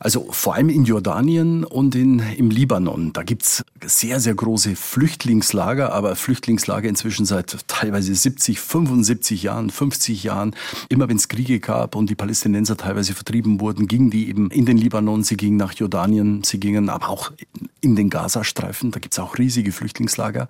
Also 0.02 0.28
vor 0.30 0.54
allem 0.54 0.70
in 0.70 0.86
Jordanien 0.86 1.62
und 1.62 1.94
in, 1.94 2.20
im 2.20 2.48
Libanon. 2.48 3.12
Da 3.12 3.22
gibt's 3.22 3.62
sehr, 3.84 4.18
sehr 4.18 4.34
große 4.34 4.74
Flüchtlingslager, 4.74 5.92
aber 5.92 6.16
Flüchtlingslager 6.16 6.88
inzwischen 6.88 7.26
seit 7.26 7.68
teilweise 7.68 8.14
70, 8.14 8.60
75 8.60 9.42
Jahren, 9.42 9.68
50 9.68 10.22
Jahren. 10.22 10.54
Immer 10.88 11.10
wenn 11.10 11.18
es 11.18 11.28
Kriege 11.28 11.60
gab 11.60 11.96
und 11.96 12.08
die 12.08 12.14
Palästinenser 12.14 12.78
teilweise 12.78 13.12
vertrieben 13.12 13.60
wurden, 13.60 13.88
gingen 13.88 14.08
die 14.08 14.30
eben 14.30 14.50
in 14.50 14.64
den 14.64 14.78
Libanon, 14.78 15.22
sie 15.22 15.36
gingen 15.36 15.58
nach 15.58 15.74
Jordanien, 15.74 16.44
sie 16.44 16.58
gingen 16.58 16.88
aber 16.88 17.10
auch 17.10 17.32
in 17.82 17.94
den 17.94 18.08
Gazastreifen. 18.08 18.92
Da 18.92 19.00
gibt's 19.00 19.18
auch 19.18 19.36
riesige 19.36 19.70
Flüchtlingslager. 19.70 20.48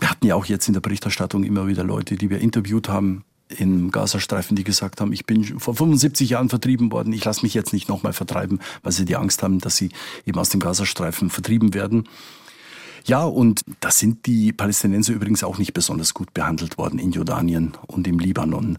Wir 0.00 0.10
hatten 0.10 0.26
ja 0.26 0.34
auch 0.34 0.44
jetzt 0.44 0.68
in 0.68 0.74
der 0.74 0.82
Berichterstattung 0.82 1.44
immer 1.44 1.66
wieder 1.66 1.82
Leute, 1.82 2.16
die 2.16 2.28
wir 2.28 2.42
interviewt 2.42 2.90
haben, 2.90 3.24
im 3.48 3.90
Gazastreifen, 3.90 4.56
die 4.56 4.64
gesagt 4.64 5.00
haben, 5.00 5.12
ich 5.12 5.26
bin 5.26 5.58
vor 5.58 5.74
75 5.74 6.30
Jahren 6.30 6.48
vertrieben 6.48 6.90
worden, 6.90 7.12
ich 7.12 7.24
lasse 7.24 7.42
mich 7.42 7.54
jetzt 7.54 7.72
nicht 7.72 7.88
nochmal 7.88 8.12
vertreiben, 8.12 8.60
weil 8.82 8.92
sie 8.92 9.04
die 9.04 9.16
Angst 9.16 9.42
haben, 9.42 9.58
dass 9.60 9.76
sie 9.76 9.90
eben 10.24 10.38
aus 10.38 10.48
dem 10.48 10.60
Gazastreifen 10.60 11.30
vertrieben 11.30 11.74
werden. 11.74 12.08
Ja, 13.04 13.22
und 13.22 13.62
da 13.78 13.92
sind 13.92 14.26
die 14.26 14.52
Palästinenser 14.52 15.12
übrigens 15.12 15.44
auch 15.44 15.58
nicht 15.58 15.74
besonders 15.74 16.12
gut 16.12 16.34
behandelt 16.34 16.76
worden 16.76 16.98
in 16.98 17.12
Jordanien 17.12 17.74
und 17.86 18.08
im 18.08 18.18
Libanon. 18.18 18.78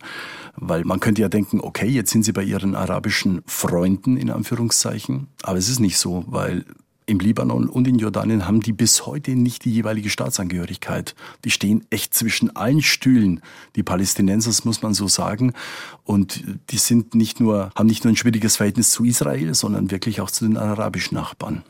Weil 0.58 0.84
man 0.84 1.00
könnte 1.00 1.22
ja 1.22 1.30
denken, 1.30 1.62
okay, 1.62 1.88
jetzt 1.88 2.12
sind 2.12 2.24
sie 2.24 2.34
bei 2.34 2.44
ihren 2.44 2.76
arabischen 2.76 3.42
Freunden 3.46 4.18
in 4.18 4.30
Anführungszeichen. 4.30 5.28
Aber 5.44 5.58
es 5.58 5.70
ist 5.70 5.80
nicht 5.80 5.98
so, 5.98 6.26
weil 6.28 6.66
im 7.08 7.20
Libanon 7.20 7.70
und 7.70 7.88
in 7.88 7.98
Jordanien 7.98 8.46
haben 8.46 8.60
die 8.60 8.74
bis 8.74 9.06
heute 9.06 9.32
nicht 9.32 9.66
die 9.66 9.72
jeweilige 9.72 10.10
Staatsangehörigkeit. 10.10 11.16
Die 11.46 11.52
stehen 11.52 11.86
echt 11.90 12.14
zwischen 12.14 12.56
allen 12.56 12.82
Stühlen. 12.82 13.42
Die 13.76 13.84
Palästinenser, 13.84 14.50
das 14.50 14.66
muss 14.66 14.82
man 14.82 14.94
so 14.94 15.08
sagen. 15.08 15.54
Und 16.04 16.44
die 16.70 16.78
sind 16.78 17.16
nicht 17.16 17.40
nur, 17.40 17.72
haben 17.76 17.88
nicht 17.88 18.04
nur 18.04 18.12
ein 18.12 18.18
schwieriges 18.18 18.58
Verhältnis 18.58 18.92
zu 18.92 19.06
Israel, 19.06 19.54
sondern 19.56 19.90
wirklich 19.90 20.20
auch 20.20 20.30
zu 20.30 20.46
den 20.46 20.58
arabischen 20.58 21.16
Nachbarn. 21.16 21.64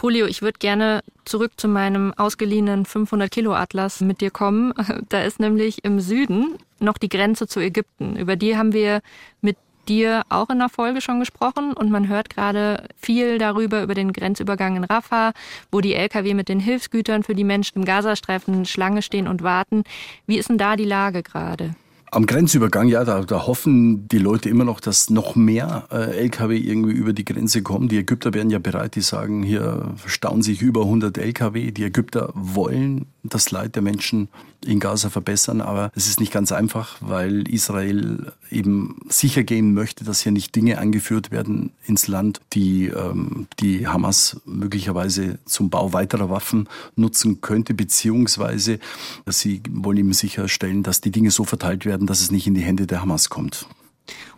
Julio, 0.00 0.26
ich 0.26 0.42
würde 0.42 0.58
gerne 0.58 1.02
zurück 1.24 1.52
zu 1.56 1.68
meinem 1.68 2.14
ausgeliehenen 2.14 2.86
500 2.86 3.30
Kilo 3.30 3.52
Atlas 3.52 4.00
mit 4.00 4.20
dir 4.20 4.30
kommen. 4.30 4.72
Da 5.08 5.22
ist 5.22 5.40
nämlich 5.40 5.84
im 5.84 5.98
Süden 5.98 6.54
noch 6.78 6.98
die 6.98 7.08
Grenze 7.08 7.48
zu 7.48 7.58
Ägypten. 7.58 8.16
Über 8.16 8.36
die 8.36 8.56
haben 8.56 8.72
wir 8.72 9.02
mit 9.40 9.56
dir 9.90 10.22
auch 10.28 10.48
in 10.48 10.58
der 10.58 10.68
Folge 10.68 11.00
schon 11.00 11.18
gesprochen 11.18 11.72
und 11.74 11.90
man 11.90 12.08
hört 12.08 12.30
gerade 12.30 12.88
viel 12.96 13.38
darüber, 13.38 13.82
über 13.82 13.94
den 13.94 14.12
Grenzübergang 14.12 14.76
in 14.76 14.84
Rafah, 14.84 15.32
wo 15.70 15.80
die 15.80 15.94
Lkw 15.94 16.32
mit 16.32 16.48
den 16.48 16.60
Hilfsgütern 16.60 17.24
für 17.24 17.34
die 17.34 17.44
Menschen 17.44 17.80
im 17.80 17.84
Gazastreifen 17.84 18.64
Schlange 18.64 19.02
stehen 19.02 19.26
und 19.26 19.42
warten. 19.42 19.82
Wie 20.26 20.38
ist 20.38 20.48
denn 20.48 20.58
da 20.58 20.76
die 20.76 20.84
Lage 20.84 21.22
gerade? 21.22 21.74
Am 22.12 22.26
Grenzübergang, 22.26 22.88
ja, 22.88 23.04
da, 23.04 23.20
da 23.20 23.46
hoffen 23.46 24.08
die 24.08 24.18
Leute 24.18 24.48
immer 24.48 24.64
noch, 24.64 24.80
dass 24.80 25.10
noch 25.10 25.36
mehr 25.36 25.86
äh, 25.92 26.24
Lkw 26.24 26.56
irgendwie 26.56 26.92
über 26.92 27.12
die 27.12 27.24
Grenze 27.24 27.62
kommen. 27.62 27.88
Die 27.88 27.98
Ägypter 27.98 28.34
wären 28.34 28.50
ja 28.50 28.58
bereit, 28.58 28.96
die 28.96 29.00
sagen, 29.00 29.44
hier 29.44 29.94
stauen 30.06 30.42
sich 30.42 30.60
über 30.60 30.82
100 30.82 31.18
Lkw. 31.18 31.70
Die 31.70 31.84
Ägypter 31.84 32.32
wollen 32.34 33.06
das 33.22 33.50
Leid 33.50 33.74
der 33.74 33.82
Menschen 33.82 34.28
in 34.64 34.80
Gaza 34.80 35.10
verbessern, 35.10 35.60
aber 35.60 35.90
es 35.94 36.06
ist 36.06 36.20
nicht 36.20 36.32
ganz 36.32 36.52
einfach, 36.52 36.96
weil 37.00 37.48
Israel 37.48 38.32
eben 38.50 39.00
sicher 39.08 39.42
gehen 39.42 39.74
möchte, 39.74 40.04
dass 40.04 40.20
hier 40.20 40.32
nicht 40.32 40.54
Dinge 40.54 40.78
eingeführt 40.78 41.30
werden 41.30 41.72
ins 41.86 42.08
Land, 42.08 42.40
die 42.52 42.86
ähm, 42.86 43.46
die 43.58 43.86
Hamas 43.86 44.40
möglicherweise 44.44 45.38
zum 45.44 45.70
Bau 45.70 45.92
weiterer 45.92 46.30
Waffen 46.30 46.68
nutzen 46.96 47.40
könnte, 47.40 47.74
beziehungsweise 47.74 48.78
sie 49.26 49.62
wollen 49.70 49.98
eben 49.98 50.12
sicherstellen, 50.12 50.82
dass 50.82 51.00
die 51.00 51.10
Dinge 51.10 51.30
so 51.30 51.44
verteilt 51.44 51.84
werden, 51.86 52.06
dass 52.06 52.20
es 52.20 52.30
nicht 52.30 52.46
in 52.46 52.54
die 52.54 52.62
Hände 52.62 52.86
der 52.86 53.00
Hamas 53.00 53.30
kommt. 53.30 53.66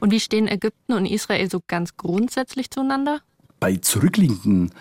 Und 0.01 0.11
wie 0.11 0.21
stehen 0.21 0.49
Ägypten 0.49 0.93
und 0.93 1.07
Israel 1.07 1.51
so 1.51 1.61
ganz 1.67 1.97
grundsätzlich 1.97 2.71
zueinander? 2.71 3.21
Bei 3.61 3.77
zurückliegenden 3.77 4.73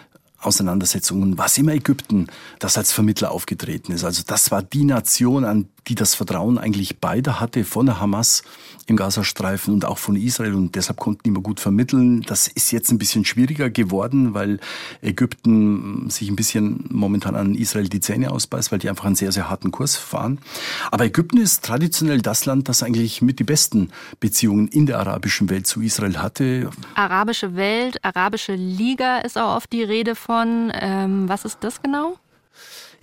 Auseinandersetzungen 0.41 1.37
war 1.37 1.45
es 1.45 1.57
immer 1.57 1.73
Ägypten, 1.73 2.27
das 2.59 2.77
als 2.77 2.91
Vermittler 2.91 3.31
aufgetreten 3.31 3.91
ist. 3.91 4.03
Also 4.03 4.23
das 4.25 4.51
war 4.51 4.63
die 4.63 4.83
Nation, 4.83 5.45
an 5.45 5.69
die 5.87 5.95
das 5.95 6.15
Vertrauen 6.15 6.57
eigentlich 6.57 6.99
beide 6.99 7.39
hatte, 7.39 7.63
von 7.63 7.85
der 7.85 7.99
Hamas 7.99 8.43
im 8.85 8.97
Gazastreifen 8.97 9.73
und 9.73 9.85
auch 9.85 9.97
von 9.97 10.15
Israel 10.15 10.53
und 10.53 10.75
deshalb 10.75 10.99
konnten 10.99 11.21
die 11.23 11.29
immer 11.29 11.41
gut 11.41 11.59
vermitteln. 11.59 12.21
Das 12.21 12.47
ist 12.47 12.71
jetzt 12.71 12.91
ein 12.91 12.97
bisschen 12.97 13.25
schwieriger 13.25 13.69
geworden, 13.69 14.33
weil 14.33 14.59
Ägypten 15.01 16.09
sich 16.09 16.29
ein 16.29 16.35
bisschen 16.35 16.85
momentan 16.89 17.35
an 17.35 17.55
Israel 17.55 17.89
die 17.89 17.99
Zähne 17.99 18.31
ausbeißt, 18.31 18.71
weil 18.71 18.79
die 18.79 18.89
einfach 18.89 19.05
einen 19.05 19.15
sehr, 19.15 19.31
sehr 19.31 19.49
harten 19.49 19.71
Kurs 19.71 19.95
fahren. 19.95 20.39
Aber 20.91 21.05
Ägypten 21.05 21.37
ist 21.37 21.63
traditionell 21.63 22.21
das 22.21 22.45
Land, 22.45 22.69
das 22.69 22.83
eigentlich 22.83 23.21
mit 23.21 23.39
die 23.39 23.43
besten 23.43 23.89
Beziehungen 24.19 24.67
in 24.67 24.85
der 24.85 24.99
arabischen 24.99 25.49
Welt 25.49 25.67
zu 25.67 25.81
Israel 25.81 26.17
hatte. 26.17 26.69
Arabische 26.95 27.55
Welt, 27.55 28.03
arabische 28.03 28.55
Liga 28.55 29.19
ist 29.19 29.37
auch 29.37 29.55
oft 29.55 29.71
die 29.71 29.83
Rede 29.83 30.15
von. 30.15 30.71
Ähm, 30.73 31.27
was 31.27 31.45
ist 31.45 31.59
das 31.61 31.81
genau? 31.81 32.17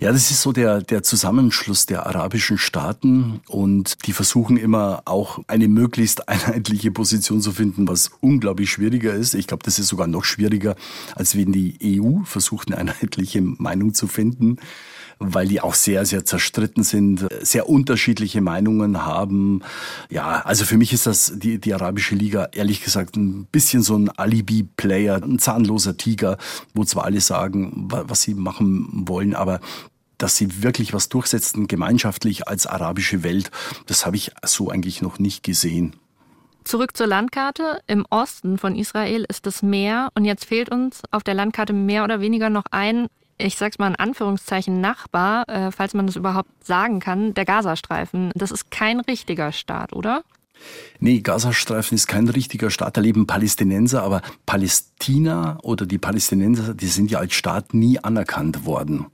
Ja, 0.01 0.13
das 0.13 0.31
ist 0.31 0.41
so 0.41 0.53
der, 0.53 0.81
der 0.81 1.03
Zusammenschluss 1.03 1.85
der 1.85 2.05
arabischen 2.05 2.57
Staaten 2.57 3.41
und 3.49 4.07
die 4.07 4.13
versuchen 4.13 4.55
immer 4.55 5.01
auch 5.03 5.39
eine 5.47 5.67
möglichst 5.67 6.29
einheitliche 6.29 6.89
Position 6.89 7.41
zu 7.41 7.51
finden, 7.51 7.85
was 7.85 8.09
unglaublich 8.21 8.71
schwieriger 8.71 9.13
ist. 9.13 9.33
Ich 9.33 9.47
glaube, 9.47 9.63
das 9.63 9.77
ist 9.77 9.89
sogar 9.89 10.07
noch 10.07 10.23
schwieriger, 10.23 10.77
als 11.15 11.35
wenn 11.35 11.51
die 11.51 11.77
EU 12.01 12.23
versucht, 12.23 12.69
eine 12.69 12.77
einheitliche 12.77 13.41
Meinung 13.41 13.93
zu 13.93 14.07
finden 14.07 14.57
weil 15.19 15.47
die 15.47 15.59
auch 15.61 15.73
sehr, 15.73 16.05
sehr 16.05 16.25
zerstritten 16.25 16.83
sind, 16.83 17.27
sehr 17.41 17.69
unterschiedliche 17.69 18.41
Meinungen 18.41 19.05
haben. 19.05 19.61
Ja, 20.09 20.41
also 20.41 20.63
für 20.63 20.77
mich 20.77 20.93
ist 20.93 21.05
das 21.05 21.33
die, 21.35 21.59
die 21.59 21.73
Arabische 21.73 22.15
Liga 22.15 22.49
ehrlich 22.53 22.81
gesagt 22.81 23.17
ein 23.17 23.45
bisschen 23.51 23.83
so 23.83 23.97
ein 23.97 24.09
Alibi-Player, 24.09 25.21
ein 25.21 25.37
zahnloser 25.37 25.97
Tiger, 25.97 26.37
wo 26.73 26.85
zwar 26.85 27.03
alle 27.03 27.19
sagen, 27.19 27.89
was 27.89 28.21
sie 28.21 28.33
machen 28.33 28.87
wollen, 29.07 29.35
aber 29.35 29.59
dass 30.19 30.37
sie 30.37 30.61
wirklich 30.61 30.93
was 30.93 31.09
durchsetzen, 31.09 31.67
gemeinschaftlich 31.67 32.47
als 32.47 32.67
arabische 32.67 33.23
Welt, 33.23 33.49
das 33.87 34.05
habe 34.05 34.15
ich 34.15 34.31
so 34.45 34.69
eigentlich 34.69 35.01
noch 35.01 35.17
nicht 35.17 35.43
gesehen. 35.43 35.95
Zurück 36.63 36.95
zur 36.95 37.07
Landkarte. 37.07 37.81
Im 37.87 38.05
Osten 38.11 38.59
von 38.59 38.75
Israel 38.75 39.25
ist 39.27 39.47
das 39.47 39.63
Meer 39.63 40.09
und 40.13 40.25
jetzt 40.25 40.45
fehlt 40.45 40.69
uns 40.69 41.01
auf 41.09 41.23
der 41.23 41.33
Landkarte 41.33 41.73
mehr 41.73 42.03
oder 42.03 42.21
weniger 42.21 42.51
noch 42.51 42.65
ein, 42.69 43.07
ich 43.39 43.57
sag's 43.57 43.79
mal 43.79 43.87
in 43.87 43.95
Anführungszeichen, 43.95 44.81
Nachbar, 44.81 45.47
äh, 45.47 45.71
falls 45.71 45.93
man 45.93 46.05
das 46.05 46.15
überhaupt 46.15 46.49
sagen 46.63 46.99
kann, 46.99 47.33
der 47.33 47.45
Gazastreifen. 47.45 48.31
Das 48.35 48.51
ist 48.51 48.69
kein 48.69 48.99
richtiger 48.99 49.51
Staat, 49.51 49.93
oder? 49.93 50.23
Nee, 50.99 51.21
Gazastreifen 51.21 51.95
ist 51.95 52.07
kein 52.07 52.27
richtiger 52.27 52.69
Staat, 52.69 52.97
da 52.97 53.01
leben 53.01 53.25
Palästinenser, 53.25 54.03
aber 54.03 54.21
Palästina 54.45 55.57
oder 55.63 55.85
die 55.85 55.97
Palästinenser, 55.97 56.73
die 56.73 56.87
sind 56.87 57.09
ja 57.09 57.19
als 57.19 57.33
Staat 57.33 57.73
nie 57.73 57.99
anerkannt 57.99 58.65
worden. 58.65 59.05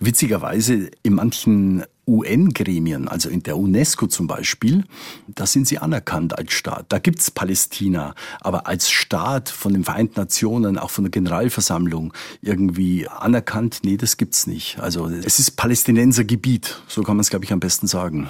Witzigerweise 0.00 0.90
in 1.02 1.14
manchen 1.14 1.84
UN-Gremien, 2.06 3.08
also 3.08 3.28
in 3.28 3.42
der 3.42 3.56
UNESCO 3.56 4.06
zum 4.06 4.26
Beispiel, 4.26 4.84
da 5.28 5.46
sind 5.46 5.66
sie 5.66 5.78
anerkannt 5.78 6.36
als 6.38 6.52
Staat. 6.52 6.86
Da 6.90 6.98
gibt's 6.98 7.30
Palästina, 7.30 8.14
aber 8.40 8.66
als 8.66 8.90
Staat 8.90 9.48
von 9.48 9.72
den 9.72 9.84
Vereinten 9.84 10.20
Nationen, 10.20 10.78
auch 10.78 10.90
von 10.90 11.04
der 11.04 11.10
Generalversammlung 11.10 12.12
irgendwie 12.42 13.08
anerkannt, 13.08 13.80
nee, 13.84 13.96
das 13.96 14.16
gibt's 14.16 14.46
nicht. 14.46 14.78
Also 14.80 15.08
es 15.08 15.38
ist 15.38 15.52
Palästinensergebiet, 15.52 16.82
so 16.88 17.02
kann 17.02 17.16
man 17.16 17.22
es, 17.22 17.30
glaube 17.30 17.44
ich, 17.44 17.52
am 17.52 17.60
besten 17.60 17.86
sagen. 17.86 18.28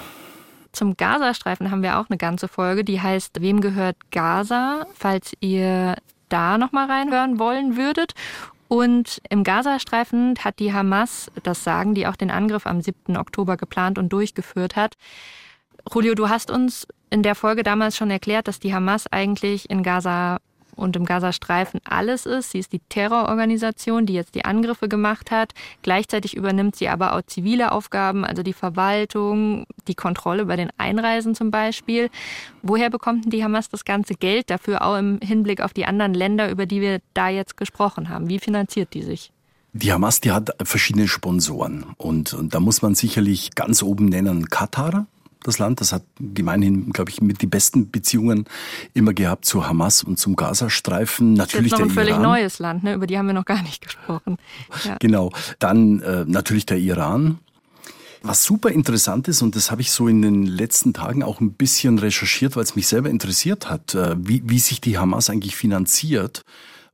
Zum 0.75 0.97
Gazastreifen 0.97 1.71
haben 1.71 1.83
wir 1.83 1.99
auch 1.99 2.09
eine 2.09 2.17
ganze 2.17 2.49
Folge, 2.49 2.83
die 2.83 3.01
heißt 3.01 3.41
Wem 3.41 3.61
gehört 3.61 3.95
Gaza? 4.11 4.85
Falls 4.93 5.33
ihr 5.39 5.95
da 6.27 6.57
nochmal 6.57 6.91
reinhören 6.91 7.39
wollen 7.39 7.77
würdet. 7.77 8.13
Und 8.67 9.21
im 9.29 9.45
Gazastreifen 9.45 10.35
hat 10.43 10.59
die 10.59 10.73
Hamas, 10.73 11.31
das 11.43 11.63
sagen 11.63 11.93
die 11.93 12.07
auch 12.07 12.17
den 12.17 12.29
Angriff 12.29 12.65
am 12.65 12.81
7. 12.81 13.15
Oktober 13.15 13.55
geplant 13.55 13.97
und 13.97 14.09
durchgeführt 14.09 14.75
hat. 14.75 14.95
Julio, 15.93 16.13
du 16.13 16.27
hast 16.27 16.51
uns 16.51 16.87
in 17.09 17.23
der 17.23 17.35
Folge 17.35 17.63
damals 17.63 17.95
schon 17.95 18.11
erklärt, 18.11 18.47
dass 18.47 18.59
die 18.59 18.73
Hamas 18.73 19.07
eigentlich 19.07 19.69
in 19.69 19.81
Gaza 19.81 20.39
und 20.75 20.95
im 20.95 21.05
Gazastreifen 21.05 21.79
alles 21.83 22.25
ist. 22.25 22.51
Sie 22.51 22.59
ist 22.59 22.73
die 22.73 22.81
Terrororganisation, 22.89 24.05
die 24.05 24.13
jetzt 24.13 24.35
die 24.35 24.45
Angriffe 24.45 24.87
gemacht 24.87 25.31
hat. 25.31 25.53
Gleichzeitig 25.81 26.35
übernimmt 26.35 26.75
sie 26.75 26.89
aber 26.89 27.15
auch 27.15 27.21
zivile 27.23 27.71
Aufgaben, 27.71 28.25
also 28.25 28.43
die 28.43 28.53
Verwaltung, 28.53 29.65
die 29.87 29.95
Kontrolle 29.95 30.43
über 30.43 30.57
den 30.57 30.69
Einreisen 30.77 31.35
zum 31.35 31.51
Beispiel. 31.51 32.09
Woher 32.61 32.89
bekommt 32.89 33.25
denn 33.25 33.31
die 33.31 33.43
Hamas 33.43 33.69
das 33.69 33.85
ganze 33.85 34.15
Geld 34.15 34.49
dafür, 34.49 34.81
auch 34.81 34.97
im 34.97 35.19
Hinblick 35.21 35.61
auf 35.61 35.73
die 35.73 35.85
anderen 35.85 36.13
Länder, 36.13 36.49
über 36.49 36.65
die 36.65 36.81
wir 36.81 36.99
da 37.13 37.29
jetzt 37.29 37.57
gesprochen 37.57 38.09
haben? 38.09 38.29
Wie 38.29 38.39
finanziert 38.39 38.93
die 38.93 39.03
sich? 39.03 39.31
Die 39.73 39.91
Hamas, 39.91 40.21
die 40.21 40.31
hat 40.31 40.51
verschiedene 40.63 41.07
Sponsoren 41.09 41.83
und, 41.97 42.33
und 42.33 42.53
da 42.53 42.61
muss 42.61 42.81
man 42.81 42.95
sicherlich 42.95 43.55
ganz 43.55 43.83
oben 43.83 44.05
nennen 44.05 44.47
Katar, 44.49 45.05
das 45.47 45.59
Land. 45.59 45.81
Das 45.81 45.91
hat 45.91 46.03
gemeinhin, 46.19 46.91
glaube 46.91 47.11
ich, 47.11 47.21
mit 47.21 47.41
die 47.41 47.47
besten 47.47 47.91
Beziehungen 47.91 48.45
immer 48.93 49.13
gehabt 49.13 49.45
zu 49.45 49.67
Hamas 49.67 50.03
und 50.03 50.19
zum 50.19 50.35
Gazastreifen. 50.35 51.33
Natürlich 51.33 51.71
das 51.71 51.79
ist 51.79 51.83
noch 51.85 51.91
ein 51.91 51.95
völlig 51.95 52.11
Iran. 52.11 52.23
neues 52.23 52.59
Land, 52.59 52.83
ne? 52.83 52.93
über 52.93 53.07
die 53.07 53.17
haben 53.17 53.27
wir 53.27 53.33
noch 53.33 53.45
gar 53.45 53.61
nicht 53.61 53.81
gesprochen. 53.81 54.37
Ja. 54.83 54.97
Genau. 54.99 55.31
Dann 55.59 56.01
äh, 56.01 56.25
natürlich 56.25 56.65
der 56.65 56.77
Iran. 56.77 57.39
Was 58.21 58.43
super 58.43 58.71
interessant 58.71 59.27
ist, 59.27 59.43
und 59.43 59.55
das 59.55 59.69
habe 59.69 59.81
ich 59.81 59.91
so 59.91 60.07
in 60.07 60.23
den 60.23 60.47
letzten 60.47 60.93
Tagen 60.93 61.21
auch 61.21 61.41
ein 61.41 61.53
bisschen 61.53 61.99
recherchiert, 61.99 62.55
weil 62.55 62.63
es 62.63 62.75
mich 62.75 62.87
selber 62.87 63.09
interessiert 63.09 63.69
hat, 63.69 63.93
äh, 63.93 64.15
wie, 64.17 64.41
wie 64.45 64.57
sich 64.57 64.81
die 64.81 64.97
Hamas 64.97 65.29
eigentlich 65.29 65.55
finanziert. 65.55 66.43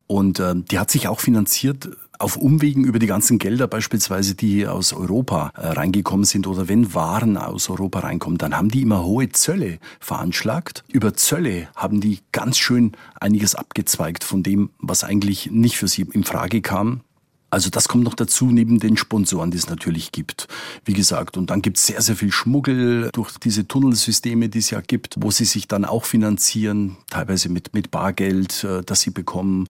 Und 0.08 0.42
äh, 0.42 0.56
die 0.56 0.78
hat 0.78 0.92
sich 0.92 1.08
auch 1.08 1.22
finanziert 1.22 1.90
auf 2.22 2.38
Umwegen 2.38 2.84
über 2.86 3.00
die 3.00 3.08
ganzen 3.08 3.40
Gelder 3.40 3.68
beispielsweise, 3.68 4.36
die 4.36 4.68
aus 4.68 4.94
Europa 4.94 5.52
äh, 5.56 5.68
reingekommen 5.68 6.26
sind 6.26 6.48
oder 6.48 6.68
wenn 6.68 6.94
Waren 6.94 7.38
aus 7.38 7.70
Europa 7.70 8.00
reinkommen, 8.00 8.38
dann 8.38 8.56
haben 8.56 8.70
die 8.70 8.82
immer 8.82 9.04
hohe 9.04 9.30
Zölle 9.30 9.80
veranschlagt. 10.00 10.84
Über 10.88 11.14
Zölle 11.14 11.68
haben 11.76 12.00
die 12.00 12.20
ganz 12.32 12.58
schön 12.58 12.94
einiges 13.20 13.56
abgezweigt 13.56 14.24
von 14.24 14.44
dem, 14.44 14.70
was 14.78 15.04
eigentlich 15.04 15.50
nicht 15.52 15.78
für 15.78 15.88
sie 15.88 16.04
in 16.12 16.24
Frage 16.24 16.62
kam. 16.62 17.02
Also 17.50 17.70
das 17.70 17.90
kommt 17.90 18.06
noch 18.06 18.14
dazu, 18.14 18.46
neben 18.46 18.80
den 18.80 18.96
Sponsoren, 18.96 19.52
die 19.52 19.58
es 19.58 19.68
natürlich 19.68 20.14
gibt. 20.14 20.48
Wie 20.86 20.94
gesagt, 20.94 21.36
und 21.36 21.50
dann 21.50 21.62
gibt 21.62 21.78
es 21.78 21.86
sehr, 21.86 22.02
sehr 22.02 22.16
viel 22.16 22.32
Schmuggel 22.32 23.10
durch 23.12 23.38
diese 23.40 23.68
Tunnelsysteme, 23.68 24.48
die 24.48 24.60
es 24.60 24.70
ja 24.70 24.80
gibt, 24.80 25.16
wo 25.20 25.32
sie 25.32 25.44
sich 25.44 25.68
dann 25.68 25.84
auch 25.84 26.06
finanzieren, 26.06 26.96
teilweise 27.10 27.50
mit, 27.50 27.74
mit 27.74 27.92
Bargeld, 27.92 28.64
äh, 28.64 28.84
das 28.86 29.02
sie 29.02 29.12
bekommen. 29.12 29.68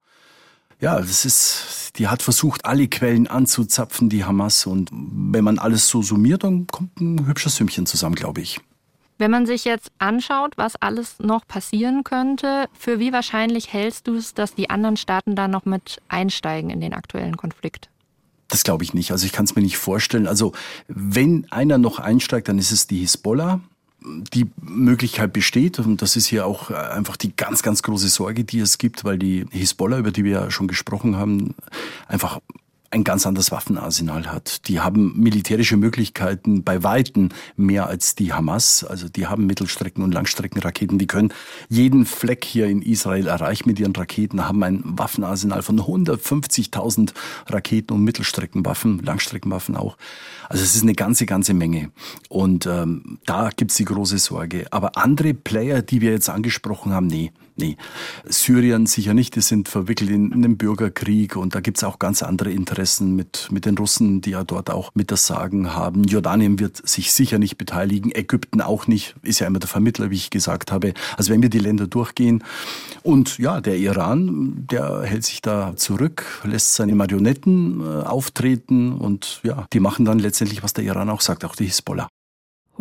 Ja, 0.82 0.98
das 0.98 1.24
ist, 1.24 1.92
die 1.96 2.08
hat 2.08 2.22
versucht, 2.22 2.64
alle 2.64 2.88
Quellen 2.88 3.28
anzuzapfen, 3.28 4.08
die 4.08 4.24
Hamas. 4.24 4.66
Und 4.66 4.90
wenn 4.92 5.44
man 5.44 5.60
alles 5.60 5.86
so 5.86 6.02
summiert, 6.02 6.42
dann 6.42 6.66
kommt 6.66 7.00
ein 7.00 7.24
hübsches 7.24 7.54
Sümmchen 7.54 7.86
zusammen, 7.86 8.16
glaube 8.16 8.40
ich. 8.40 8.60
Wenn 9.16 9.30
man 9.30 9.46
sich 9.46 9.64
jetzt 9.64 9.92
anschaut, 9.98 10.54
was 10.56 10.74
alles 10.74 11.20
noch 11.20 11.46
passieren 11.46 12.02
könnte, 12.02 12.66
für 12.76 12.98
wie 12.98 13.12
wahrscheinlich 13.12 13.72
hältst 13.72 14.08
du 14.08 14.16
es, 14.16 14.34
dass 14.34 14.56
die 14.56 14.70
anderen 14.70 14.96
Staaten 14.96 15.36
da 15.36 15.46
noch 15.46 15.64
mit 15.66 16.02
einsteigen 16.08 16.68
in 16.68 16.80
den 16.80 16.94
aktuellen 16.94 17.36
Konflikt? 17.36 17.88
Das 18.48 18.64
glaube 18.64 18.82
ich 18.82 18.92
nicht. 18.92 19.12
Also 19.12 19.24
ich 19.24 19.30
kann 19.30 19.44
es 19.44 19.54
mir 19.54 19.62
nicht 19.62 19.78
vorstellen. 19.78 20.26
Also 20.26 20.52
wenn 20.88 21.46
einer 21.52 21.78
noch 21.78 22.00
einsteigt, 22.00 22.48
dann 22.48 22.58
ist 22.58 22.72
es 22.72 22.88
die 22.88 22.98
Hisbollah 22.98 23.60
die 24.32 24.50
Möglichkeit 24.60 25.32
besteht, 25.32 25.78
und 25.78 26.02
das 26.02 26.16
ist 26.16 26.26
hier 26.26 26.46
auch 26.46 26.70
einfach 26.70 27.16
die 27.16 27.34
ganz, 27.36 27.62
ganz 27.62 27.82
große 27.82 28.08
Sorge, 28.08 28.44
die 28.44 28.60
es 28.60 28.78
gibt, 28.78 29.04
weil 29.04 29.18
die 29.18 29.46
Hisbollah, 29.50 29.98
über 29.98 30.10
die 30.10 30.24
wir 30.24 30.32
ja 30.32 30.50
schon 30.50 30.68
gesprochen 30.68 31.16
haben, 31.16 31.54
einfach 32.08 32.40
ein 32.92 33.04
ganz 33.04 33.26
anderes 33.26 33.50
Waffenarsenal 33.50 34.26
hat. 34.26 34.68
Die 34.68 34.80
haben 34.80 35.18
militärische 35.18 35.76
Möglichkeiten 35.76 36.62
bei 36.62 36.82
Weitem 36.82 37.30
mehr 37.56 37.86
als 37.86 38.14
die 38.14 38.32
Hamas. 38.32 38.84
Also 38.84 39.08
die 39.08 39.26
haben 39.26 39.46
Mittelstrecken- 39.46 40.04
und 40.04 40.12
Langstreckenraketen. 40.12 40.98
Die 40.98 41.06
können 41.06 41.32
jeden 41.68 42.04
Fleck 42.04 42.44
hier 42.44 42.66
in 42.66 42.82
Israel 42.82 43.26
erreichen 43.26 43.68
mit 43.68 43.80
ihren 43.80 43.96
Raketen, 43.96 44.46
haben 44.46 44.62
ein 44.62 44.82
Waffenarsenal 44.84 45.62
von 45.62 45.80
150.000 45.80 47.14
Raketen 47.46 47.94
und 47.94 48.04
Mittelstreckenwaffen, 48.04 49.02
Langstreckenwaffen 49.02 49.74
auch. 49.74 49.96
Also 50.50 50.62
es 50.62 50.74
ist 50.74 50.82
eine 50.82 50.94
ganze, 50.94 51.24
ganze 51.24 51.54
Menge. 51.54 51.90
Und 52.28 52.66
ähm, 52.66 53.18
da 53.24 53.48
gibt's 53.56 53.76
die 53.76 53.86
große 53.86 54.18
Sorge. 54.18 54.66
Aber 54.70 54.98
andere 54.98 55.32
Player, 55.32 55.80
die 55.80 56.02
wir 56.02 56.10
jetzt 56.10 56.28
angesprochen 56.28 56.92
haben, 56.92 57.06
nee, 57.06 57.32
Nee, 57.56 57.76
Syrien 58.24 58.86
sicher 58.86 59.12
nicht. 59.12 59.36
Die 59.36 59.42
sind 59.42 59.68
verwickelt 59.68 60.10
in 60.10 60.32
einen 60.32 60.56
Bürgerkrieg 60.56 61.36
und 61.36 61.54
da 61.54 61.60
gibt's 61.60 61.84
auch 61.84 61.98
ganz 61.98 62.22
andere 62.22 62.50
Interessen 62.50 63.14
mit, 63.14 63.48
mit 63.50 63.66
den 63.66 63.76
Russen, 63.76 64.22
die 64.22 64.30
ja 64.30 64.42
dort 64.42 64.70
auch 64.70 64.90
mit 64.94 65.10
das 65.10 65.26
Sagen 65.26 65.74
haben. 65.74 66.04
Jordanien 66.04 66.58
wird 66.58 66.86
sich 66.88 67.12
sicher 67.12 67.38
nicht 67.38 67.58
beteiligen, 67.58 68.10
Ägypten 68.10 68.62
auch 68.62 68.86
nicht, 68.86 69.16
ist 69.22 69.40
ja 69.40 69.46
immer 69.46 69.58
der 69.58 69.68
Vermittler, 69.68 70.10
wie 70.10 70.16
ich 70.16 70.30
gesagt 70.30 70.72
habe. 70.72 70.94
Also 71.16 71.32
wenn 71.32 71.42
wir 71.42 71.50
die 71.50 71.58
Länder 71.58 71.86
durchgehen 71.86 72.42
und 73.02 73.36
ja, 73.38 73.60
der 73.60 73.76
Iran, 73.76 74.66
der 74.70 75.02
hält 75.02 75.24
sich 75.24 75.42
da 75.42 75.76
zurück, 75.76 76.24
lässt 76.44 76.74
seine 76.74 76.94
Marionetten 76.94 77.80
äh, 77.80 77.84
auftreten 78.04 78.92
und 78.92 79.40
ja, 79.42 79.66
die 79.72 79.80
machen 79.80 80.06
dann 80.06 80.18
letztendlich, 80.18 80.62
was 80.62 80.72
der 80.72 80.84
Iran 80.84 81.10
auch 81.10 81.20
sagt, 81.20 81.44
auch 81.44 81.54
die 81.54 81.66
Hisbollah. 81.66 82.08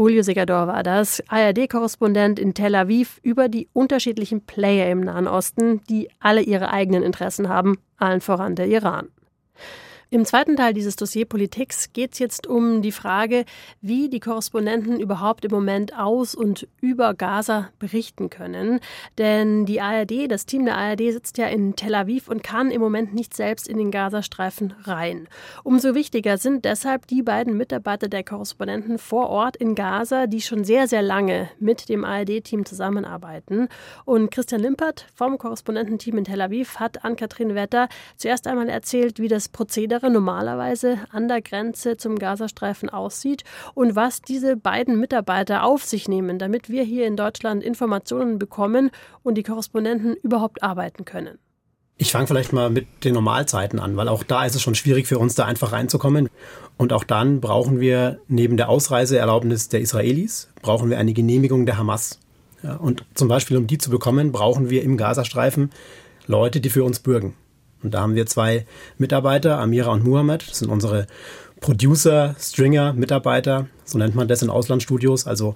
Julio 0.02 0.24
Segador 0.24 0.66
war 0.66 0.82
das, 0.82 1.22
ARD-Korrespondent 1.28 2.40
in 2.40 2.56
Tel 2.56 2.74
Aviv 2.74 3.20
über 3.22 3.50
die 3.50 3.70
unterschiedlichen 3.72 4.44
Player 4.44 4.90
im 4.90 5.02
Nahen 5.02 5.28
Osten, 5.28 5.84
die 5.92 6.10
alle 6.20 6.42
ihre 6.42 6.72
eigenen 6.72 7.04
Interessen 7.04 7.50
haben, 7.50 7.78
allen 7.98 8.20
voran 8.20 8.56
der 8.56 8.66
Iran. 8.66 9.10
Im 10.13 10.26
zweiten 10.26 10.58
Teil 10.58 10.74
dieses 10.74 10.97
Dossier 10.97 11.24
Politiks 11.24 11.93
geht 11.93 12.12
es 12.12 12.19
jetzt 12.19 12.45
um 12.45 12.82
die 12.82 12.91
Frage, 12.91 13.45
wie 13.80 14.10
die 14.10 14.19
Korrespondenten 14.19 15.00
überhaupt 15.00 15.45
im 15.45 15.52
Moment 15.52 15.97
aus 15.97 16.36
und 16.36 16.67
über 16.82 17.13
Gaza 17.13 17.69
berichten 17.80 18.30
können. 18.30 18.82
Denn 19.17 19.65
die 19.65 19.80
ARD, 19.80 20.30
das 20.30 20.45
Team 20.45 20.65
der 20.65 20.78
ARD 20.78 21.13
sitzt 21.13 21.38
ja 21.38 21.47
in 21.47 21.78
Tel 21.78 21.95
Aviv 21.95 22.28
und 22.28 22.43
kann 22.43 22.71
im 22.71 22.82
Moment 22.82 23.13
nicht 23.13 23.34
selbst 23.34 23.69
in 23.69 23.78
den 23.78 23.89
Gazastreifen 23.89 24.74
rein. 24.84 25.30
Umso 25.63 25.95
wichtiger 25.95 26.38
sind 26.38 26.65
deshalb 26.65 27.08
die 27.08 27.24
beiden 27.24 27.56
Mitarbeiter 27.56 28.10
der 28.10 28.26
Korrespondenten 28.26 28.97
vor 28.97 29.30
Ort 29.30 29.56
in 29.56 29.76
Gaza, 29.76 30.28
die 30.28 30.41
schon 30.41 30.65
sehr, 30.65 30.89
sehr 30.89 31.04
lange 31.04 31.50
mit 31.58 31.88
dem 31.88 32.04
ARD-Team 32.04 32.65
zusammenarbeiten. 32.65 33.69
Und 34.04 34.30
Christian 34.30 34.60
Limpert 34.60 35.08
vom 35.15 35.38
Korrespondententeam 35.38 36.17
in 36.17 36.26
Tel 36.26 36.41
Aviv 36.41 36.82
hat 36.82 37.06
an 37.06 37.15
Kathrin 37.15 37.56
Wetter 37.56 37.88
zuerst 38.17 38.45
einmal 38.45 38.67
erzählt, 38.67 39.17
wie 39.17 39.30
das 39.30 39.47
Prozedere 39.47 40.01
Atmosphäre 40.02 40.12
normalerweise 40.12 40.98
an 41.12 41.28
der 41.28 41.42
Grenze 41.42 41.98
zum 41.98 42.18
Gazastreifen 42.18 42.90
aussieht 42.90 43.44
und 43.74 43.96
was 43.96 44.22
diese 44.22 44.58
beiden 44.58 45.00
Mitarbeiter 45.00 45.64
auf 45.64 45.84
sich 45.84 46.08
nehmen, 46.08 46.40
damit 46.40 46.70
wir 46.70 46.84
hier 46.84 47.06
in 47.06 47.16
Deutschland 47.16 47.64
Informationen 47.64 48.40
bekommen 48.40 48.90
und 49.24 49.36
die 49.36 49.44
Korrespondenten 49.44 50.16
überhaupt 50.16 50.64
arbeiten 50.64 51.06
können. 51.06 51.38
Ich 51.98 52.12
fange 52.12 52.26
vielleicht 52.26 52.52
mal 52.52 52.72
mit 52.72 52.88
den 53.04 53.14
Normalzeiten 53.14 53.80
an, 53.80 53.96
weil 53.96 54.08
auch 54.08 54.24
da 54.24 54.46
ist 54.46 54.56
es 54.56 54.62
schon 54.62 54.74
schwierig 54.74 55.06
für 55.06 55.20
uns, 55.20 55.36
da 55.36 55.46
einfach 55.46 55.72
reinzukommen. 55.72 56.30
Und 56.78 56.94
auch 56.94 57.04
dann 57.04 57.42
brauchen 57.42 57.80
wir 57.80 58.20
neben 58.28 58.58
der 58.58 58.70
Ausreiseerlaubnis 58.70 59.70
der 59.70 59.82
Israelis, 59.82 60.50
brauchen 60.64 60.90
wir 60.90 60.98
eine 60.98 61.14
Genehmigung 61.14 61.68
der 61.68 61.78
Hamas. 61.78 62.20
Ja, 62.64 62.76
und 62.76 63.06
zum 63.14 63.28
Beispiel, 63.28 63.58
um 63.58 63.68
die 63.68 63.78
zu 63.78 63.92
bekommen, 63.92 64.32
brauchen 64.32 64.72
wir 64.72 64.82
im 64.82 64.98
Gazastreifen 64.98 65.70
Leute, 66.26 66.60
die 66.60 66.70
für 66.70 66.84
uns 66.84 67.00
bürgen. 67.00 67.36
Und 67.84 67.94
da 67.94 68.02
haben 68.02 68.15
wir 68.15 68.26
zwei 68.26 68.65
Mitarbeiter, 68.98 69.60
Amira 69.60 69.91
und 69.91 70.04
Muhammad. 70.04 70.46
Das 70.50 70.60
sind 70.60 70.70
unsere 70.70 71.08
Producer, 71.60 72.36
Stringer, 72.39 72.94
Mitarbeiter. 72.94 73.67
So 73.86 73.98
nennt 73.98 74.15
man 74.15 74.28
das 74.28 74.41
in 74.41 74.50
Auslandsstudios. 74.50 75.28
Also 75.28 75.56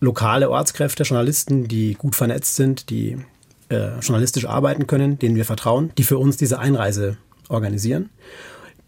lokale 0.00 0.50
Ortskräfte, 0.50 1.02
Journalisten, 1.02 1.68
die 1.68 1.94
gut 1.94 2.14
vernetzt 2.14 2.56
sind, 2.56 2.90
die 2.90 3.18
äh, 3.68 3.98
journalistisch 4.00 4.46
arbeiten 4.46 4.86
können, 4.86 5.18
denen 5.18 5.36
wir 5.36 5.44
vertrauen, 5.44 5.92
die 5.98 6.04
für 6.04 6.18
uns 6.18 6.36
diese 6.36 6.58
Einreise 6.58 7.16
organisieren. 7.48 8.10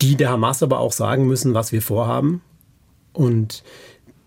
Die 0.02 0.16
der 0.16 0.30
Hamas 0.30 0.62
aber 0.62 0.78
auch 0.78 0.92
sagen 0.92 1.26
müssen, 1.26 1.54
was 1.54 1.72
wir 1.72 1.82
vorhaben. 1.82 2.42
Und 3.12 3.64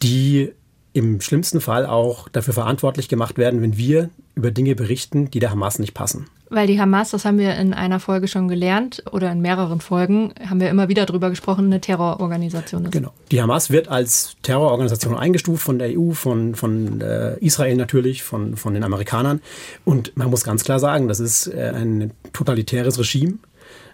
die 0.01 0.51
im 0.93 1.21
schlimmsten 1.21 1.61
Fall 1.61 1.85
auch 1.85 2.27
dafür 2.27 2.53
verantwortlich 2.53 3.07
gemacht 3.07 3.37
werden, 3.37 3.61
wenn 3.61 3.77
wir 3.77 4.09
über 4.35 4.51
Dinge 4.51 4.75
berichten, 4.75 5.29
die 5.31 5.39
der 5.39 5.51
Hamas 5.51 5.79
nicht 5.79 5.93
passen. 5.93 6.25
Weil 6.53 6.67
die 6.67 6.81
Hamas, 6.81 7.11
das 7.11 7.23
haben 7.23 7.39
wir 7.39 7.55
in 7.55 7.73
einer 7.73 8.01
Folge 8.01 8.27
schon 8.27 8.49
gelernt 8.49 9.01
oder 9.13 9.31
in 9.31 9.39
mehreren 9.39 9.79
Folgen, 9.79 10.33
haben 10.45 10.59
wir 10.59 10.69
immer 10.69 10.89
wieder 10.89 11.05
darüber 11.05 11.29
gesprochen, 11.29 11.67
eine 11.67 11.79
Terrororganisation 11.79 12.83
ist. 12.83 12.91
Genau. 12.91 13.13
Die 13.31 13.41
Hamas 13.41 13.69
wird 13.69 13.87
als 13.87 14.35
Terrororganisation 14.41 15.17
eingestuft 15.17 15.63
von 15.63 15.79
der 15.79 15.97
EU, 15.97 16.11
von, 16.11 16.55
von 16.55 16.99
äh, 16.99 17.37
Israel 17.39 17.77
natürlich, 17.77 18.23
von, 18.23 18.57
von 18.57 18.73
den 18.73 18.83
Amerikanern. 18.83 19.39
Und 19.85 20.17
man 20.17 20.29
muss 20.29 20.43
ganz 20.43 20.65
klar 20.65 20.79
sagen, 20.79 21.07
das 21.07 21.21
ist 21.21 21.47
äh, 21.47 21.71
ein 21.73 22.11
totalitäres 22.33 22.99
Regime, 22.99 23.35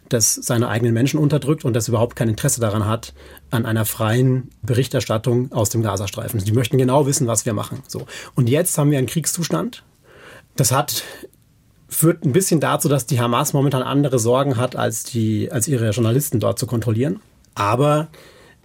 das 0.10 0.34
seine 0.34 0.68
eigenen 0.70 0.96
Menschen 0.96 1.20
unterdrückt 1.20 1.64
und 1.64 1.76
das 1.76 1.88
überhaupt 1.88 2.16
kein 2.16 2.28
Interesse 2.28 2.60
daran 2.60 2.88
hat, 2.88 3.14
an 3.52 3.68
einer 3.68 3.86
freien 3.86 4.50
Berichterstattung 4.64 5.52
aus 5.52 5.70
dem 5.70 5.84
Gazastreifen. 5.84 6.44
Die 6.44 6.54
möchten 6.54 6.80
genau 6.80 7.06
wissen, 7.06 7.28
was 7.28 7.46
wir 7.46 7.54
machen. 7.54 7.84
So. 7.88 8.08
Und 8.34 8.50
jetzt 8.50 8.80
haben 8.80 8.90
wir 8.90 8.98
einen 8.98 9.06
Kriegszustand. 9.06 9.84
Das 10.56 10.72
hat 10.72 11.04
führt 11.90 12.26
ein 12.26 12.34
bisschen 12.34 12.60
dazu, 12.60 12.90
dass 12.90 13.06
die 13.06 13.20
Hamas 13.20 13.54
momentan 13.54 13.82
andere 13.82 14.20
Sorgen 14.20 14.58
hat, 14.58 14.76
als, 14.76 15.04
die, 15.04 15.52
als 15.52 15.68
ihre 15.68 15.90
Journalisten 15.92 16.40
dort 16.40 16.60
zu 16.60 16.68
kontrollieren. 16.68 17.22
Aber 17.56 18.08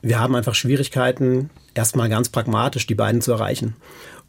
wir 0.02 0.18
haben 0.18 0.34
einfach 0.34 0.54
Schwierigkeiten, 0.54 1.50
erstmal 1.74 2.08
ganz 2.08 2.28
pragmatisch 2.28 2.86
die 2.86 2.94
beiden 2.94 3.20
zu 3.20 3.32
erreichen. 3.32 3.76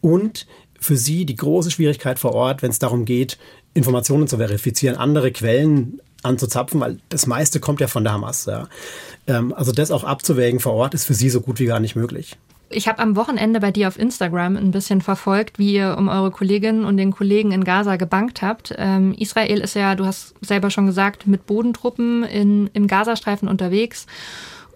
Und 0.02 0.48
für 0.80 0.98
sie 0.98 1.26
die 1.26 1.36
große 1.36 1.72
Schwierigkeit 1.72 2.20
vor 2.20 2.34
Ort, 2.34 2.62
wenn 2.62 2.70
es 2.70 2.80
darum 2.80 3.06
geht, 3.06 3.38
Informationen 3.74 4.28
zu 4.28 4.38
verifizieren, 4.38 4.98
andere 4.98 5.32
Quellen 5.32 6.00
anzuzapfen, 6.22 6.80
weil 6.80 6.98
das 7.10 7.26
meiste 7.26 7.60
kommt 7.60 7.82
ja 7.82 7.88
von 7.88 8.04
der 8.04 8.14
Hamas. 8.14 8.46
Ja. 8.46 8.68
Ähm, 9.28 9.54
also 9.54 9.72
das 9.72 9.92
auch 9.92 10.04
abzuwägen 10.04 10.60
vor 10.60 10.74
Ort 10.74 10.94
ist 10.94 11.06
für 11.06 11.14
sie 11.14 11.30
so 11.30 11.42
gut 11.42 11.60
wie 11.60 11.66
gar 11.66 11.80
nicht 11.80 11.96
möglich. 11.96 12.38
Ich 12.74 12.88
habe 12.88 13.00
am 13.00 13.16
Wochenende 13.16 13.60
bei 13.60 13.72
dir 13.72 13.88
auf 13.88 14.00
Instagram 14.00 14.58
ein 14.58 14.72
bisschen 14.72 15.02
verfolgt, 15.02 15.60
wie 15.60 15.74
ihr 15.74 15.96
um 15.98 16.08
eure 16.08 16.32
Kolleginnen 16.32 16.86
und 16.86 16.98
den 16.98 17.12
Kollegen 17.12 17.52
in 17.52 17.64
Gaza 17.64 17.96
gebankt 17.96 18.42
habt. 18.42 18.74
Ähm, 18.78 19.14
Israel 19.18 19.62
ist 19.62 19.76
ja, 19.76 19.96
du 19.96 20.06
hast 20.06 20.36
selber 20.42 20.70
schon 20.70 20.86
gesagt, 20.86 21.28
mit 21.28 21.46
Bodentruppen 21.46 22.24
in, 22.24 22.70
im 22.74 22.88
Gazastreifen 22.88 23.48
unterwegs. 23.48 24.08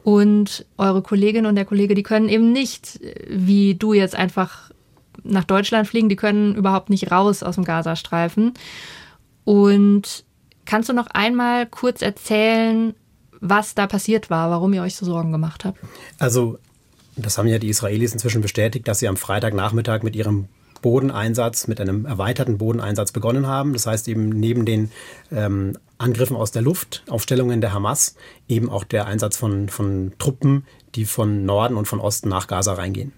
Und 0.04 0.66
eure 0.78 1.02
Kollegin 1.02 1.46
und 1.46 1.56
der 1.56 1.66
Kollege, 1.66 1.96
die 1.96 2.04
können 2.04 2.30
eben 2.30 2.54
nicht, 2.54 3.00
wie 3.30 3.76
du 3.76 3.94
jetzt 3.94 4.16
einfach 4.16 4.72
nach 5.24 5.44
Deutschland 5.44 5.88
fliegen, 5.88 6.10
die 6.10 6.16
können 6.16 6.56
überhaupt 6.56 6.90
nicht 6.90 7.12
raus 7.12 7.44
aus 7.44 7.56
dem 7.56 7.66
Gazastreifen. 7.66 8.54
Und 9.44 10.24
kannst 10.66 10.90
du 10.90 10.94
noch 10.94 11.08
einmal 11.08 11.66
kurz 11.66 12.02
erzählen, 12.02 12.94
was 13.40 13.76
da 13.76 13.88
passiert 13.88 14.30
war, 14.30 14.50
warum 14.50 14.74
ihr 14.74 14.82
euch 14.82 14.96
so 14.96 15.06
Sorgen 15.06 15.32
gemacht 15.32 15.66
habt? 15.66 15.80
Also, 16.20 16.58
das 17.18 17.38
haben 17.38 17.48
ja 17.48 17.60
die 17.60 17.70
Israelis 17.70 18.14
inzwischen 18.14 18.42
bestätigt, 18.42 18.88
dass 18.88 19.00
sie 19.00 19.08
am 19.08 19.18
Freitagnachmittag 19.18 20.04
mit 20.04 20.16
ihrem 20.16 20.48
Bodeneinsatz, 20.82 21.68
mit 21.68 21.82
einem 21.82 22.06
erweiterten 22.06 22.58
Bodeneinsatz 22.58 23.12
begonnen 23.12 23.48
haben. 23.48 23.74
Das 23.74 23.88
heißt 23.88 24.08
eben 24.08 24.30
neben 24.30 24.66
den 24.66 24.92
ähm, 25.32 25.78
Angriffen 25.98 26.36
aus 26.36 26.52
der 26.52 26.62
Luft, 26.62 27.04
Aufstellungen 27.10 27.62
der 27.62 27.74
Hamas, 27.74 28.16
eben 28.48 28.70
auch 28.70 28.84
der 28.84 29.08
Einsatz 29.08 29.38
von, 29.38 29.70
von 29.70 30.14
Truppen, 30.20 30.66
die 30.96 31.06
von 31.06 31.46
Norden 31.46 31.76
und 31.76 31.88
von 31.88 32.00
Osten 32.00 32.30
nach 32.30 32.48
Gaza 32.48 32.74
reingehen. 32.74 33.14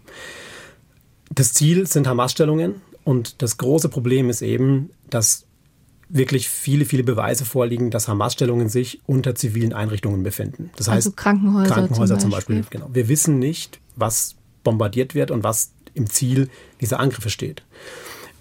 Das 1.32 1.54
Ziel 1.54 1.86
sind 1.86 2.08
Hamas-Stellungen 2.08 2.82
und 3.04 3.42
das 3.42 3.58
große 3.58 3.90
Problem 3.90 4.30
ist 4.30 4.42
eben, 4.42 4.90
dass 5.10 5.46
wirklich 6.10 6.50
viele, 6.50 6.86
viele 6.86 7.04
Beweise 7.04 7.46
vorliegen, 7.46 7.92
dass 7.92 8.08
Hamas-Stellungen 8.08 8.68
sich 8.68 9.00
unter 9.06 9.36
zivilen 9.36 9.74
Einrichtungen 9.74 10.24
befinden. 10.24 10.72
Das 10.76 10.88
heißt, 10.88 11.08
also 11.08 11.12
Krankenhäuser, 11.12 11.74
Krankenhäuser 11.74 12.20
zum 12.20 12.32
Beispiel. 12.32 12.56
zum 12.56 12.62
Beispiel. 12.64 12.80
Genau. 12.80 12.94
Wir 12.94 13.08
wissen 13.08 13.40
nicht, 13.40 13.80
was 13.96 14.36
bombardiert 14.64 15.16
wird 15.16 15.32
und 15.32 15.44
was 15.44 15.72
im 15.94 16.10
Ziel 16.10 16.50
dieser 16.82 17.00
Angriffe 17.00 17.30
steht. 17.30 17.64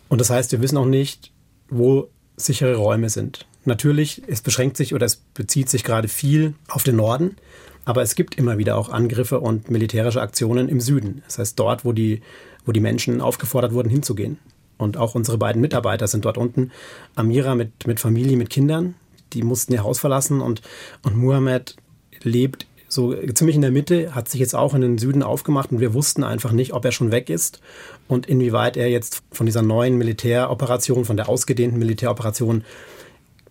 Und 0.09 0.21
das 0.21 0.31
heißt, 0.31 0.53
wir 0.53 0.63
wissen 0.63 0.79
auch 0.79 0.87
nicht, 0.87 1.33
wo 1.69 2.09
sichere 2.37 2.77
Räume 2.77 3.11
sind. 3.11 3.47
Natürlich, 3.65 4.23
es 4.27 4.41
beschränkt 4.41 4.77
sich 4.77 4.95
oder 4.95 5.05
es 5.05 5.17
bezieht 5.17 5.69
sich 5.69 5.85
gerade 5.85 6.09
viel 6.09 6.55
auf 6.69 6.85
den 6.85 6.97
Norden, 6.97 7.37
aber 7.85 8.03
es 8.03 8.15
gibt 8.15 8.37
immer 8.37 8.57
wieder 8.57 8.77
auch 8.77 8.89
Angriffe 8.89 9.41
und 9.41 9.71
militärische 9.71 10.23
Aktionen 10.23 10.69
im 10.69 10.81
Süden. 10.81 11.23
Das 11.27 11.39
heißt, 11.39 11.59
dort, 11.59 11.85
wo 11.85 11.93
die, 11.93 12.23
wo 12.65 12.73
die 12.73 12.81
Menschen 12.81 13.21
aufgefordert 13.21 13.73
wurden, 13.73 13.91
hinzugehen. 13.91 14.39
Und 14.79 14.97
auch 14.97 15.15
unsere 15.15 15.39
beiden 15.39 15.61
Mitarbeiter 15.61 16.07
sind 16.07 16.25
dort 16.25 16.39
unten. 16.39 16.71
Amira 17.17 17.55
mit, 17.55 17.87
mit 17.87 18.01
Familie, 18.01 18.37
mit 18.37 18.49
Kindern, 18.49 18.95
die 19.33 19.43
mussten 19.43 19.73
ihr 19.73 19.83
Haus 19.83 19.99
verlassen 19.99 20.41
und, 20.41 20.63
und 21.03 21.17
Muhammad 21.17 21.77
lebt 22.23 22.67
so 22.89 23.15
ziemlich 23.15 23.57
in 23.57 23.63
der 23.63 23.71
Mitte, 23.71 24.15
hat 24.15 24.29
sich 24.29 24.41
jetzt 24.41 24.55
auch 24.55 24.73
in 24.73 24.81
den 24.81 24.97
Süden 24.97 25.23
aufgemacht 25.23 25.71
und 25.71 25.81
wir 25.81 25.93
wussten 25.93 26.25
einfach 26.25 26.53
nicht, 26.53 26.73
ob 26.73 26.85
er 26.87 26.93
schon 26.93 27.13
weg 27.13 27.29
ist 27.29 27.61
und 28.09 28.27
inwieweit 28.27 28.79
er 28.79 28.89
jetzt 28.89 29.23
von 29.31 29.45
dieser 29.45 29.61
neuen 29.61 29.99
Militäroperation, 29.99 31.05
von 31.05 31.19
der 31.19 31.29
ausgedehnten 31.29 31.79
Militäroperation 31.79 32.65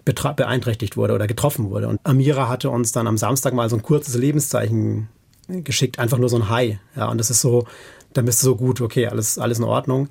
beeinträchtigt 0.06 0.98
wurde 0.98 1.13
oder 1.13 1.28
getroffen 1.28 1.70
wurde. 1.70 1.88
Und 1.88 2.00
Amira 2.04 2.50
hatte 2.50 2.70
uns 2.70 2.94
dann 2.94 3.08
am 3.08 3.18
Samstag 3.18 3.54
mal 3.54 3.70
so 3.70 3.76
ein 3.76 3.84
kurzes 3.84 4.16
Lebenszeichen 4.16 5.10
geschickt, 5.48 6.00
einfach 6.00 6.18
nur 6.18 6.30
so 6.30 6.38
ein 6.38 6.50
Hi. 6.50 6.80
Ja, 6.96 7.10
und 7.10 7.20
das 7.20 7.30
ist 7.30 7.42
so, 7.42 7.68
dann 8.13 8.26
bist 8.26 8.42
du 8.42 8.46
so 8.46 8.56
gut, 8.56 8.82
okay, 8.82 9.08
alles, 9.08 9.38
alles 9.38 9.60
in 9.60 9.66
Ordnung 9.66 10.10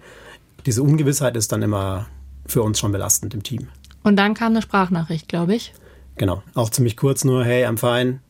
diese 0.67 0.83
Ungewissheit 0.83 1.37
ist 1.37 1.53
dann 1.53 1.63
immer 1.63 2.07
für 2.45 2.63
uns 2.63 2.81
schon 2.81 2.91
belastend 2.93 3.35
im 3.35 3.43
Team. 3.45 3.69
Und 4.03 4.17
dann 4.17 4.35
kam 4.35 4.53
eine 4.53 4.63
Sprachnachricht, 4.63 5.29
glaube 5.29 5.55
ich. 5.55 5.73
Genau, 6.17 6.43
auch 6.55 6.71
ziemlich 6.71 6.97
kurz 6.97 7.25
nur, 7.25 7.45
hey, 7.45 7.65
I'm 7.67 7.79
fine. 7.79 8.21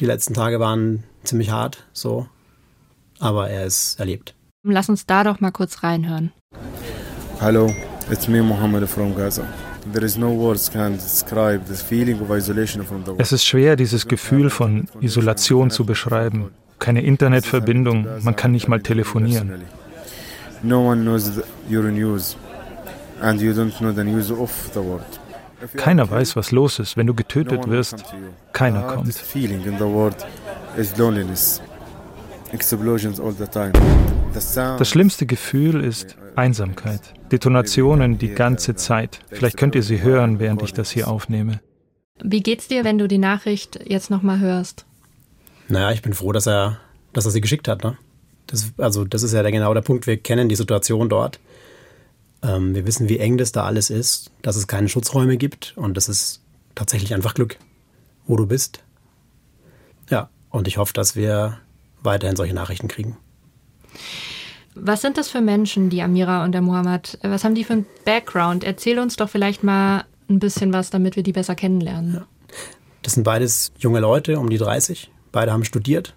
Die 0.00 0.06
letzten 0.06 0.34
Tage 0.34 0.60
waren 0.60 1.02
ziemlich 1.24 1.50
hart, 1.50 1.84
so. 1.92 2.26
Aber 3.18 3.50
er 3.50 3.66
ist 3.66 3.98
erlebt. 3.98 4.34
Lass 4.62 4.88
uns 4.88 5.06
da 5.06 5.24
doch 5.24 5.40
mal 5.40 5.50
kurz 5.50 5.82
reinhören. 5.82 6.32
Hallo, 7.40 7.74
it's 8.10 8.28
me 8.28 8.42
Mohammed 8.42 8.88
from 8.88 9.14
Gaza. 9.14 9.44
Es 13.18 13.32
ist 13.32 13.44
schwer, 13.44 13.76
dieses 13.76 14.08
Gefühl 14.08 14.50
von 14.50 14.88
Isolation 15.00 15.70
zu 15.70 15.86
beschreiben. 15.86 16.50
Keine 16.80 17.02
Internetverbindung, 17.02 18.06
man 18.22 18.34
kann 18.34 18.50
nicht 18.50 18.66
mal 18.66 18.82
telefonieren. 18.82 19.62
No 20.62 20.88
one 20.88 21.02
knows 21.02 21.42
your 21.70 21.90
news 21.90 22.36
and 23.20 23.40
you 23.40 23.52
don't 23.52 23.78
know 23.78 23.92
the 23.92 24.04
news 24.04 24.30
of 24.30 24.50
the 24.74 24.80
world. 24.80 25.20
Keiner 25.76 26.10
weiß, 26.10 26.36
was 26.36 26.50
los 26.50 26.78
ist, 26.78 26.96
wenn 26.96 27.06
du 27.06 27.14
getötet 27.14 27.68
wirst. 27.68 28.04
Keiner 28.52 28.82
kommt. 28.82 29.08
Das 34.78 34.88
schlimmste 34.88 35.26
Gefühl 35.26 35.84
ist 35.84 36.16
Einsamkeit. 36.36 37.00
Detonationen 37.32 38.18
die 38.18 38.28
ganze 38.28 38.74
Zeit. 38.74 39.20
Vielleicht 39.30 39.56
könnt 39.56 39.74
ihr 39.74 39.82
sie 39.82 40.02
hören, 40.02 40.38
während 40.38 40.62
ich 40.62 40.74
das 40.74 40.90
hier 40.90 41.08
aufnehme. 41.08 41.60
Wie 42.22 42.42
geht's 42.42 42.68
dir, 42.68 42.84
wenn 42.84 42.98
du 42.98 43.08
die 43.08 43.18
Nachricht 43.18 43.80
jetzt 43.84 44.10
nochmal 44.10 44.38
hörst? 44.40 44.86
Naja, 45.68 45.90
ich 45.92 46.02
bin 46.02 46.12
froh, 46.14 46.32
dass 46.32 46.46
er, 46.46 46.78
dass 47.12 47.24
er 47.24 47.30
sie 47.30 47.40
geschickt 47.40 47.68
hat. 47.68 47.82
Ne? 47.82 47.96
Das, 48.46 48.72
also 48.78 49.04
das 49.04 49.22
ist 49.22 49.32
ja 49.32 49.42
der, 49.42 49.52
genau 49.52 49.74
der 49.74 49.80
Punkt. 49.82 50.06
Wir 50.06 50.16
kennen 50.16 50.48
die 50.48 50.56
Situation 50.56 51.08
dort. 51.08 51.40
Ähm, 52.42 52.74
wir 52.74 52.86
wissen, 52.86 53.08
wie 53.08 53.18
eng 53.18 53.38
das 53.38 53.52
da 53.52 53.64
alles 53.64 53.90
ist, 53.90 54.30
dass 54.42 54.56
es 54.56 54.66
keine 54.66 54.88
Schutzräume 54.88 55.36
gibt 55.36 55.74
und 55.76 55.96
das 55.96 56.08
ist 56.08 56.42
tatsächlich 56.74 57.14
einfach 57.14 57.34
Glück, 57.34 57.58
wo 58.26 58.36
du 58.36 58.46
bist. 58.46 58.80
Ja, 60.10 60.30
und 60.50 60.68
ich 60.68 60.78
hoffe, 60.78 60.92
dass 60.92 61.16
wir 61.16 61.58
weiterhin 62.02 62.36
solche 62.36 62.54
Nachrichten 62.54 62.88
kriegen. 62.88 63.16
Was 64.74 65.00
sind 65.00 65.16
das 65.16 65.30
für 65.30 65.40
Menschen, 65.40 65.88
die 65.88 66.02
Amira 66.02 66.44
und 66.44 66.52
der 66.52 66.60
Mohammed? 66.60 67.18
Was 67.22 67.44
haben 67.44 67.54
die 67.54 67.64
für 67.64 67.72
einen 67.72 67.86
Background? 68.04 68.62
Erzähl 68.62 68.98
uns 68.98 69.16
doch 69.16 69.30
vielleicht 69.30 69.64
mal 69.64 70.04
ein 70.28 70.38
bisschen 70.38 70.72
was, 70.72 70.90
damit 70.90 71.16
wir 71.16 71.22
die 71.22 71.32
besser 71.32 71.54
kennenlernen. 71.54 72.14
Ja. 72.14 72.26
Das 73.02 73.14
sind 73.14 73.22
beides 73.22 73.72
junge 73.78 74.00
Leute, 74.00 74.38
um 74.38 74.50
die 74.50 74.58
30. 74.58 75.10
Beide 75.32 75.52
haben 75.52 75.64
studiert, 75.64 76.14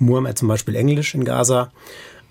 Muhammad 0.00 0.38
zum 0.38 0.48
Beispiel 0.48 0.74
Englisch 0.74 1.14
in 1.14 1.24
Gaza, 1.24 1.70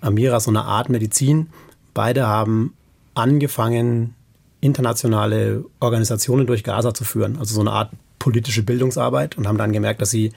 Amira 0.00 0.40
so 0.40 0.50
eine 0.50 0.64
Art 0.64 0.88
Medizin. 0.88 1.48
Beide 1.94 2.26
haben 2.26 2.74
angefangen, 3.14 4.14
internationale 4.60 5.64
Organisationen 5.80 6.46
durch 6.46 6.64
Gaza 6.64 6.92
zu 6.92 7.04
führen, 7.04 7.38
also 7.38 7.54
so 7.54 7.60
eine 7.60 7.72
Art 7.72 7.92
politische 8.18 8.62
Bildungsarbeit 8.62 9.38
und 9.38 9.48
haben 9.48 9.58
dann 9.58 9.72
gemerkt, 9.72 10.02
dass 10.02 10.10
sie 10.10 10.32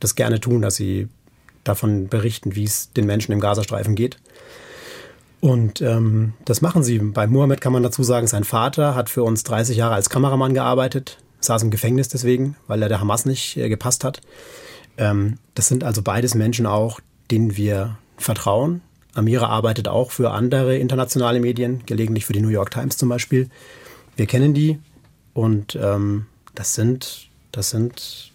das 0.00 0.14
gerne 0.14 0.40
tun, 0.40 0.62
dass 0.62 0.76
sie 0.76 1.08
davon 1.64 2.08
berichten, 2.08 2.54
wie 2.54 2.64
es 2.64 2.92
den 2.92 3.06
Menschen 3.06 3.32
im 3.32 3.40
Gazastreifen 3.40 3.94
geht. 3.94 4.18
Und 5.40 5.80
ähm, 5.80 6.34
das 6.44 6.60
machen 6.60 6.84
sie. 6.84 6.98
Bei 6.98 7.26
Mohammed 7.26 7.60
kann 7.60 7.72
man 7.72 7.82
dazu 7.82 8.02
sagen, 8.04 8.26
sein 8.26 8.44
Vater 8.44 8.94
hat 8.94 9.10
für 9.10 9.24
uns 9.24 9.42
30 9.42 9.76
Jahre 9.76 9.94
als 9.94 10.10
Kameramann 10.10 10.54
gearbeitet, 10.54 11.18
saß 11.40 11.64
im 11.64 11.70
Gefängnis 11.70 12.08
deswegen, 12.08 12.56
weil 12.68 12.82
er 12.82 12.88
der 12.88 13.00
Hamas 13.00 13.26
nicht 13.26 13.56
äh, 13.56 13.68
gepasst 13.68 14.04
hat. 14.04 14.20
Ähm, 14.96 15.38
das 15.54 15.68
sind 15.68 15.84
also 15.84 16.02
beides 16.02 16.34
Menschen 16.34 16.66
auch, 16.66 17.00
denen 17.30 17.56
wir 17.56 17.98
vertrauen. 18.16 18.82
Amira 19.14 19.46
arbeitet 19.46 19.88
auch 19.88 20.10
für 20.10 20.30
andere 20.30 20.76
internationale 20.78 21.40
Medien, 21.40 21.84
gelegentlich 21.86 22.24
für 22.24 22.32
die 22.32 22.40
New 22.40 22.48
York 22.48 22.70
Times 22.70 22.96
zum 22.96 23.08
Beispiel. 23.08 23.48
Wir 24.16 24.26
kennen 24.26 24.54
die 24.54 24.78
und 25.34 25.78
ähm, 25.80 26.26
das 26.54 26.74
sind, 26.74 27.28
das 27.50 27.70
sind 27.70 28.32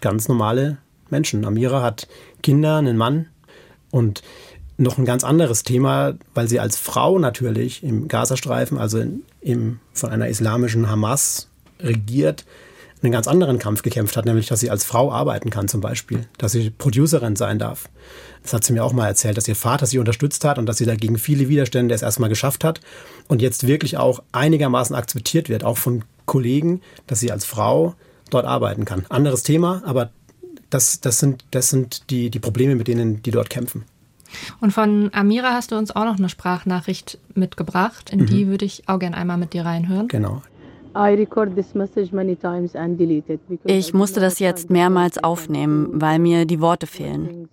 ganz 0.00 0.28
normale 0.28 0.78
Menschen. 1.10 1.44
Amira 1.44 1.82
hat 1.82 2.08
Kinder, 2.42 2.78
einen 2.78 2.96
Mann 2.96 3.26
und 3.90 4.22
noch 4.76 4.98
ein 4.98 5.04
ganz 5.04 5.22
anderes 5.22 5.62
Thema, 5.62 6.14
weil 6.34 6.48
sie 6.48 6.60
als 6.60 6.76
Frau 6.76 7.18
natürlich 7.18 7.82
im 7.84 8.08
Gazastreifen, 8.08 8.76
also 8.78 8.98
in, 8.98 9.22
im, 9.40 9.80
von 9.92 10.10
einer 10.10 10.28
islamischen 10.28 10.90
Hamas 10.90 11.48
regiert, 11.78 12.44
einen 13.04 13.12
ganz 13.12 13.28
anderen 13.28 13.58
Kampf 13.58 13.82
gekämpft 13.82 14.16
hat, 14.16 14.24
nämlich 14.24 14.46
dass 14.46 14.60
sie 14.60 14.70
als 14.70 14.84
Frau 14.84 15.12
arbeiten 15.12 15.50
kann 15.50 15.68
zum 15.68 15.80
Beispiel, 15.80 16.26
dass 16.38 16.52
sie 16.52 16.70
Producerin 16.70 17.36
sein 17.36 17.58
darf. 17.58 17.88
Das 18.42 18.52
hat 18.52 18.64
sie 18.64 18.72
mir 18.72 18.84
auch 18.84 18.92
mal 18.92 19.06
erzählt, 19.06 19.36
dass 19.36 19.48
ihr 19.48 19.56
Vater 19.56 19.86
sie 19.86 19.98
unterstützt 19.98 20.44
hat 20.44 20.58
und 20.58 20.66
dass 20.66 20.78
sie 20.78 20.86
dagegen 20.86 21.18
viele 21.18 21.48
Widerstände 21.48 21.94
es 21.94 22.02
erstmal 22.02 22.28
geschafft 22.28 22.64
hat 22.64 22.80
und 23.28 23.40
jetzt 23.40 23.66
wirklich 23.66 23.96
auch 23.96 24.22
einigermaßen 24.32 24.96
akzeptiert 24.96 25.48
wird, 25.48 25.64
auch 25.64 25.78
von 25.78 26.04
Kollegen, 26.26 26.80
dass 27.06 27.20
sie 27.20 27.30
als 27.30 27.44
Frau 27.44 27.94
dort 28.30 28.46
arbeiten 28.46 28.84
kann. 28.84 29.06
Anderes 29.08 29.42
Thema, 29.42 29.82
aber 29.84 30.10
das, 30.70 31.00
das 31.00 31.20
sind, 31.20 31.44
das 31.52 31.70
sind 31.70 32.10
die, 32.10 32.30
die 32.30 32.40
Probleme, 32.40 32.74
mit 32.74 32.88
denen 32.88 33.22
die 33.22 33.30
dort 33.30 33.50
kämpfen. 33.50 33.84
Und 34.60 34.72
von 34.72 35.10
Amira 35.12 35.52
hast 35.52 35.70
du 35.72 35.76
uns 35.76 35.94
auch 35.94 36.04
noch 36.04 36.18
eine 36.18 36.28
Sprachnachricht 36.28 37.18
mitgebracht. 37.34 38.10
In 38.10 38.20
mhm. 38.20 38.26
die 38.26 38.46
würde 38.48 38.64
ich 38.64 38.88
auch 38.88 38.98
gerne 38.98 39.16
einmal 39.16 39.36
mit 39.36 39.52
dir 39.52 39.64
reinhören. 39.64 40.08
Genau. 40.08 40.42
Ich 43.64 43.94
musste 43.94 44.20
das 44.20 44.38
jetzt 44.38 44.70
mehrmals 44.70 45.22
aufnehmen, 45.22 45.90
weil 45.92 46.18
mir 46.18 46.44
die 46.46 46.60
Worte 46.60 46.86
fehlen. 46.86 47.48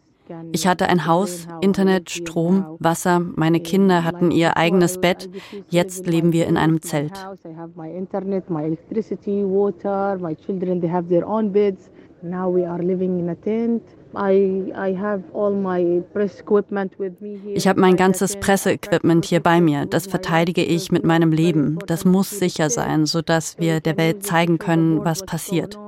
Ich 0.51 0.67
hatte 0.67 0.87
ein 0.87 1.07
Haus, 1.07 1.47
Internet, 1.61 2.09
Strom, 2.09 2.77
Wasser, 2.79 3.19
meine 3.19 3.59
Kinder 3.59 4.03
hatten 4.03 4.31
ihr 4.31 4.57
eigenes 4.57 4.99
Bett, 4.99 5.29
jetzt 5.69 6.07
leben 6.07 6.31
wir 6.31 6.47
in 6.47 6.57
einem 6.57 6.81
Zelt. 6.81 7.13
Now 12.23 12.53
we 12.53 12.67
are 12.67 12.81
living 12.81 13.19
in 13.19 13.29
a 13.29 13.35
tent. 13.35 13.83
Ich 17.55 17.67
habe 17.67 17.79
mein 17.79 17.95
ganzes 17.95 18.35
Presseequipment 18.35 19.25
hier 19.25 19.39
bei 19.39 19.61
mir. 19.61 19.85
Das 19.85 20.07
verteidige 20.07 20.63
ich 20.63 20.91
mit 20.91 21.05
meinem 21.05 21.31
Leben. 21.31 21.79
Das 21.87 22.03
muss 22.03 22.29
sicher 22.29 22.69
sein, 22.69 23.05
sodass 23.05 23.57
wir 23.57 23.79
der 23.79 23.95
Welt 23.97 24.25
zeigen 24.25 24.57
können, 24.59 25.05
was 25.05 25.23
passiert. 25.23 25.79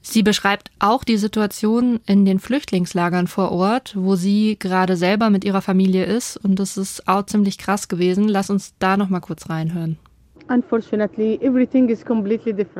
Sie 0.00 0.22
beschreibt 0.22 0.70
auch 0.78 1.04
die 1.04 1.16
Situation 1.16 2.00
in 2.06 2.24
den 2.24 2.40
Flüchtlingslagern 2.40 3.26
vor 3.26 3.52
Ort, 3.52 3.94
wo 3.96 4.16
sie 4.16 4.56
gerade 4.58 4.96
selber 4.96 5.30
mit 5.30 5.44
ihrer 5.44 5.62
Familie 5.62 6.04
ist. 6.04 6.36
Und 6.38 6.58
das 6.58 6.76
ist 6.76 7.06
auch 7.06 7.26
ziemlich 7.26 7.58
krass 7.58 7.88
gewesen. 7.88 8.26
Lass 8.26 8.50
uns 8.50 8.74
da 8.78 8.96
noch 8.96 9.10
mal 9.10 9.20
kurz 9.20 9.48
reinhören. 9.48 9.98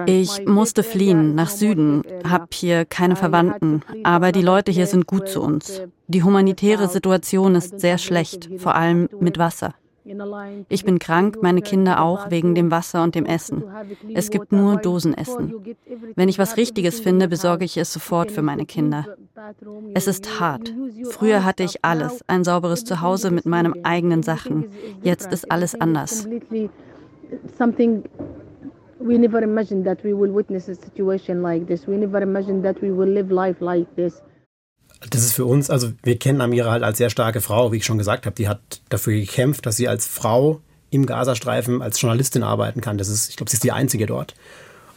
Ich 0.07 0.47
musste 0.47 0.83
fliehen 0.83 1.35
nach 1.35 1.51
Süden, 1.51 2.03
habe 2.25 2.47
hier 2.53 2.85
keine 2.85 3.17
Verwandten, 3.17 3.83
aber 4.05 4.33
die 4.33 4.43
Leute 4.43 4.73
hier 4.73 4.87
sind 4.87 5.07
gut 5.07 5.29
zu 5.29 5.43
uns. 5.43 5.83
Die 6.07 6.23
humanitäre 6.23 6.89
Situation 6.89 7.55
ist 7.55 7.81
sehr 7.81 7.99
schlecht, 7.99 8.49
vor 8.59 8.75
allem 8.75 9.09
mit 9.21 9.39
Wasser. 9.39 9.75
Ich 10.69 10.85
bin 10.85 10.99
krank, 10.99 11.39
meine 11.43 11.61
Kinder 11.61 12.03
auch, 12.03 12.31
wegen 12.31 12.55
dem 12.55 12.71
Wasser 12.71 13.03
und 13.03 13.15
dem 13.15 13.27
Essen. 13.27 13.63
Es 14.15 14.31
gibt 14.31 14.53
nur 14.53 14.77
Dosenessen. 14.77 15.55
Wenn 16.15 16.29
ich 16.29 16.39
was 16.39 16.57
Richtiges 16.57 17.01
finde, 17.01 17.29
besorge 17.29 17.65
ich 17.65 17.77
es 17.77 17.93
sofort 17.93 18.31
für 18.33 18.43
meine 18.43 18.65
Kinder. 18.65 19.05
Es 19.95 20.07
ist 20.07 20.41
hart. 20.41 20.75
Früher 21.11 21.45
hatte 21.45 21.63
ich 21.63 21.85
alles, 21.85 22.25
ein 22.27 22.43
sauberes 22.43 22.85
Zuhause 22.85 23.31
mit 23.31 23.45
meinen 23.45 23.85
eigenen 23.85 24.23
Sachen. 24.23 24.67
Jetzt 25.03 25.31
ist 25.31 25.51
alles 25.51 25.79
anders. 25.79 26.27
We 29.01 29.17
never 29.17 29.41
imagined 29.43 29.87
that 29.87 30.03
we 30.03 30.13
will 30.13 30.35
witness 30.35 30.69
a 30.69 30.75
situation 30.75 31.41
like 31.41 31.67
this. 31.67 31.87
We 31.87 31.97
never 31.97 32.21
imagined 32.21 32.65
that 32.65 32.83
we 32.83 32.91
will 32.91 33.09
live 33.09 33.31
life 33.31 33.65
like 33.65 33.87
this. 33.95 34.21
Das 35.11 35.23
ist 35.23 35.33
für 35.33 35.45
uns, 35.45 35.71
also 35.71 35.93
wir 36.03 36.19
kennen 36.19 36.41
Amira 36.41 36.73
halt 36.73 36.83
als 36.83 36.99
sehr 36.99 37.09
starke 37.09 37.41
Frau, 37.41 37.71
wie 37.71 37.77
ich 37.77 37.85
schon 37.85 37.99
gesagt 37.99 38.27
habe. 38.27 38.35
Die 38.35 38.49
hat 38.49 38.61
dafür 38.89 39.15
gekämpft, 39.15 39.67
dass 39.67 39.77
sie 39.77 39.87
als 39.87 40.07
Frau 40.07 40.61
im 40.91 41.07
Gazastreifen 41.07 41.83
als 41.83 42.01
Journalistin 42.01 42.43
arbeiten 42.43 42.81
kann. 42.81 42.99
Das 42.99 43.09
ist, 43.09 43.31
ich 43.31 43.37
glaube, 43.37 43.51
sie 43.51 43.57
ist 43.57 43.65
die 43.65 43.73
einzige 43.73 44.07
dort. 44.07 44.35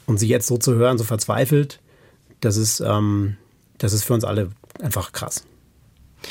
Und 0.08 0.18
sie 0.18 0.28
jetzt 0.28 0.48
so 0.48 0.58
zu 0.58 0.74
hören, 0.74 0.98
so 0.98 1.04
verzweifelt, 1.04 1.80
das 2.40 2.58
ist, 2.58 2.80
ähm, 2.80 3.38
das 3.78 3.94
ist 3.94 4.04
für 4.04 4.14
uns 4.14 4.24
alle 4.24 4.50
einfach 4.82 5.12
krass. 5.12 5.46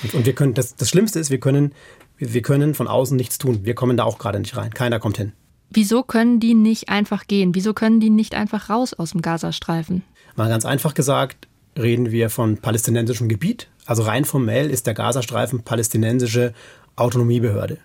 Und, 0.02 0.14
und 0.14 0.26
wir 0.26 0.34
können, 0.34 0.54
das, 0.54 0.74
das 0.74 0.88
Schlimmste 0.88 1.20
ist, 1.20 1.30
wir 1.30 1.38
können, 1.38 1.72
wir 2.18 2.42
können 2.42 2.74
von 2.74 2.88
außen 2.88 3.16
nichts 3.16 3.38
tun. 3.38 3.60
Wir 3.64 3.74
kommen 3.74 3.96
da 3.96 4.04
auch 4.04 4.18
gerade 4.18 4.40
nicht 4.40 4.56
rein. 4.56 4.74
Keiner 4.74 4.98
kommt 4.98 5.18
hin. 5.18 5.32
Wieso 5.70 6.02
können 6.02 6.40
die 6.40 6.54
nicht 6.54 6.88
einfach 6.88 7.26
gehen? 7.26 7.54
Wieso 7.54 7.74
können 7.74 8.00
die 8.00 8.10
nicht 8.10 8.34
einfach 8.34 8.70
raus 8.70 8.92
aus 8.92 9.12
dem 9.12 9.22
Gazastreifen? 9.22 10.02
Mal 10.34 10.48
ganz 10.48 10.64
einfach 10.64 10.94
gesagt, 10.94 11.46
reden 11.78 12.10
wir 12.10 12.28
von 12.28 12.58
palästinensischem 12.58 13.28
Gebiet. 13.28 13.68
Also 13.86 14.02
rein 14.02 14.24
formell 14.24 14.68
ist 14.68 14.86
der 14.86 14.94
Gazastreifen 14.94 15.62
palästinensische 15.62 16.54
Autonomiebehörde. 16.96 17.78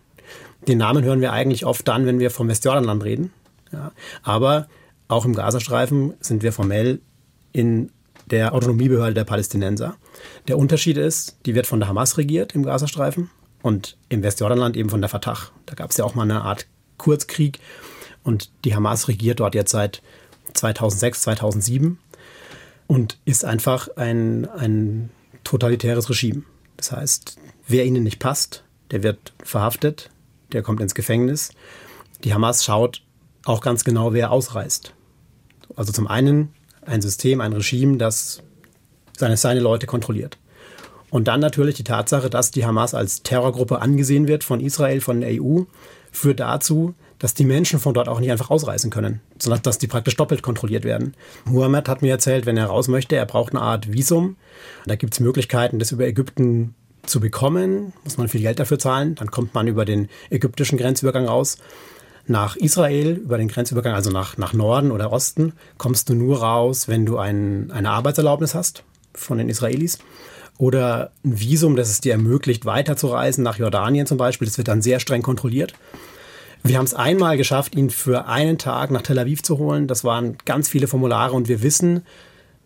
Den 0.67 0.80
Namen 0.80 1.04
hören 1.04 1.21
wir 1.21 1.32
eigentlich 1.32 1.65
oft 1.65 1.88
dann, 1.88 2.06
wenn 2.08 2.19
wir 2.19 2.32
vom 2.32 2.48
Westjordanland 2.48 3.04
reden. 3.04 3.32
Ja. 3.71 3.91
Aber 4.24 4.67
auch 5.08 5.26
im 5.26 5.36
Gazastreifen 5.36 6.15
sind 6.19 6.41
wir 6.41 6.52
formell 6.52 7.02
in 7.52 7.91
der 8.32 8.56
Autonomiebehörde 8.56 9.13
der 9.13 9.24
Palästinenser. 9.24 9.95
Der 10.48 10.58
Unterschied 10.58 10.98
ist, 10.98 11.38
die 11.45 11.54
wird 11.54 11.67
von 11.67 11.80
der 11.80 11.89
Hamas 11.89 12.17
regiert 12.17 12.56
im 12.56 12.63
Gazastreifen 12.63 13.30
und 13.62 13.98
im 14.10 14.24
Westjordanland 14.24 14.76
eben 14.76 14.89
von 14.89 15.02
der 15.02 15.10
Fatah. 15.10 15.38
Da 15.67 15.76
gab 15.76 15.91
es 15.91 15.98
ja 15.98 16.06
auch 16.06 16.15
mal 16.15 16.24
eine 16.24 16.41
Art 16.41 16.65
Kurzkrieg 16.97 17.60
und 18.23 18.49
die 18.63 18.75
Hamas 18.75 19.08
regiert 19.08 19.39
dort 19.39 19.55
jetzt 19.55 19.71
seit 19.71 20.01
2006, 20.53 21.21
2007 21.21 21.99
und 22.88 23.17
ist 23.25 23.45
einfach 23.45 23.89
ein, 23.97 24.47
ein 24.49 25.10
totalitäres 25.43 26.10
Regime. 26.10 26.43
Das 26.77 26.91
heißt, 26.91 27.38
wer 27.67 27.86
ihnen 27.86 28.03
nicht 28.03 28.19
passt, 28.19 28.63
der 28.91 29.03
wird 29.03 29.34
verhaftet, 29.43 30.10
der 30.51 30.62
kommt 30.62 30.81
ins 30.81 30.95
Gefängnis. 30.95 31.51
Die 32.23 32.34
Hamas 32.34 32.63
schaut 32.63 33.01
auch 33.45 33.62
ganz 33.62 33.84
genau, 33.84 34.13
wer 34.13 34.31
ausreist. 34.31 34.93
Also 35.75 35.91
zum 35.91 36.08
einen 36.08 36.53
ein 36.81 37.01
System, 37.01 37.41
ein 37.41 37.53
Regime, 37.53 37.97
das 37.97 38.41
seine, 39.17 39.38
seine 39.38 39.60
Leute 39.60 39.88
kontrolliert. 39.88 40.38
Und 41.10 41.27
dann 41.27 41.39
natürlich 41.39 41.75
die 41.75 41.84
Tatsache, 41.84 42.29
dass 42.29 42.51
die 42.51 42.65
Hamas 42.65 42.93
als 42.93 43.23
Terrorgruppe 43.23 43.81
angesehen 43.81 44.27
wird 44.27 44.43
von 44.43 44.60
Israel, 44.60 45.01
von 45.01 45.21
der 45.21 45.41
EU, 45.41 45.62
führt 46.15 46.39
dazu, 46.39 46.95
dass 47.19 47.34
die 47.34 47.45
Menschen 47.45 47.80
von 47.80 47.93
dort 47.93 48.10
auch 48.10 48.19
nicht 48.19 48.32
einfach 48.32 48.49
ausreisen 48.49 48.89
können, 48.89 49.21
sondern 49.39 49.62
dass 49.63 49.78
die 49.78 49.88
praktisch 49.88 50.15
doppelt 50.15 50.41
kontrolliert 50.41 50.84
werden. 50.84 51.15
Muhammad 51.45 51.88
hat 51.88 52.01
mir 52.01 52.12
erzählt, 52.12 52.45
wenn 52.45 52.58
er 52.58 52.67
raus 52.67 52.88
möchte, 52.88 53.15
er 53.15 53.25
braucht 53.25 53.54
eine 53.54 53.62
Art 53.62 53.91
Visum. 53.91 54.36
Da 54.86 54.95
gibt 54.95 55.13
es 55.13 55.19
Möglichkeiten, 55.19 55.80
das 55.80 55.91
über 55.91 56.06
Ägypten 56.06 56.75
zu 57.06 57.19
bekommen, 57.19 57.93
muss 58.04 58.17
man 58.17 58.28
viel 58.28 58.41
Geld 58.41 58.60
dafür 58.60 58.80
zahlen. 58.80 59.15
Dann 59.15 59.32
kommt 59.32 59.54
man 59.54 59.67
über 59.67 59.86
den 59.86 60.10
ägyptischen 60.30 60.78
Grenzübergang 60.78 61.28
raus. 61.28 61.58
Nach 62.28 62.56
Israel, 62.56 63.12
über 63.12 63.38
den 63.38 63.47
Grenzübergang, 63.47 63.93
also 63.93 64.10
nach, 64.10 64.38
nach 64.38 64.54
Norden 64.54 64.91
oder 64.91 65.12
Osten, 65.12 65.54
kommst 65.78 66.10
du 66.10 66.15
nur 66.15 66.41
raus, 66.41 66.88
wenn 66.88 67.06
du 67.06 67.17
ein, 67.17 67.71
eine 67.71 67.91
Arbeitserlaubnis 67.91 68.56
hast 68.56 68.84
von 69.13 69.38
den 69.38 69.47
Israelis 69.47 69.99
oder 70.58 71.12
ein 71.24 71.39
Visum, 71.39 71.76
das 71.76 71.89
es 71.89 72.02
dir 72.02 72.13
ermöglicht, 72.13 72.65
weiterzureisen 72.65 73.44
nach 73.44 73.58
Jordanien 73.58 74.08
zum 74.08 74.18
Beispiel. 74.18 74.48
Das 74.48 74.58
wird 74.58 74.68
dann 74.68 74.82
sehr 74.82 75.00
streng 75.00 75.22
kontrolliert. 75.22 75.74
Wir 76.63 76.78
haben 76.78 76.86
es 76.86 76.94
einmal 76.94 77.38
geschafft, 77.38 77.76
ihn 77.76 77.89
für 77.89 78.26
einen 78.26 78.58
Tag 78.58 78.89
nach 78.89 79.04
Tel 79.04 79.20
Aviv 79.20 79.44
zu 79.44 79.58
holen. 79.58 79.88
Das 79.88 80.04
waren 80.04 80.38
ganz 80.46 80.68
viele 80.68 80.88
Formulare 80.88 81.34
und 81.34 81.48
wir 81.48 81.62
wissen, 81.62 82.04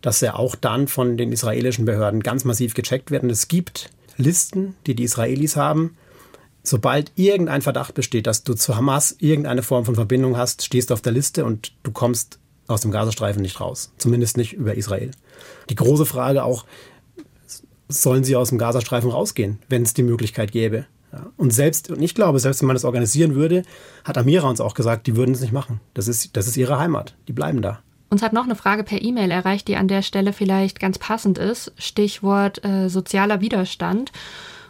dass 0.01 0.21
er 0.21 0.39
auch 0.39 0.55
dann 0.55 0.87
von 0.87 1.17
den 1.17 1.31
israelischen 1.31 1.85
Behörden 1.85 2.23
ganz 2.23 2.45
massiv 2.45 2.73
gecheckt 2.73 3.11
wird. 3.11 3.23
Und 3.23 3.29
es 3.29 3.47
gibt 3.47 3.89
Listen, 4.15 4.75
die 4.85 4.95
die 4.95 5.03
Israelis 5.03 5.55
haben. 5.55 5.97
Sobald 6.63 7.11
irgendein 7.15 7.61
Verdacht 7.61 7.93
besteht, 7.93 8.27
dass 8.27 8.43
du 8.43 8.53
zu 8.53 8.75
Hamas 8.75 9.15
irgendeine 9.19 9.63
Form 9.63 9.85
von 9.85 9.95
Verbindung 9.95 10.37
hast, 10.37 10.63
stehst 10.63 10.89
du 10.89 10.93
auf 10.93 11.01
der 11.01 11.13
Liste 11.13 11.43
und 11.45 11.73
du 11.83 11.91
kommst 11.91 12.37
aus 12.67 12.81
dem 12.81 12.91
Gazastreifen 12.91 13.41
nicht 13.41 13.59
raus. 13.59 13.91
Zumindest 13.97 14.37
nicht 14.37 14.53
über 14.53 14.75
Israel. 14.75 15.11
Die 15.69 15.75
große 15.75 16.05
Frage 16.05 16.43
auch, 16.43 16.65
sollen 17.89 18.23
sie 18.23 18.35
aus 18.35 18.49
dem 18.49 18.57
Gazastreifen 18.57 19.11
rausgehen, 19.11 19.59
wenn 19.67 19.81
es 19.81 19.93
die 19.93 20.03
Möglichkeit 20.03 20.51
gäbe? 20.51 20.85
Ja. 21.11 21.25
Und 21.37 21.51
selbst, 21.51 21.89
und 21.89 22.01
ich 22.01 22.13
glaube, 22.13 22.39
selbst 22.39 22.61
wenn 22.61 22.67
man 22.67 22.75
das 22.75 22.85
organisieren 22.85 23.35
würde, 23.35 23.63
hat 24.03 24.17
Amira 24.17 24.47
uns 24.47 24.61
auch 24.61 24.75
gesagt, 24.75 25.07
die 25.07 25.15
würden 25.15 25.33
es 25.33 25.41
nicht 25.41 25.51
machen. 25.51 25.81
Das 25.95 26.07
ist, 26.07 26.37
das 26.37 26.47
ist 26.47 26.55
ihre 26.55 26.79
Heimat. 26.79 27.15
Die 27.27 27.33
bleiben 27.33 27.61
da. 27.61 27.79
Uns 28.11 28.21
hat 28.21 28.33
noch 28.33 28.45
eine 28.45 28.55
Frage 28.55 28.83
per 28.83 29.01
E-Mail 29.01 29.31
erreicht, 29.31 29.67
die 29.67 29.75
an 29.75 29.87
der 29.87 30.01
Stelle 30.01 30.33
vielleicht 30.33 30.79
ganz 30.79 30.97
passend 30.97 31.37
ist. 31.37 31.73
Stichwort 31.77 32.63
äh, 32.63 32.89
sozialer 32.89 33.41
Widerstand. 33.41 34.11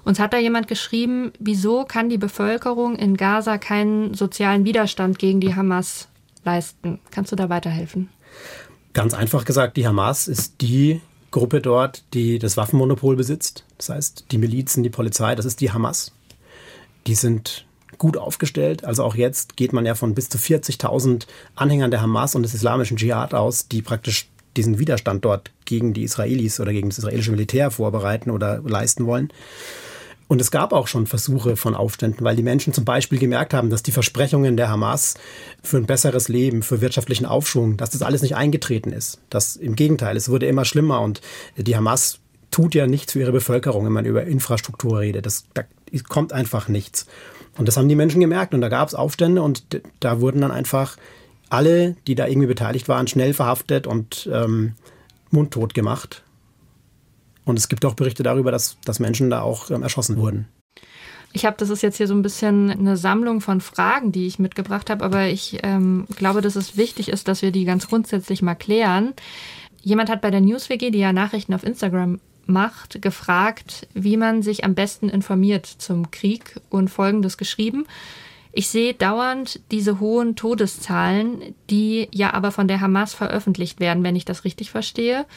Uns 0.04 0.20
hat 0.20 0.34
da 0.34 0.38
jemand 0.38 0.68
geschrieben, 0.68 1.32
wieso 1.40 1.86
kann 1.86 2.10
die 2.10 2.18
Bevölkerung 2.18 2.96
in 2.96 3.18
Gaza 3.18 3.58
keinen 3.58 4.14
sozialen 4.14 4.66
Widerstand 4.66 5.20
gegen 5.20 5.40
die 5.40 5.56
Hamas 5.56 6.08
leisten? 6.44 7.00
Kannst 7.12 7.32
du 7.32 7.36
da 7.36 7.50
weiterhelfen? 7.50 8.10
Ganz 8.94 9.14
einfach 9.14 9.46
gesagt, 9.46 9.78
die 9.78 9.88
Hamas 9.88 10.28
ist 10.28 10.62
die 10.62 11.02
Gruppe 11.32 11.62
dort, 11.62 12.04
die 12.14 12.40
das 12.40 12.58
Waffenmonopol 12.58 13.16
besitzt. 13.16 13.64
Das 13.78 13.90
heißt, 13.90 14.26
die 14.32 14.38
Milizen, 14.38 14.84
die 14.84 14.90
Polizei, 14.90 15.36
das 15.36 15.46
ist 15.46 15.62
die 15.62 15.72
Hamas. 15.72 16.12
Die 17.08 17.16
sind 17.16 17.66
gut 17.98 18.18
aufgestellt. 18.18 18.84
Also 18.84 19.04
auch 19.04 19.16
jetzt 19.16 19.58
geht 19.58 19.74
man 19.74 19.86
ja 19.86 19.96
von 19.96 20.16
bis 20.16 20.30
zu 20.30 20.38
40.000 20.38 21.28
Anhängern 21.56 21.92
der 21.92 22.02
Hamas 22.02 22.36
und 22.36 22.44
des 22.44 22.54
islamischen 22.54 22.98
Dschihad 22.98 23.34
aus, 23.34 23.68
die 23.68 23.82
praktisch 23.82 24.30
diesen 24.58 24.80
Widerstand 24.80 25.24
dort 25.26 25.52
gegen 25.66 25.94
die 25.94 26.04
Israelis 26.04 26.60
oder 26.60 26.74
gegen 26.74 26.90
das 26.90 26.98
israelische 26.98 27.32
Militär 27.32 27.72
vorbereiten 27.72 28.32
oder 28.32 28.60
leisten 28.60 29.06
wollen. 29.06 29.32
Und 30.30 30.40
es 30.40 30.52
gab 30.52 30.74
auch 30.74 30.88
schon 30.88 31.08
Versuche 31.08 31.56
von 31.56 31.74
Aufständen, 31.74 32.24
weil 32.24 32.36
die 32.36 32.44
Menschen 32.44 32.72
zum 32.72 32.86
Beispiel 32.86 33.18
gemerkt 33.18 33.52
haben, 33.52 33.72
dass 33.72 33.82
die 33.82 33.92
Versprechungen 33.92 34.58
der 34.58 34.70
Hamas 34.70 35.16
für 35.64 35.78
ein 35.78 35.88
besseres 35.88 36.30
Leben, 36.30 36.62
für 36.62 36.82
wirtschaftlichen 36.82 37.26
Aufschwung, 37.26 37.78
dass 37.78 37.90
das 37.90 38.04
alles 38.04 38.22
nicht 38.22 38.36
eingetreten 38.36 38.94
ist. 38.94 39.18
Das 39.32 39.56
im 39.56 39.76
Gegenteil, 39.76 40.16
es 40.16 40.30
wurde 40.30 40.46
immer 40.46 40.66
schlimmer 40.66 41.02
und 41.02 41.22
die 41.58 41.76
Hamas 41.76 42.20
tut 42.52 42.76
ja 42.76 42.86
nichts 42.86 43.14
für 43.14 43.22
ihre 43.22 43.32
Bevölkerung, 43.32 43.86
wenn 43.86 43.92
man 43.92 44.06
über 44.06 44.24
Infrastruktur 44.24 45.00
redet. 45.00 45.26
Das, 45.26 45.46
da 45.56 45.64
kommt 46.08 46.32
einfach 46.32 46.68
nichts. 46.68 47.08
Und 47.58 47.68
das 47.68 47.76
haben 47.76 47.90
die 47.90 47.96
Menschen 47.96 48.22
gemerkt 48.22 48.54
und 48.54 48.62
da 48.62 48.70
gab 48.70 48.88
es 48.88 48.94
Aufstände 48.94 49.42
und 49.42 49.82
da 50.00 50.22
wurden 50.22 50.42
dann 50.42 50.52
einfach 50.52 50.98
alle, 51.50 51.96
die 52.06 52.14
da 52.14 52.28
irgendwie 52.28 52.48
beteiligt 52.48 52.88
waren, 52.88 53.08
schnell 53.08 53.34
verhaftet 53.34 53.88
und 53.88 54.30
ähm, 54.32 54.74
mundtot 55.32 55.74
gemacht. 55.74 56.22
Und 57.46 57.58
es 57.58 57.70
gibt 57.70 57.86
auch 57.86 57.94
Berichte 57.94 58.24
darüber, 58.24 58.52
dass, 58.52 58.78
dass 58.86 59.00
Menschen 59.00 59.30
da 59.30 59.42
auch 59.42 59.72
ähm, 59.72 59.84
erschossen 59.84 60.18
wurden. 60.18 60.48
Ich 61.32 61.46
habe, 61.46 61.58
das 61.58 61.70
ist 61.70 61.84
jetzt 61.84 61.98
hier 61.98 62.08
so 62.08 62.16
ein 62.16 62.24
bisschen 62.24 62.72
eine 62.72 62.98
Sammlung 62.98 63.40
von 63.40 63.62
Fragen, 63.62 64.12
die 64.12 64.26
ich 64.26 64.40
mitgebracht 64.40 64.90
habe, 64.90 65.06
aber 65.06 65.28
ich 65.28 65.60
ähm, 65.64 66.08
glaube, 66.16 66.42
dass 66.42 66.56
es 66.56 66.76
wichtig 66.76 67.10
ist, 67.10 67.28
dass 67.28 67.42
wir 67.42 67.52
die 67.52 67.66
ganz 67.66 67.88
grundsätzlich 67.88 68.42
mal 68.42 68.56
klären. 68.56 69.14
Jemand 69.82 70.10
hat 70.10 70.22
bei 70.22 70.32
der 70.32 70.42
NewsWG, 70.42 70.90
die 70.90 71.00
ja 71.00 71.14
Nachrichten 71.14 71.54
auf 71.54 71.64
Instagram 71.64 72.20
macht, 72.48 73.02
gefragt, 73.02 73.88
wie 73.94 74.18
man 74.18 74.42
sich 74.42 74.64
am 74.64 74.74
besten 74.74 75.08
informiert 75.08 75.68
zum 75.68 76.10
Krieg 76.10 76.60
und 76.70 76.90
Folgendes 76.90 77.38
geschrieben. 77.38 77.86
Ich 78.52 78.68
sehe 78.68 78.96
dauernd 78.96 79.62
diese 79.72 80.00
hohen 80.00 80.36
Todeszahlen, 80.36 81.56
die 81.70 82.08
ja 82.12 82.34
aber 82.34 82.52
von 82.52 82.68
der 82.68 82.82
Hamas 82.82 83.14
veröffentlicht 83.14 83.80
werden, 83.80 84.04
wenn 84.04 84.16
ich 84.16 84.26
das 84.26 84.44
richtig 84.44 84.72
verstehe. 84.72 85.28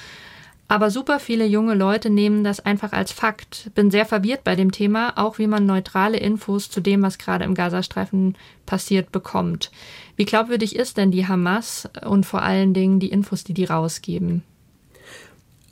Aber 0.72 0.90
super 0.90 1.20
viele 1.20 1.44
junge 1.44 1.74
Leute 1.74 2.08
nehmen 2.08 2.44
das 2.44 2.58
einfach 2.58 2.92
als 2.92 3.12
Fakt. 3.12 3.70
Bin 3.74 3.90
sehr 3.90 4.06
verwirrt 4.06 4.42
bei 4.42 4.56
dem 4.56 4.72
Thema, 4.72 5.18
auch 5.18 5.36
wie 5.38 5.46
man 5.46 5.66
neutrale 5.66 6.16
Infos 6.16 6.70
zu 6.70 6.80
dem, 6.80 7.02
was 7.02 7.18
gerade 7.18 7.44
im 7.44 7.54
Gazastreifen 7.54 8.38
passiert, 8.64 9.12
bekommt. 9.12 9.70
Wie 10.16 10.24
glaubwürdig 10.24 10.74
ist 10.74 10.96
denn 10.96 11.10
die 11.10 11.28
Hamas 11.28 11.90
und 12.06 12.24
vor 12.24 12.40
allen 12.40 12.72
Dingen 12.72 13.00
die 13.00 13.10
Infos, 13.10 13.44
die 13.44 13.52
die 13.52 13.66
rausgeben? 13.66 14.44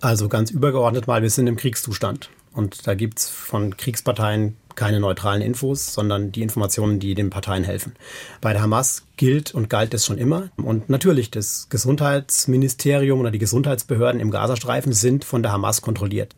Also 0.03 0.29
ganz 0.29 0.51
übergeordnet 0.51 1.07
mal, 1.07 1.23
wir 1.23 1.31
sind 1.31 1.47
im 1.47 1.57
Kriegszustand. 1.57 2.29
Und 2.53 2.87
da 2.87 2.95
gibt 2.95 3.21
es 3.21 3.29
von 3.29 3.77
Kriegsparteien 3.77 4.57
keine 4.75 5.01
neutralen 5.01 5.43
Infos, 5.43 5.93
sondern 5.93 6.33
die 6.33 6.43
Informationen, 6.43 7.01
die 7.01 7.15
den 7.15 7.31
Parteien 7.31 7.65
helfen. 7.65 7.95
Bei 8.41 8.53
der 8.53 8.63
Hamas 8.63 9.05
gilt 9.17 9.55
und 9.55 9.69
galt 9.69 9.95
es 9.95 10.07
schon 10.07 10.19
immer. 10.19 10.49
Und 10.57 10.89
natürlich, 10.89 11.31
das 11.31 11.69
Gesundheitsministerium 11.69 13.21
oder 13.21 13.31
die 13.31 13.39
Gesundheitsbehörden 13.39 14.21
im 14.21 14.31
Gazastreifen 14.31 14.93
sind 14.93 15.25
von 15.25 15.43
der 15.43 15.53
Hamas 15.53 15.83
kontrolliert. 15.83 16.35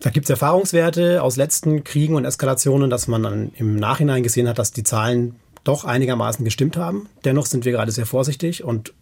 Da 0.00 0.10
gibt 0.10 0.26
es 0.26 0.30
Erfahrungswerte 0.30 1.22
aus 1.22 1.36
letzten 1.36 1.84
Kriegen 1.84 2.16
und 2.16 2.24
Eskalationen, 2.24 2.90
dass 2.90 3.08
man 3.08 3.22
dann 3.22 3.52
im 3.56 3.76
Nachhinein 3.76 4.22
gesehen 4.22 4.48
hat, 4.48 4.58
dass 4.58 4.72
die 4.72 4.84
Zahlen 4.84 5.36
doch 5.64 5.84
einigermaßen 5.84 6.44
gestimmt 6.44 6.76
haben. 6.76 7.08
Dennoch 7.24 7.46
sind 7.46 7.64
wir 7.64 7.72
gerade 7.72 7.90
sehr 7.90 8.06
vorsichtig 8.06 8.62
und 8.62 8.92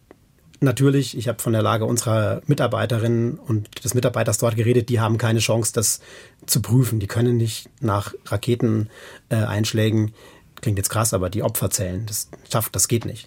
Natürlich, 0.65 1.17
ich 1.17 1.29
habe 1.29 1.41
von 1.41 1.53
der 1.53 1.63
Lage 1.63 1.85
unserer 1.85 2.43
Mitarbeiterinnen 2.47 3.39
und 3.39 3.85
des 3.85 3.95
Mitarbeiters 3.95 4.39
dort 4.39 4.57
geredet, 4.57 4.89
die 4.89 5.01
haben 5.01 5.19
keine 5.19 5.39
Chance, 5.39 5.73
das 5.75 6.01
zu 6.47 6.61
prüfen. 6.63 6.99
Die 6.99 7.07
können 7.07 7.37
nicht 7.37 7.69
nach 7.81 8.15
Raketeneinschlägen, 8.27 10.09
äh, 10.09 10.13
klingt 10.61 10.79
jetzt 10.79 10.89
krass, 10.89 11.13
aber 11.13 11.29
die 11.29 11.43
Opfer 11.43 11.71
zählen. 11.71 12.05
Das 12.07 12.31
schafft, 12.51 12.75
das 12.75 12.89
geht 12.89 13.05
nicht. 13.05 13.27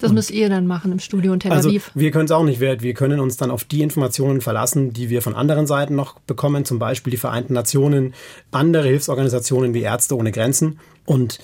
Das 0.00 0.10
und, 0.10 0.16
müsst 0.16 0.30
ihr 0.30 0.48
dann 0.48 0.66
machen 0.66 0.92
im 0.92 0.98
Studio 0.98 1.34
in 1.34 1.40
Tel 1.40 1.52
also 1.52 1.68
Aviv. 1.68 1.88
Also 1.88 2.00
wir 2.00 2.10
können 2.10 2.24
es 2.24 2.30
auch 2.30 2.44
nicht. 2.44 2.60
Wir, 2.60 2.80
wir 2.80 2.94
können 2.94 3.20
uns 3.20 3.36
dann 3.36 3.50
auf 3.50 3.64
die 3.64 3.82
Informationen 3.82 4.40
verlassen, 4.40 4.92
die 4.92 5.10
wir 5.10 5.20
von 5.20 5.34
anderen 5.34 5.66
Seiten 5.66 5.94
noch 5.94 6.18
bekommen, 6.20 6.64
zum 6.64 6.78
Beispiel 6.78 7.10
die 7.10 7.18
Vereinten 7.18 7.52
Nationen, 7.52 8.14
andere 8.50 8.88
Hilfsorganisationen 8.88 9.74
wie 9.74 9.82
Ärzte 9.82 10.16
ohne 10.16 10.32
Grenzen. 10.32 10.80
Und 11.04 11.38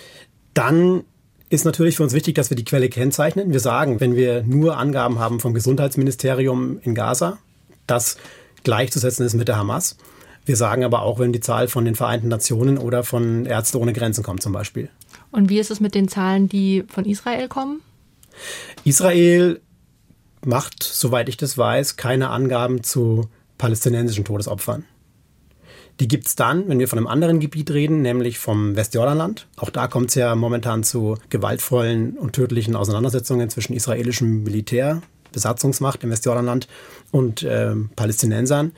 dann 0.54 1.04
ist 1.48 1.64
natürlich 1.64 1.96
für 1.96 2.02
uns 2.02 2.12
wichtig, 2.12 2.34
dass 2.34 2.50
wir 2.50 2.56
die 2.56 2.64
Quelle 2.64 2.88
kennzeichnen. 2.88 3.52
Wir 3.52 3.60
sagen, 3.60 4.00
wenn 4.00 4.16
wir 4.16 4.42
nur 4.42 4.76
Angaben 4.76 5.18
haben 5.18 5.40
vom 5.40 5.54
Gesundheitsministerium 5.54 6.80
in 6.82 6.94
Gaza, 6.94 7.38
das 7.86 8.16
gleichzusetzen 8.64 9.24
ist 9.24 9.34
mit 9.34 9.48
der 9.48 9.56
Hamas. 9.56 9.96
Wir 10.44 10.56
sagen 10.56 10.84
aber 10.84 11.02
auch, 11.02 11.18
wenn 11.18 11.32
die 11.32 11.40
Zahl 11.40 11.68
von 11.68 11.84
den 11.84 11.94
Vereinten 11.94 12.28
Nationen 12.28 12.78
oder 12.78 13.04
von 13.04 13.46
Ärzte 13.46 13.78
ohne 13.78 13.92
Grenzen 13.92 14.24
kommt 14.24 14.42
zum 14.42 14.52
Beispiel. 14.52 14.88
Und 15.30 15.48
wie 15.48 15.58
ist 15.58 15.70
es 15.70 15.80
mit 15.80 15.94
den 15.94 16.08
Zahlen, 16.08 16.48
die 16.48 16.84
von 16.88 17.04
Israel 17.04 17.48
kommen? 17.48 17.80
Israel 18.84 19.60
macht, 20.44 20.82
soweit 20.82 21.28
ich 21.28 21.36
das 21.36 21.58
weiß, 21.58 21.96
keine 21.96 22.30
Angaben 22.30 22.82
zu 22.82 23.28
palästinensischen 23.58 24.24
Todesopfern. 24.24 24.84
Die 26.00 26.08
gibt 26.08 26.26
es 26.26 26.36
dann, 26.36 26.68
wenn 26.68 26.78
wir 26.78 26.88
von 26.88 26.98
einem 26.98 27.06
anderen 27.06 27.40
Gebiet 27.40 27.70
reden, 27.70 28.02
nämlich 28.02 28.38
vom 28.38 28.76
Westjordanland. 28.76 29.46
Auch 29.56 29.70
da 29.70 29.88
kommt 29.88 30.10
es 30.10 30.14
ja 30.14 30.34
momentan 30.34 30.84
zu 30.84 31.16
gewaltvollen 31.30 32.18
und 32.18 32.34
tödlichen 32.34 32.76
Auseinandersetzungen 32.76 33.48
zwischen 33.48 33.72
israelischem 33.72 34.42
Militär, 34.42 35.00
Besatzungsmacht 35.32 36.04
im 36.04 36.10
Westjordanland 36.10 36.68
und 37.12 37.42
äh, 37.42 37.74
Palästinensern. 37.96 38.72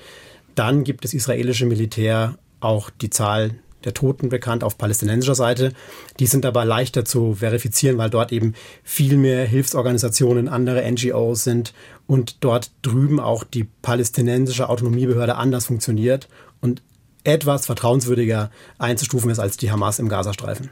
Dann 0.54 0.84
gibt 0.84 1.04
das 1.04 1.12
israelische 1.12 1.66
Militär 1.66 2.38
auch 2.60 2.90
die 2.90 3.10
Zahl 3.10 3.56
der 3.84 3.94
Toten 3.94 4.28
bekannt 4.28 4.64
auf 4.64 4.76
palästinensischer 4.76 5.34
Seite. 5.34 5.72
Die 6.18 6.26
sind 6.26 6.44
aber 6.44 6.64
leichter 6.64 7.04
zu 7.04 7.34
verifizieren, 7.34 7.98
weil 7.98 8.10
dort 8.10 8.32
eben 8.32 8.54
viel 8.82 9.16
mehr 9.16 9.44
Hilfsorganisationen, 9.44 10.48
andere 10.48 10.88
NGOs 10.90 11.44
sind 11.44 11.74
und 12.06 12.38
dort 12.40 12.72
drüben 12.82 13.20
auch 13.20 13.44
die 13.44 13.64
palästinensische 13.64 14.68
Autonomiebehörde 14.68 15.36
anders 15.36 15.66
funktioniert 15.66 16.28
und 16.60 16.82
etwas 17.28 17.66
vertrauenswürdiger 17.66 18.50
einzustufen 18.78 19.30
ist 19.30 19.38
als 19.38 19.56
die 19.56 19.70
Hamas 19.70 19.98
im 19.98 20.08
Gazastreifen. 20.08 20.70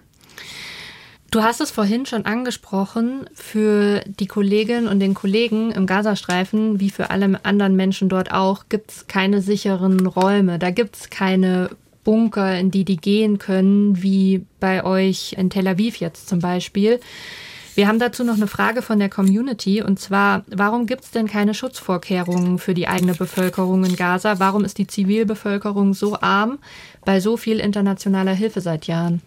Du 1.30 1.42
hast 1.42 1.61
es 1.61 1.70
vorhin 1.70 2.07
schon 2.07 2.24
angesprochen, 2.24 3.28
für 3.34 4.00
die 4.07 4.26
Kolleginnen 4.26 4.86
und 4.86 5.00
den 5.00 5.12
Kollegen 5.12 5.72
im 5.72 5.86
Gazastreifen, 5.86 6.80
wie 6.80 6.90
für 6.90 7.11
alle 7.11 7.44
anderen 7.44 7.76
Menschen 7.76 8.09
dort 8.09 8.32
auch, 8.32 8.64
gibt 8.68 8.90
es 8.92 9.07
keine 9.07 9.42
sicheren 9.42 10.07
Räume. 10.07 10.59
Da 10.59 10.70
gibt 10.70 10.96
es 10.96 11.11
keine 11.11 11.70
Bunker, 12.04 12.57
in 12.59 12.70
die 12.70 12.84
die 12.84 12.96
gehen 12.96 13.38
können, 13.38 14.02
wie 14.02 14.46
bei 14.61 14.84
euch 14.84 15.34
in 15.36 15.50
Tel 15.50 15.66
Aviv 15.66 15.96
jetzt 15.96 16.28
zum 16.28 16.38
Beispiel. 16.38 17.00
Wir 17.77 17.89
haben 17.89 17.99
dazu 17.99 18.24
noch 18.24 18.37
eine 18.37 18.47
Frage 18.47 18.81
von 18.81 18.99
der 18.99 19.11
Community 19.11 19.83
und 19.83 20.01
zwar, 20.01 20.45
warum 20.47 20.87
gibt 20.87 21.05
es 21.05 21.11
denn 21.11 21.27
keine 21.27 21.53
Schutzvorkehrungen 21.53 22.59
für 22.59 22.72
die 22.72 22.89
eigene 22.89 23.12
Bevölkerung 23.12 23.85
in 23.85 23.97
Gaza? 23.97 24.39
Warum 24.39 24.64
ist 24.64 24.79
die 24.79 24.87
Zivilbevölkerung 24.87 25.93
so 25.93 26.18
arm 26.18 26.59
bei 27.05 27.20
so 27.20 27.37
viel 27.37 27.61
internationaler 27.61 28.33
Hilfe 28.33 28.62
seit 28.62 28.87
Jahren? 28.87 29.20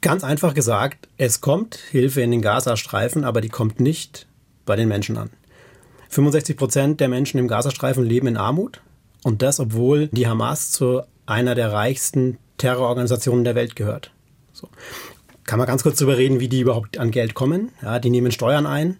Ganz 0.00 0.24
einfach 0.24 0.54
gesagt, 0.54 1.06
es 1.18 1.42
kommt 1.42 1.74
Hilfe 1.74 2.22
in 2.22 2.30
den 2.30 2.40
Gazastreifen, 2.40 3.24
aber 3.24 3.42
die 3.42 3.50
kommt 3.50 3.78
nicht 3.78 4.26
bei 4.64 4.74
den 4.74 4.88
Menschen 4.88 5.18
an. 5.18 5.28
65 6.08 6.56
Prozent 6.56 7.00
der 7.00 7.10
Menschen 7.10 7.36
im 7.36 7.46
Gazastreifen 7.46 8.06
leben 8.06 8.26
in 8.26 8.38
Armut 8.38 8.80
und 9.22 9.42
das, 9.42 9.60
obwohl 9.60 10.08
die 10.08 10.26
Hamas 10.26 10.70
zu 10.70 11.02
einer 11.26 11.54
der 11.54 11.74
reichsten 11.74 12.38
Terrororganisationen 12.56 13.44
der 13.44 13.54
Welt 13.54 13.76
gehört. 13.76 14.12
So 14.54 14.68
kann 15.44 15.58
man 15.58 15.66
ganz 15.66 15.82
kurz 15.82 15.98
darüber 15.98 16.16
reden, 16.16 16.40
wie 16.40 16.48
die 16.48 16.60
überhaupt 16.60 16.98
an 16.98 17.10
Geld 17.10 17.34
kommen. 17.34 17.70
Ja, 17.82 17.98
die 17.98 18.10
nehmen 18.10 18.32
Steuern 18.32 18.66
ein, 18.66 18.98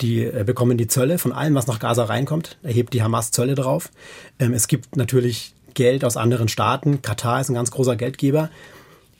die 0.00 0.24
äh, 0.24 0.44
bekommen 0.44 0.78
die 0.78 0.86
Zölle 0.86 1.18
von 1.18 1.32
allem, 1.32 1.54
was 1.54 1.66
nach 1.66 1.78
Gaza 1.78 2.04
reinkommt. 2.04 2.58
Erhebt 2.62 2.94
die 2.94 3.02
Hamas 3.02 3.30
Zölle 3.30 3.54
drauf. 3.54 3.90
Ähm, 4.38 4.54
es 4.54 4.68
gibt 4.68 4.96
natürlich 4.96 5.54
Geld 5.74 6.04
aus 6.04 6.16
anderen 6.16 6.48
Staaten. 6.48 7.02
Katar 7.02 7.40
ist 7.40 7.48
ein 7.48 7.54
ganz 7.54 7.70
großer 7.70 7.96
Geldgeber. 7.96 8.50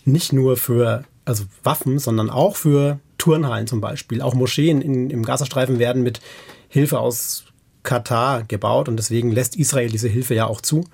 Nicht 0.04 0.32
nur 0.32 0.56
für 0.56 1.04
also 1.24 1.44
Waffen, 1.62 1.98
sondern 1.98 2.30
auch 2.30 2.56
für 2.56 2.98
Turnhallen 3.18 3.66
zum 3.66 3.80
Beispiel. 3.80 4.22
Auch 4.22 4.34
Moscheen 4.34 4.80
in, 4.80 5.10
im 5.10 5.24
Gazastreifen 5.24 5.78
werden 5.78 6.02
mit 6.02 6.20
Hilfe 6.68 6.98
aus 6.98 7.44
Katar 7.82 8.42
gebaut 8.44 8.88
und 8.88 8.96
deswegen 8.96 9.30
lässt 9.30 9.56
Israel 9.56 9.90
diese 9.90 10.08
Hilfe 10.08 10.34
ja 10.34 10.46
auch 10.46 10.60
zu. 10.60 10.84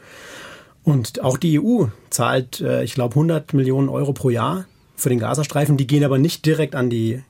Und 0.82 1.22
auch 1.22 1.36
die 1.36 1.60
EU 1.60 1.86
zahlt, 2.10 2.60
äh, 2.60 2.84
ich 2.84 2.94
glaube, 2.94 3.14
100 3.14 3.54
Millionen 3.54 3.88
Euro 3.88 4.12
pro 4.12 4.30
Jahr 4.30 4.66
für 4.97 5.09
den 5.09 5.18
Gazastreifen. 5.18 5.76
Die 5.76 5.86
gehen 5.86 6.05
aber 6.05 6.18
nicht 6.18 6.44
direkt 6.47 6.74
an 6.74 6.90
die 6.90 7.22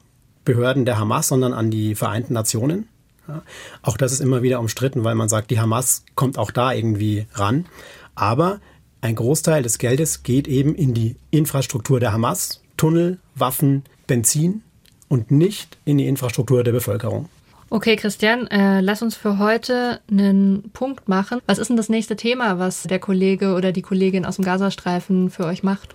Behörden 0.44 0.84
der 0.84 0.98
Hamas, 0.98 1.28
sondern 1.28 1.52
an 1.52 1.70
die 1.70 1.94
Vereinten 1.94 2.32
Nationen. 2.32 2.88
Ja, 3.28 3.42
auch 3.82 3.96
das 3.96 4.12
ist 4.12 4.20
immer 4.20 4.42
wieder 4.42 4.60
umstritten, 4.60 5.04
weil 5.04 5.16
man 5.16 5.28
sagt, 5.28 5.50
die 5.50 5.58
Hamas 5.58 6.04
kommt 6.14 6.38
auch 6.38 6.50
da 6.50 6.72
irgendwie 6.72 7.26
ran. 7.34 7.66
Aber 8.14 8.60
ein 9.00 9.16
Großteil 9.16 9.62
des 9.62 9.78
Geldes 9.78 10.22
geht 10.22 10.48
eben 10.48 10.74
in 10.74 10.94
die 10.94 11.16
Infrastruktur 11.30 12.00
der 12.00 12.12
Hamas, 12.12 12.62
Tunnel, 12.76 13.18
Waffen, 13.34 13.82
Benzin 14.06 14.62
und 15.08 15.30
nicht 15.30 15.76
in 15.84 15.98
die 15.98 16.06
Infrastruktur 16.06 16.62
der 16.64 16.72
Bevölkerung. 16.72 17.28
Okay, 17.68 17.96
Christian, 17.96 18.46
äh, 18.46 18.80
lass 18.80 19.02
uns 19.02 19.16
für 19.16 19.38
heute 19.38 20.00
einen 20.08 20.70
Punkt 20.72 21.08
machen. 21.08 21.40
Was 21.46 21.58
ist 21.58 21.68
denn 21.68 21.76
das 21.76 21.88
nächste 21.88 22.14
Thema, 22.14 22.60
was 22.60 22.84
der 22.84 23.00
Kollege 23.00 23.54
oder 23.54 23.72
die 23.72 23.82
Kollegin 23.82 24.24
aus 24.24 24.36
dem 24.36 24.44
Gazastreifen 24.44 25.30
für 25.30 25.44
euch 25.46 25.64
macht? 25.64 25.94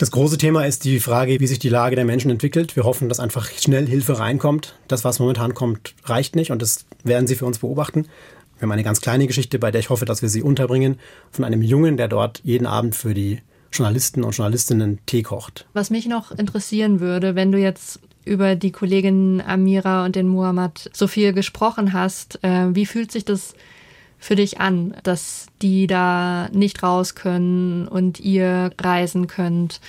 Das 0.00 0.12
große 0.12 0.38
Thema 0.38 0.64
ist 0.64 0.86
die 0.86 0.98
Frage, 0.98 1.40
wie 1.40 1.46
sich 1.46 1.58
die 1.58 1.68
Lage 1.68 1.94
der 1.94 2.06
Menschen 2.06 2.30
entwickelt. 2.30 2.74
Wir 2.74 2.84
hoffen, 2.84 3.10
dass 3.10 3.20
einfach 3.20 3.50
schnell 3.50 3.86
Hilfe 3.86 4.18
reinkommt. 4.18 4.74
Das, 4.88 5.04
was 5.04 5.18
momentan 5.18 5.52
kommt, 5.52 5.94
reicht 6.04 6.36
nicht 6.36 6.50
und 6.50 6.62
das 6.62 6.86
werden 7.04 7.26
Sie 7.26 7.34
für 7.36 7.44
uns 7.44 7.58
beobachten. 7.58 8.06
Wir 8.56 8.62
haben 8.62 8.72
eine 8.72 8.82
ganz 8.82 9.02
kleine 9.02 9.26
Geschichte, 9.26 9.58
bei 9.58 9.70
der 9.70 9.80
ich 9.80 9.90
hoffe, 9.90 10.06
dass 10.06 10.22
wir 10.22 10.30
sie 10.30 10.40
unterbringen, 10.40 10.98
von 11.30 11.44
einem 11.44 11.60
Jungen, 11.60 11.98
der 11.98 12.08
dort 12.08 12.40
jeden 12.44 12.66
Abend 12.66 12.96
für 12.96 13.12
die 13.12 13.42
Journalisten 13.72 14.24
und 14.24 14.34
Journalistinnen 14.34 15.00
Tee 15.04 15.22
kocht. 15.22 15.66
Was 15.74 15.90
mich 15.90 16.06
noch 16.06 16.30
interessieren 16.32 17.00
würde, 17.00 17.34
wenn 17.34 17.52
du 17.52 17.58
jetzt 17.58 18.00
über 18.24 18.56
die 18.56 18.72
Kollegin 18.72 19.42
Amira 19.46 20.06
und 20.06 20.16
den 20.16 20.28
Muhammad 20.28 20.88
so 20.94 21.08
viel 21.08 21.34
gesprochen 21.34 21.92
hast, 21.92 22.42
äh, 22.42 22.74
wie 22.74 22.86
fühlt 22.86 23.12
sich 23.12 23.26
das 23.26 23.52
für 24.20 24.36
dich 24.36 24.60
an, 24.60 24.94
dass 25.02 25.46
die 25.62 25.86
da 25.86 26.48
nicht 26.52 26.82
raus 26.82 27.14
können 27.14 27.88
und 27.88 28.20
ihr 28.20 28.70
reisen 28.80 29.26
könnt? 29.26 29.80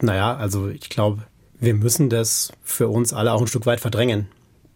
Naja, 0.00 0.36
also 0.36 0.68
ich 0.68 0.90
glaube, 0.90 1.22
wir 1.60 1.74
müssen 1.74 2.10
das 2.10 2.52
für 2.62 2.88
uns 2.88 3.12
alle 3.12 3.32
auch 3.32 3.40
ein 3.40 3.46
Stück 3.46 3.66
weit 3.66 3.80
verdrängen. 3.80 4.26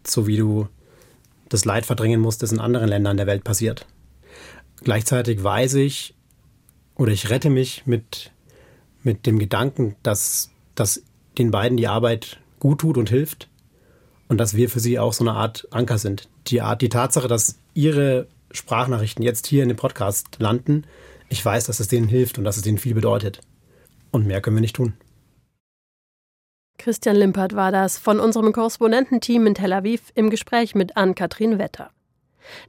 So 0.05 0.25
wie 0.25 0.37
du 0.37 0.69
das 1.49 1.65
Leid 1.65 1.85
verdrängen 1.85 2.21
musst, 2.21 2.41
das 2.41 2.53
in 2.53 2.59
anderen 2.59 2.87
Ländern 2.87 3.17
der 3.17 3.27
Welt 3.27 3.43
passiert. 3.43 3.85
Gleichzeitig 4.83 5.43
weiß 5.43 5.75
ich 5.75 6.15
oder 6.95 7.11
ich 7.11 7.29
rette 7.29 7.49
mich 7.49 7.85
mit, 7.85 8.31
mit 9.03 9.25
dem 9.25 9.37
Gedanken, 9.37 9.97
dass, 10.01 10.51
dass 10.75 11.03
den 11.37 11.51
beiden 11.51 11.77
die 11.77 11.87
Arbeit 11.87 12.39
gut 12.59 12.79
tut 12.79 12.97
und 12.97 13.09
hilft 13.09 13.49
und 14.29 14.37
dass 14.37 14.55
wir 14.55 14.69
für 14.69 14.79
sie 14.79 14.97
auch 14.97 15.13
so 15.13 15.25
eine 15.25 15.33
Art 15.33 15.67
Anker 15.71 15.97
sind. 15.97 16.29
Die 16.47 16.61
Art, 16.61 16.81
die 16.81 16.89
Tatsache, 16.89 17.27
dass 17.27 17.59
ihre 17.73 18.27
Sprachnachrichten 18.51 19.23
jetzt 19.23 19.47
hier 19.47 19.63
in 19.63 19.69
dem 19.69 19.77
Podcast 19.77 20.27
landen, 20.39 20.85
ich 21.29 21.43
weiß, 21.43 21.65
dass 21.65 21.79
es 21.79 21.87
denen 21.87 22.07
hilft 22.07 22.37
und 22.37 22.43
dass 22.43 22.57
es 22.57 22.63
denen 22.63 22.77
viel 22.77 22.93
bedeutet. 22.93 23.41
Und 24.11 24.25
mehr 24.25 24.41
können 24.41 24.55
wir 24.55 24.61
nicht 24.61 24.75
tun. 24.75 24.93
Christian 26.77 27.15
Limpert 27.15 27.55
war 27.55 27.71
das 27.71 27.97
von 27.97 28.19
unserem 28.19 28.53
Korrespondententeam 28.53 29.47
in 29.47 29.55
Tel 29.55 29.73
Aviv 29.73 30.11
im 30.15 30.29
Gespräch 30.29 30.75
mit 30.75 30.95
Ann-Kathrin 30.95 31.59
Wetter. 31.59 31.89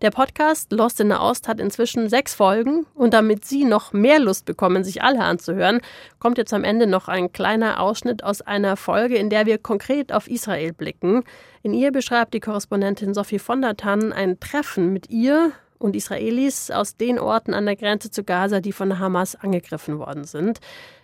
Der 0.02 0.10
Podcast 0.10 0.72
Lost 0.72 0.98
in 0.98 1.08
the 1.08 1.16
Ost 1.16 1.46
hat 1.46 1.60
inzwischen 1.60 2.08
sechs 2.08 2.34
Folgen 2.34 2.86
und 2.94 3.14
damit 3.14 3.44
Sie 3.44 3.64
noch 3.64 3.92
mehr 3.92 4.18
Lust 4.18 4.44
bekommen, 4.44 4.82
sich 4.82 5.02
alle 5.02 5.22
anzuhören, 5.22 5.80
kommt 6.18 6.38
jetzt 6.38 6.52
am 6.52 6.64
Ende 6.64 6.88
noch 6.88 7.06
ein 7.06 7.32
kleiner 7.32 7.80
Ausschnitt 7.80 8.24
aus 8.24 8.40
einer 8.42 8.76
Folge, 8.76 9.16
in 9.16 9.30
der 9.30 9.46
wir 9.46 9.58
konkret 9.58 10.12
auf 10.12 10.28
Israel 10.28 10.72
blicken. 10.72 11.22
In 11.62 11.74
ihr 11.74 11.92
beschreibt 11.92 12.34
die 12.34 12.40
Korrespondentin 12.40 13.14
Sophie 13.14 13.38
von 13.38 13.62
der 13.62 13.76
Tann 13.76 14.12
ein 14.12 14.40
Treffen 14.40 14.92
mit 14.92 15.10
ihr 15.10 15.52
und 15.78 15.96
Israelis 15.96 16.70
aus 16.70 16.96
den 16.96 17.18
Orten 17.18 17.54
an 17.54 17.66
der 17.66 17.76
Grenze 17.76 18.10
zu 18.10 18.24
Gaza, 18.24 18.60
die 18.60 18.72
von 18.72 18.98
Hamas 18.98 19.36
angegriffen 19.36 19.98
worden 19.98 20.24
sind. 20.24 20.60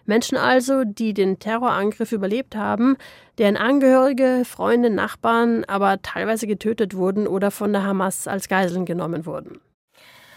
Menschen 0.07 0.37
also, 0.37 0.85
die 0.85 1.15
den 1.15 1.39
Terrorangriff 1.39 2.13
überlebt 2.13 2.57
haben, 2.57 2.97
deren 3.39 3.57
Angehörige, 3.57 4.43
Freunde, 4.45 4.91
Nachbarn 4.91 5.65
aber 5.65 6.03
teilweise 6.03 6.47
getötet 6.47 6.95
wurden 6.95 7.27
oder 7.27 7.51
von 7.51 7.73
der 7.73 7.85
Hamas 7.85 8.29
als 8.29 8.49
Geiseln 8.49 8.85
genommen 8.85 9.27
wurden. 9.27 9.61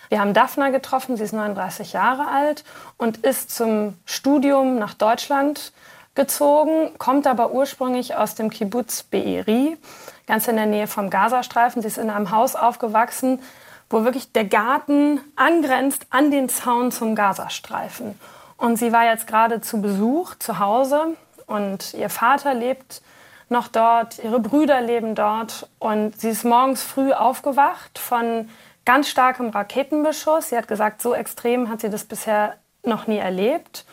Wir 0.09 0.21
haben 0.21 0.33
Daphna 0.33 0.69
getroffen, 0.69 1.17
sie 1.17 1.23
ist 1.23 1.33
39 1.33 1.93
Jahre 1.93 2.27
alt 2.29 2.63
und 2.97 3.17
ist 3.17 3.53
zum 3.53 3.95
Studium 4.05 4.79
nach 4.79 4.93
Deutschland 4.93 5.73
gezogen, 6.15 6.91
kommt 6.97 7.27
aber 7.27 7.51
ursprünglich 7.51 8.15
aus 8.15 8.35
dem 8.35 8.49
Kibbutz 8.49 9.05
Be'eri, 9.11 9.77
ganz 10.25 10.47
in 10.47 10.55
der 10.55 10.65
Nähe 10.65 10.87
vom 10.87 11.09
Gazastreifen. 11.09 11.81
Sie 11.81 11.89
ist 11.89 11.97
in 11.97 12.09
einem 12.09 12.31
Haus 12.31 12.55
aufgewachsen, 12.55 13.39
wo 13.89 14.03
wirklich 14.03 14.31
der 14.31 14.45
Garten 14.45 15.19
angrenzt 15.35 16.07
an 16.09 16.31
den 16.31 16.49
Zaun 16.49 16.91
zum 16.91 17.15
Gazastreifen. 17.15 18.19
Und 18.57 18.77
sie 18.77 18.91
war 18.91 19.05
jetzt 19.05 19.27
gerade 19.27 19.61
zu 19.61 19.81
Besuch 19.81 20.35
zu 20.35 20.59
Hause 20.59 21.15
und 21.45 21.93
ihr 21.93 22.09
Vater 22.09 22.53
lebt 22.53 23.01
noch 23.49 23.67
dort, 23.69 24.19
ihre 24.19 24.39
Brüder 24.39 24.81
leben 24.81 25.15
dort 25.15 25.69
und 25.79 26.19
sie 26.19 26.29
ist 26.29 26.43
morgens 26.43 26.83
früh 26.83 27.13
aufgewacht 27.13 27.97
von 27.97 28.49
ganz 28.83 29.09
starkem 29.09 29.49
Raketenbeschuss. 29.49 30.49
Sie 30.49 30.57
hat 30.57 30.67
gesagt, 30.67 31.01
so 31.01 31.13
extrem 31.13 31.69
hat 31.69 31.81
sie 31.81 31.89
das 31.89 32.05
bisher 32.05 32.55
noch 32.83 33.07
nie 33.07 33.17
erlebt. 33.17 33.85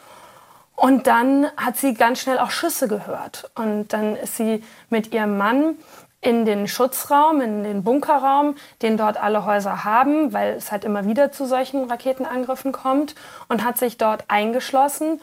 Und 0.77 1.07
dann 1.07 1.49
hat 1.57 1.77
sie 1.77 1.95
ganz 1.95 2.21
schnell 2.21 2.39
auch 2.39 2.51
Schüsse 2.51 2.89
gehört. 2.89 3.51
Und 3.55 3.93
dann 3.93 4.17
ist 4.17 4.37
sie 4.37 4.65
mit 4.91 5.13
ihrem 5.13 5.37
Mann 5.37 5.77
in 6.25 6.47
den 6.47 6.67
Schutzraum, 6.67 7.43
in 7.43 7.63
den 7.65 7.85
Bunkerraum, 7.85 8.57
den 8.81 8.97
dort 8.97 9.19
alle 9.19 9.45
Häuser 9.45 9.85
haben, 9.85 10.33
weil 10.33 10.55
es 10.55 10.73
halt 10.73 10.85
immer 10.85 11.05
wieder 11.05 11.31
zu 11.31 11.45
solchen 11.45 11.85
Raketenangriffen 11.85 12.73
kommt 12.73 13.15
und 13.49 13.63
hat 13.63 13.77
sich 13.77 13.99
dort 13.99 14.25
eingeschlossen 14.29 15.21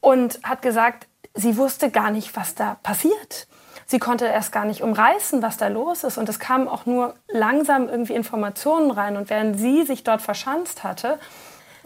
und 0.00 0.38
hat 0.42 0.60
gesagt, 0.60 1.08
sie 1.32 1.56
wusste 1.56 1.90
gar 1.90 2.10
nicht, 2.10 2.36
was 2.36 2.54
da 2.54 2.76
passiert. 2.82 3.48
Sie 3.86 3.98
konnte 3.98 4.26
erst 4.26 4.52
gar 4.52 4.66
nicht 4.66 4.82
umreißen, 4.82 5.40
was 5.40 5.56
da 5.56 5.68
los 5.68 6.04
ist. 6.04 6.18
Und 6.18 6.28
es 6.28 6.38
kamen 6.38 6.68
auch 6.68 6.86
nur 6.86 7.14
langsam 7.28 7.88
irgendwie 7.88 8.14
Informationen 8.14 8.90
rein. 8.90 9.16
Und 9.16 9.30
während 9.30 9.58
sie 9.58 9.84
sich 9.84 10.02
dort 10.04 10.20
verschanzt 10.20 10.82
hatte, 10.82 11.18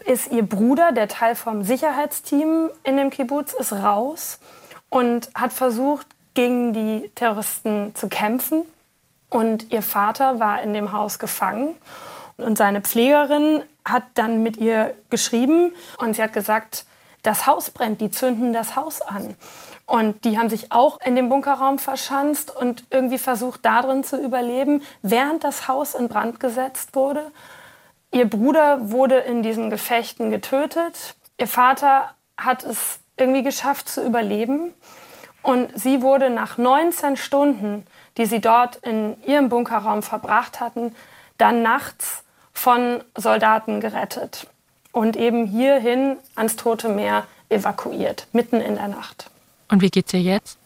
ist 0.07 0.33
ihr 0.33 0.43
Bruder, 0.43 0.93
der 0.93 1.09
Teil 1.09 1.37
vom 1.37 1.63
Sicherheitsteam 1.63 2.71
in 2.85 2.97
dem 2.97 3.11
Kibbutz, 3.11 3.53
ist 3.53 3.73
raus 3.73 4.41
und 4.89 5.31
hat 5.35 5.53
versucht, 5.53 6.07
gegen 6.35 6.73
die 6.73 7.11
Terroristen 7.15 7.95
zu 7.95 8.09
kämpfen. 8.09 8.63
Und 9.29 9.73
ihr 9.73 9.83
Vater 9.83 10.41
war 10.41 10.63
in 10.63 10.75
dem 10.75 10.93
Haus 10.93 11.19
gefangen. 11.19 11.75
Und 12.37 12.59
seine 12.59 12.81
Pflegerin 12.81 13.63
hat 13.85 14.05
dann 14.15 14.43
mit 14.43 14.57
ihr 14.57 14.95
geschrieben 15.09 15.73
und 15.99 16.17
sie 16.17 16.23
hat 16.23 16.33
gesagt, 16.33 16.85
das 17.23 17.47
Haus 17.47 17.71
brennt, 17.71 18.01
die 18.01 18.11
zünden 18.11 18.53
das 18.53 18.77
Haus 18.77 19.03
an. 19.03 19.37
Und 19.87 20.25
die 20.25 20.39
haben 20.39 20.49
sich 20.49 20.73
auch 20.73 21.01
in 21.01 21.17
dem 21.17 21.29
Bunkerraum 21.29 21.79
verschanzt 21.79 22.55
und 22.55 22.85
irgendwie 22.91 23.19
versucht, 23.19 23.65
darin 23.65 24.05
zu 24.05 24.17
überleben, 24.23 24.83
während 25.03 25.45
das 25.45 25.69
Haus 25.69 25.95
in 25.95 26.09
Brand 26.09 26.41
gesetzt 26.41 26.95
wurde. 26.95 27.31
Ihr 28.13 28.29
Bruder 28.29 28.91
wurde 28.91 29.19
in 29.19 29.43
diesen 29.43 29.69
Gefechten 29.69 30.31
getötet. 30.31 31.17
Ihr 31.39 31.49
Vater 31.49 32.15
hat 32.37 32.65
es 32.65 33.01
irgendwie 33.17 33.43
geschafft 33.43 33.89
zu 33.89 34.05
überleben. 34.05 34.73
Und 35.43 35.71
sie 35.79 36.03
wurde 36.03 36.31
nach 36.31 36.59
19 36.59 37.17
Stunden, 37.17 37.87
die 38.17 38.27
sie 38.27 38.41
dort 38.41 38.77
in 38.77 39.17
ihrem 39.25 39.49
Bunkerraum 39.49 40.03
verbracht 40.03 40.61
hatten, 40.61 40.95
dann 41.39 41.63
nachts 41.63 42.25
von 42.53 43.03
Soldaten 43.17 43.81
gerettet 43.81 44.47
und 44.93 45.17
eben 45.17 45.47
hierhin 45.47 46.19
ans 46.35 46.57
Tote 46.57 46.89
Meer 46.89 47.27
evakuiert, 47.49 48.27
mitten 48.33 48.61
in 48.61 48.75
der 48.75 48.89
Nacht. 48.89 49.31
Und 49.71 49.81
wie 49.83 49.91
geht's 49.91 50.13
ihr 50.13 50.21
jetzt? 50.21 50.59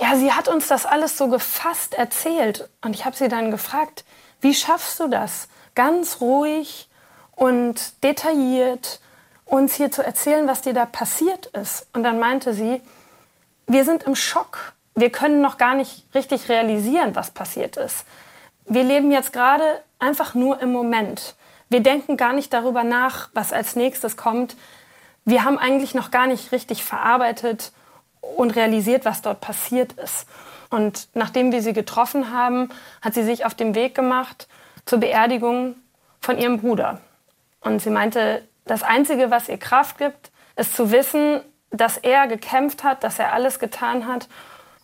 Ja, 0.00 0.16
sie 0.16 0.32
hat 0.32 0.48
uns 0.48 0.68
das 0.68 0.86
alles 0.86 1.16
so 1.16 1.28
gefasst 1.28 1.94
erzählt 1.94 2.68
und 2.82 2.94
ich 2.94 3.04
habe 3.04 3.16
sie 3.16 3.28
dann 3.28 3.50
gefragt, 3.50 4.04
wie 4.40 4.54
schaffst 4.54 5.00
du 5.00 5.08
das, 5.08 5.48
ganz 5.74 6.20
ruhig 6.20 6.88
und 7.34 8.04
detailliert 8.04 9.00
uns 9.44 9.74
hier 9.74 9.90
zu 9.90 10.04
erzählen, 10.04 10.46
was 10.46 10.60
dir 10.60 10.74
da 10.74 10.86
passiert 10.86 11.46
ist? 11.46 11.86
Und 11.94 12.02
dann 12.02 12.18
meinte 12.18 12.52
sie, 12.54 12.80
wir 13.68 13.84
sind 13.84 14.02
im 14.04 14.16
Schock. 14.16 14.72
Wir 14.94 15.10
können 15.10 15.40
noch 15.40 15.58
gar 15.58 15.74
nicht 15.74 16.04
richtig 16.14 16.48
realisieren, 16.48 17.14
was 17.14 17.30
passiert 17.30 17.76
ist. 17.76 18.04
Wir 18.64 18.82
leben 18.82 19.12
jetzt 19.12 19.32
gerade 19.32 19.82
einfach 19.98 20.34
nur 20.34 20.60
im 20.60 20.72
Moment. 20.72 21.36
Wir 21.68 21.80
denken 21.80 22.16
gar 22.16 22.32
nicht 22.32 22.52
darüber 22.52 22.82
nach, 22.82 23.28
was 23.34 23.52
als 23.52 23.76
nächstes 23.76 24.16
kommt. 24.16 24.56
Wir 25.24 25.44
haben 25.44 25.58
eigentlich 25.58 25.94
noch 25.94 26.10
gar 26.10 26.26
nicht 26.26 26.50
richtig 26.50 26.82
verarbeitet 26.82 27.72
und 28.20 28.56
realisiert, 28.56 29.04
was 29.04 29.22
dort 29.22 29.40
passiert 29.40 29.92
ist. 29.92 30.26
Und 30.70 31.08
nachdem 31.14 31.52
wir 31.52 31.62
sie 31.62 31.72
getroffen 31.72 32.32
haben, 32.32 32.70
hat 33.02 33.14
sie 33.14 33.22
sich 33.22 33.44
auf 33.44 33.54
den 33.54 33.74
Weg 33.74 33.94
gemacht 33.94 34.48
zur 34.86 34.98
Beerdigung 35.00 35.76
von 36.20 36.38
ihrem 36.38 36.60
Bruder. 36.60 37.00
Und 37.60 37.80
sie 37.80 37.90
meinte, 37.90 38.42
das 38.64 38.82
Einzige, 38.82 39.30
was 39.30 39.48
ihr 39.48 39.58
Kraft 39.58 39.98
gibt, 39.98 40.30
ist 40.56 40.74
zu 40.74 40.90
wissen, 40.90 41.40
dass 41.70 41.96
er 41.96 42.26
gekämpft 42.26 42.84
hat, 42.84 43.04
dass 43.04 43.18
er 43.18 43.32
alles 43.32 43.58
getan 43.58 44.06
hat 44.06 44.28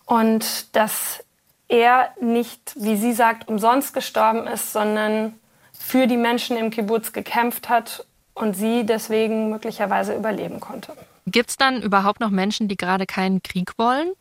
und 0.07 0.74
dass 0.76 1.24
er 1.68 2.11
nicht, 2.20 2.74
wie 2.76 2.97
sie 2.97 3.12
sagt, 3.12 3.49
umsonst 3.49 3.95
gestorben 3.95 4.47
ist, 4.47 4.72
sondern 4.72 5.39
für 5.78 6.07
die 6.07 6.16
Menschen 6.16 6.57
im 6.57 6.70
Kibbutz 6.70 7.12
gekämpft 7.12 7.68
hat 7.68 8.07
und 8.35 8.55
sie 8.55 8.85
deswegen 8.85 9.51
möglicherweise 9.51 10.14
überleben 10.14 10.61
konnte. 10.61 10.93
Gibt 11.26 11.51
es 11.51 11.57
dann 11.57 11.80
überhaupt 11.80 12.20
noch 12.20 12.30
Menschen, 12.30 12.68
die 12.68 12.76
gerade 12.76 13.07
keinen 13.07 13.43
Krieg 13.43 13.72
wollen? 13.78 14.12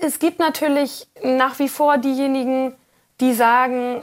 Es 0.00 0.18
gibt 0.18 0.38
natürlich 0.38 1.06
nach 1.22 1.58
wie 1.58 1.68
vor 1.68 1.98
diejenigen, 1.98 2.74
die 3.20 3.34
sagen, 3.34 4.02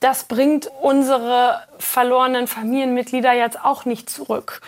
das 0.00 0.24
bringt 0.24 0.70
unsere 0.80 1.62
verlorenen 1.78 2.46
Familienmitglieder 2.46 3.32
jetzt 3.32 3.62
auch 3.62 3.84
nicht 3.84 4.08
zurück 4.08 4.60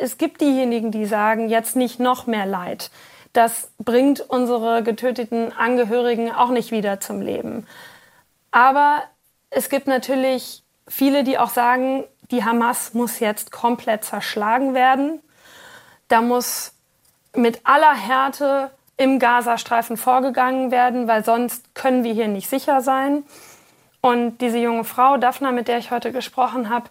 es 0.00 0.18
gibt 0.18 0.40
diejenigen, 0.40 0.90
die 0.90 1.06
sagen, 1.06 1.48
jetzt 1.48 1.76
nicht 1.76 2.00
noch 2.00 2.26
mehr 2.26 2.46
Leid. 2.46 2.90
Das 3.32 3.72
bringt 3.78 4.20
unsere 4.20 4.82
getöteten 4.82 5.52
Angehörigen 5.52 6.30
auch 6.32 6.50
nicht 6.50 6.70
wieder 6.70 7.00
zum 7.00 7.20
Leben. 7.20 7.66
Aber 8.50 9.02
es 9.50 9.68
gibt 9.68 9.86
natürlich 9.86 10.62
viele, 10.86 11.24
die 11.24 11.38
auch 11.38 11.50
sagen, 11.50 12.04
die 12.30 12.44
Hamas 12.44 12.94
muss 12.94 13.20
jetzt 13.20 13.50
komplett 13.50 14.04
zerschlagen 14.04 14.74
werden. 14.74 15.20
Da 16.08 16.20
muss 16.20 16.72
mit 17.34 17.60
aller 17.64 17.94
Härte 17.94 18.70
im 18.96 19.18
Gazastreifen 19.18 19.96
vorgegangen 19.96 20.70
werden, 20.70 21.08
weil 21.08 21.24
sonst 21.24 21.74
können 21.74 22.04
wir 22.04 22.12
hier 22.12 22.28
nicht 22.28 22.48
sicher 22.48 22.80
sein. 22.80 23.24
Und 24.00 24.38
diese 24.38 24.58
junge 24.58 24.84
Frau, 24.84 25.16
Daphna, 25.16 25.50
mit 25.50 25.66
der 25.66 25.78
ich 25.78 25.90
heute 25.90 26.12
gesprochen 26.12 26.70
habe, 26.70 26.90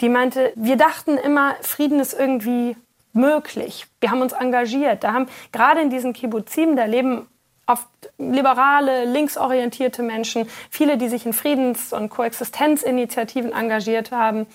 die 0.00 0.08
meinte, 0.08 0.52
wir 0.56 0.76
dachten 0.76 1.16
immer, 1.16 1.54
Frieden 1.62 2.00
ist 2.00 2.12
irgendwie 2.12 2.76
möglich. 3.12 3.86
Wir 4.00 4.10
haben 4.10 4.20
uns 4.20 4.32
engagiert. 4.32 5.04
Da 5.04 5.12
haben 5.12 5.28
gerade 5.52 5.80
in 5.80 5.90
diesen 5.90 6.12
Kibbuzim, 6.12 6.76
da 6.76 6.84
leben 6.84 7.26
oft 7.66 7.88
liberale, 8.18 9.04
linksorientierte 9.06 10.02
Menschen, 10.02 10.48
viele, 10.70 10.98
die 10.98 11.08
sich 11.08 11.26
in 11.26 11.32
Friedens- 11.32 11.92
und 11.92 12.10
Koexistenzinitiativen 12.10 13.52
engagiert 13.52 14.12
haben, 14.12 14.46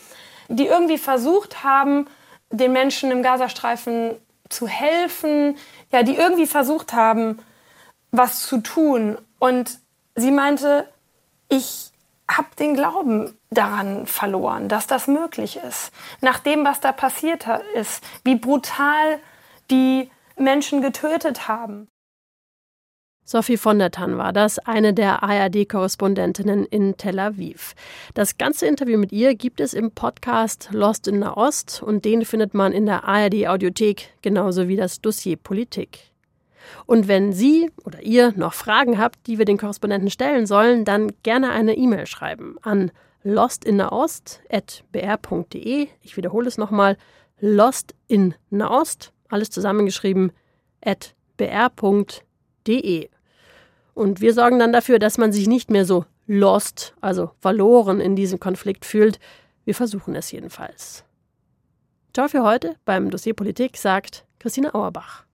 die 0.48 0.68
irgendwie 0.68 0.98
versucht 0.98 1.64
haben, 1.64 2.08
den 2.50 2.72
Menschen 2.72 3.12
im 3.12 3.24
Gazastreifen 3.24 4.16
zu 4.50 4.68
helfen, 4.68 5.58
ja, 5.92 6.04
die 6.04 6.16
irgendwie 6.16 6.46
versucht 6.46 6.94
haben, 6.94 7.39
was 8.12 8.46
zu 8.46 8.60
tun. 8.60 9.18
Und 9.39 9.80
sie 10.16 10.32
meinte, 10.32 10.88
ich 11.50 11.92
habe 12.30 12.48
den 12.60 12.76
Glauben 12.76 13.34
daran 13.52 14.06
verloren, 14.08 14.70
dass 14.70 14.88
das 14.88 15.08
möglich 15.08 15.60
ist. 15.68 15.91
Nach 16.22 16.39
dem, 16.39 16.66
was 16.66 16.80
da 16.80 16.91
passiert 16.91 17.45
ist, 17.76 18.04
wie 18.24 18.36
brutal 18.36 19.20
die 19.70 20.10
Menschen 20.38 20.82
getötet 20.82 21.47
haben. 21.47 21.88
Sophie 23.24 23.58
von 23.58 23.78
der 23.78 23.91
Tann 23.91 24.18
war 24.18 24.34
das, 24.34 24.58
eine 24.60 24.93
der 24.93 25.24
ARD-Korrespondentinnen 25.24 26.66
in 26.66 26.97
Tel 26.97 27.20
Aviv. 27.20 27.76
Das 28.14 28.38
ganze 28.38 28.66
Interview 28.66 28.97
mit 28.97 29.12
ihr 29.12 29.36
gibt 29.36 29.62
es 29.62 29.74
im 29.74 29.91
Podcast 29.91 30.70
Lost 30.72 31.08
in 31.08 31.20
Nahost 31.20 31.84
und 31.84 32.04
den 32.04 32.26
findet 32.26 32.54
man 32.54 32.74
in 32.74 32.86
der 32.86 33.04
ARD-Audiothek, 33.06 34.14
genauso 34.22 34.68
wie 34.68 34.76
das 34.76 35.02
Dossier 35.02 35.38
Politik. 35.38 36.12
Und 36.86 37.08
wenn 37.08 37.32
Sie 37.32 37.70
oder 37.86 38.02
ihr 38.02 38.34
noch 38.36 38.54
Fragen 38.54 38.97
habt, 38.97 39.28
die 39.28 39.38
wir 39.38 39.45
den 39.45 39.58
Korrespondenten 39.58 40.10
stellen 40.10 40.45
sollen, 40.45 40.84
dann 40.84 41.12
gerne 41.24 41.52
eine 41.52 41.78
E-Mail 41.78 42.08
schreiben 42.08 42.58
an 42.64 42.91
lostinnaost.br.de. 43.24 45.88
Ich 46.01 46.17
wiederhole 46.17 46.47
es 46.47 46.57
nochmal. 46.57 46.97
Lost 47.39 47.93
in 48.07 48.34
Nahost, 48.49 49.13
alles 49.30 49.49
zusammengeschrieben, 49.49 50.32
at 50.84 51.15
br.de. 51.38 53.09
Und 53.93 54.22
wir 54.22 54.34
sorgen 54.34 54.59
dann 54.59 54.74
dafür, 54.74 54.99
dass 54.99 55.17
man 55.17 55.32
sich 55.32 55.47
nicht 55.47 55.72
mehr 55.72 55.86
so 55.86 56.05
lost, 56.28 56.93
also 57.01 57.32
verloren 57.39 57.99
in 57.99 58.15
diesem 58.15 58.39
Konflikt 58.39 58.86
fühlt. 58.86 59.19
Wir 59.65 59.76
versuchen 59.76 60.15
es 60.15 60.32
jedenfalls. 60.32 61.03
Ciao 62.13 62.28
für 62.28 62.43
heute 62.43 62.76
beim 62.86 63.09
Dossier 63.09 63.34
Politik, 63.34 63.78
sagt 63.78 64.26
Christine 64.39 64.74
Auerbach. 64.74 65.26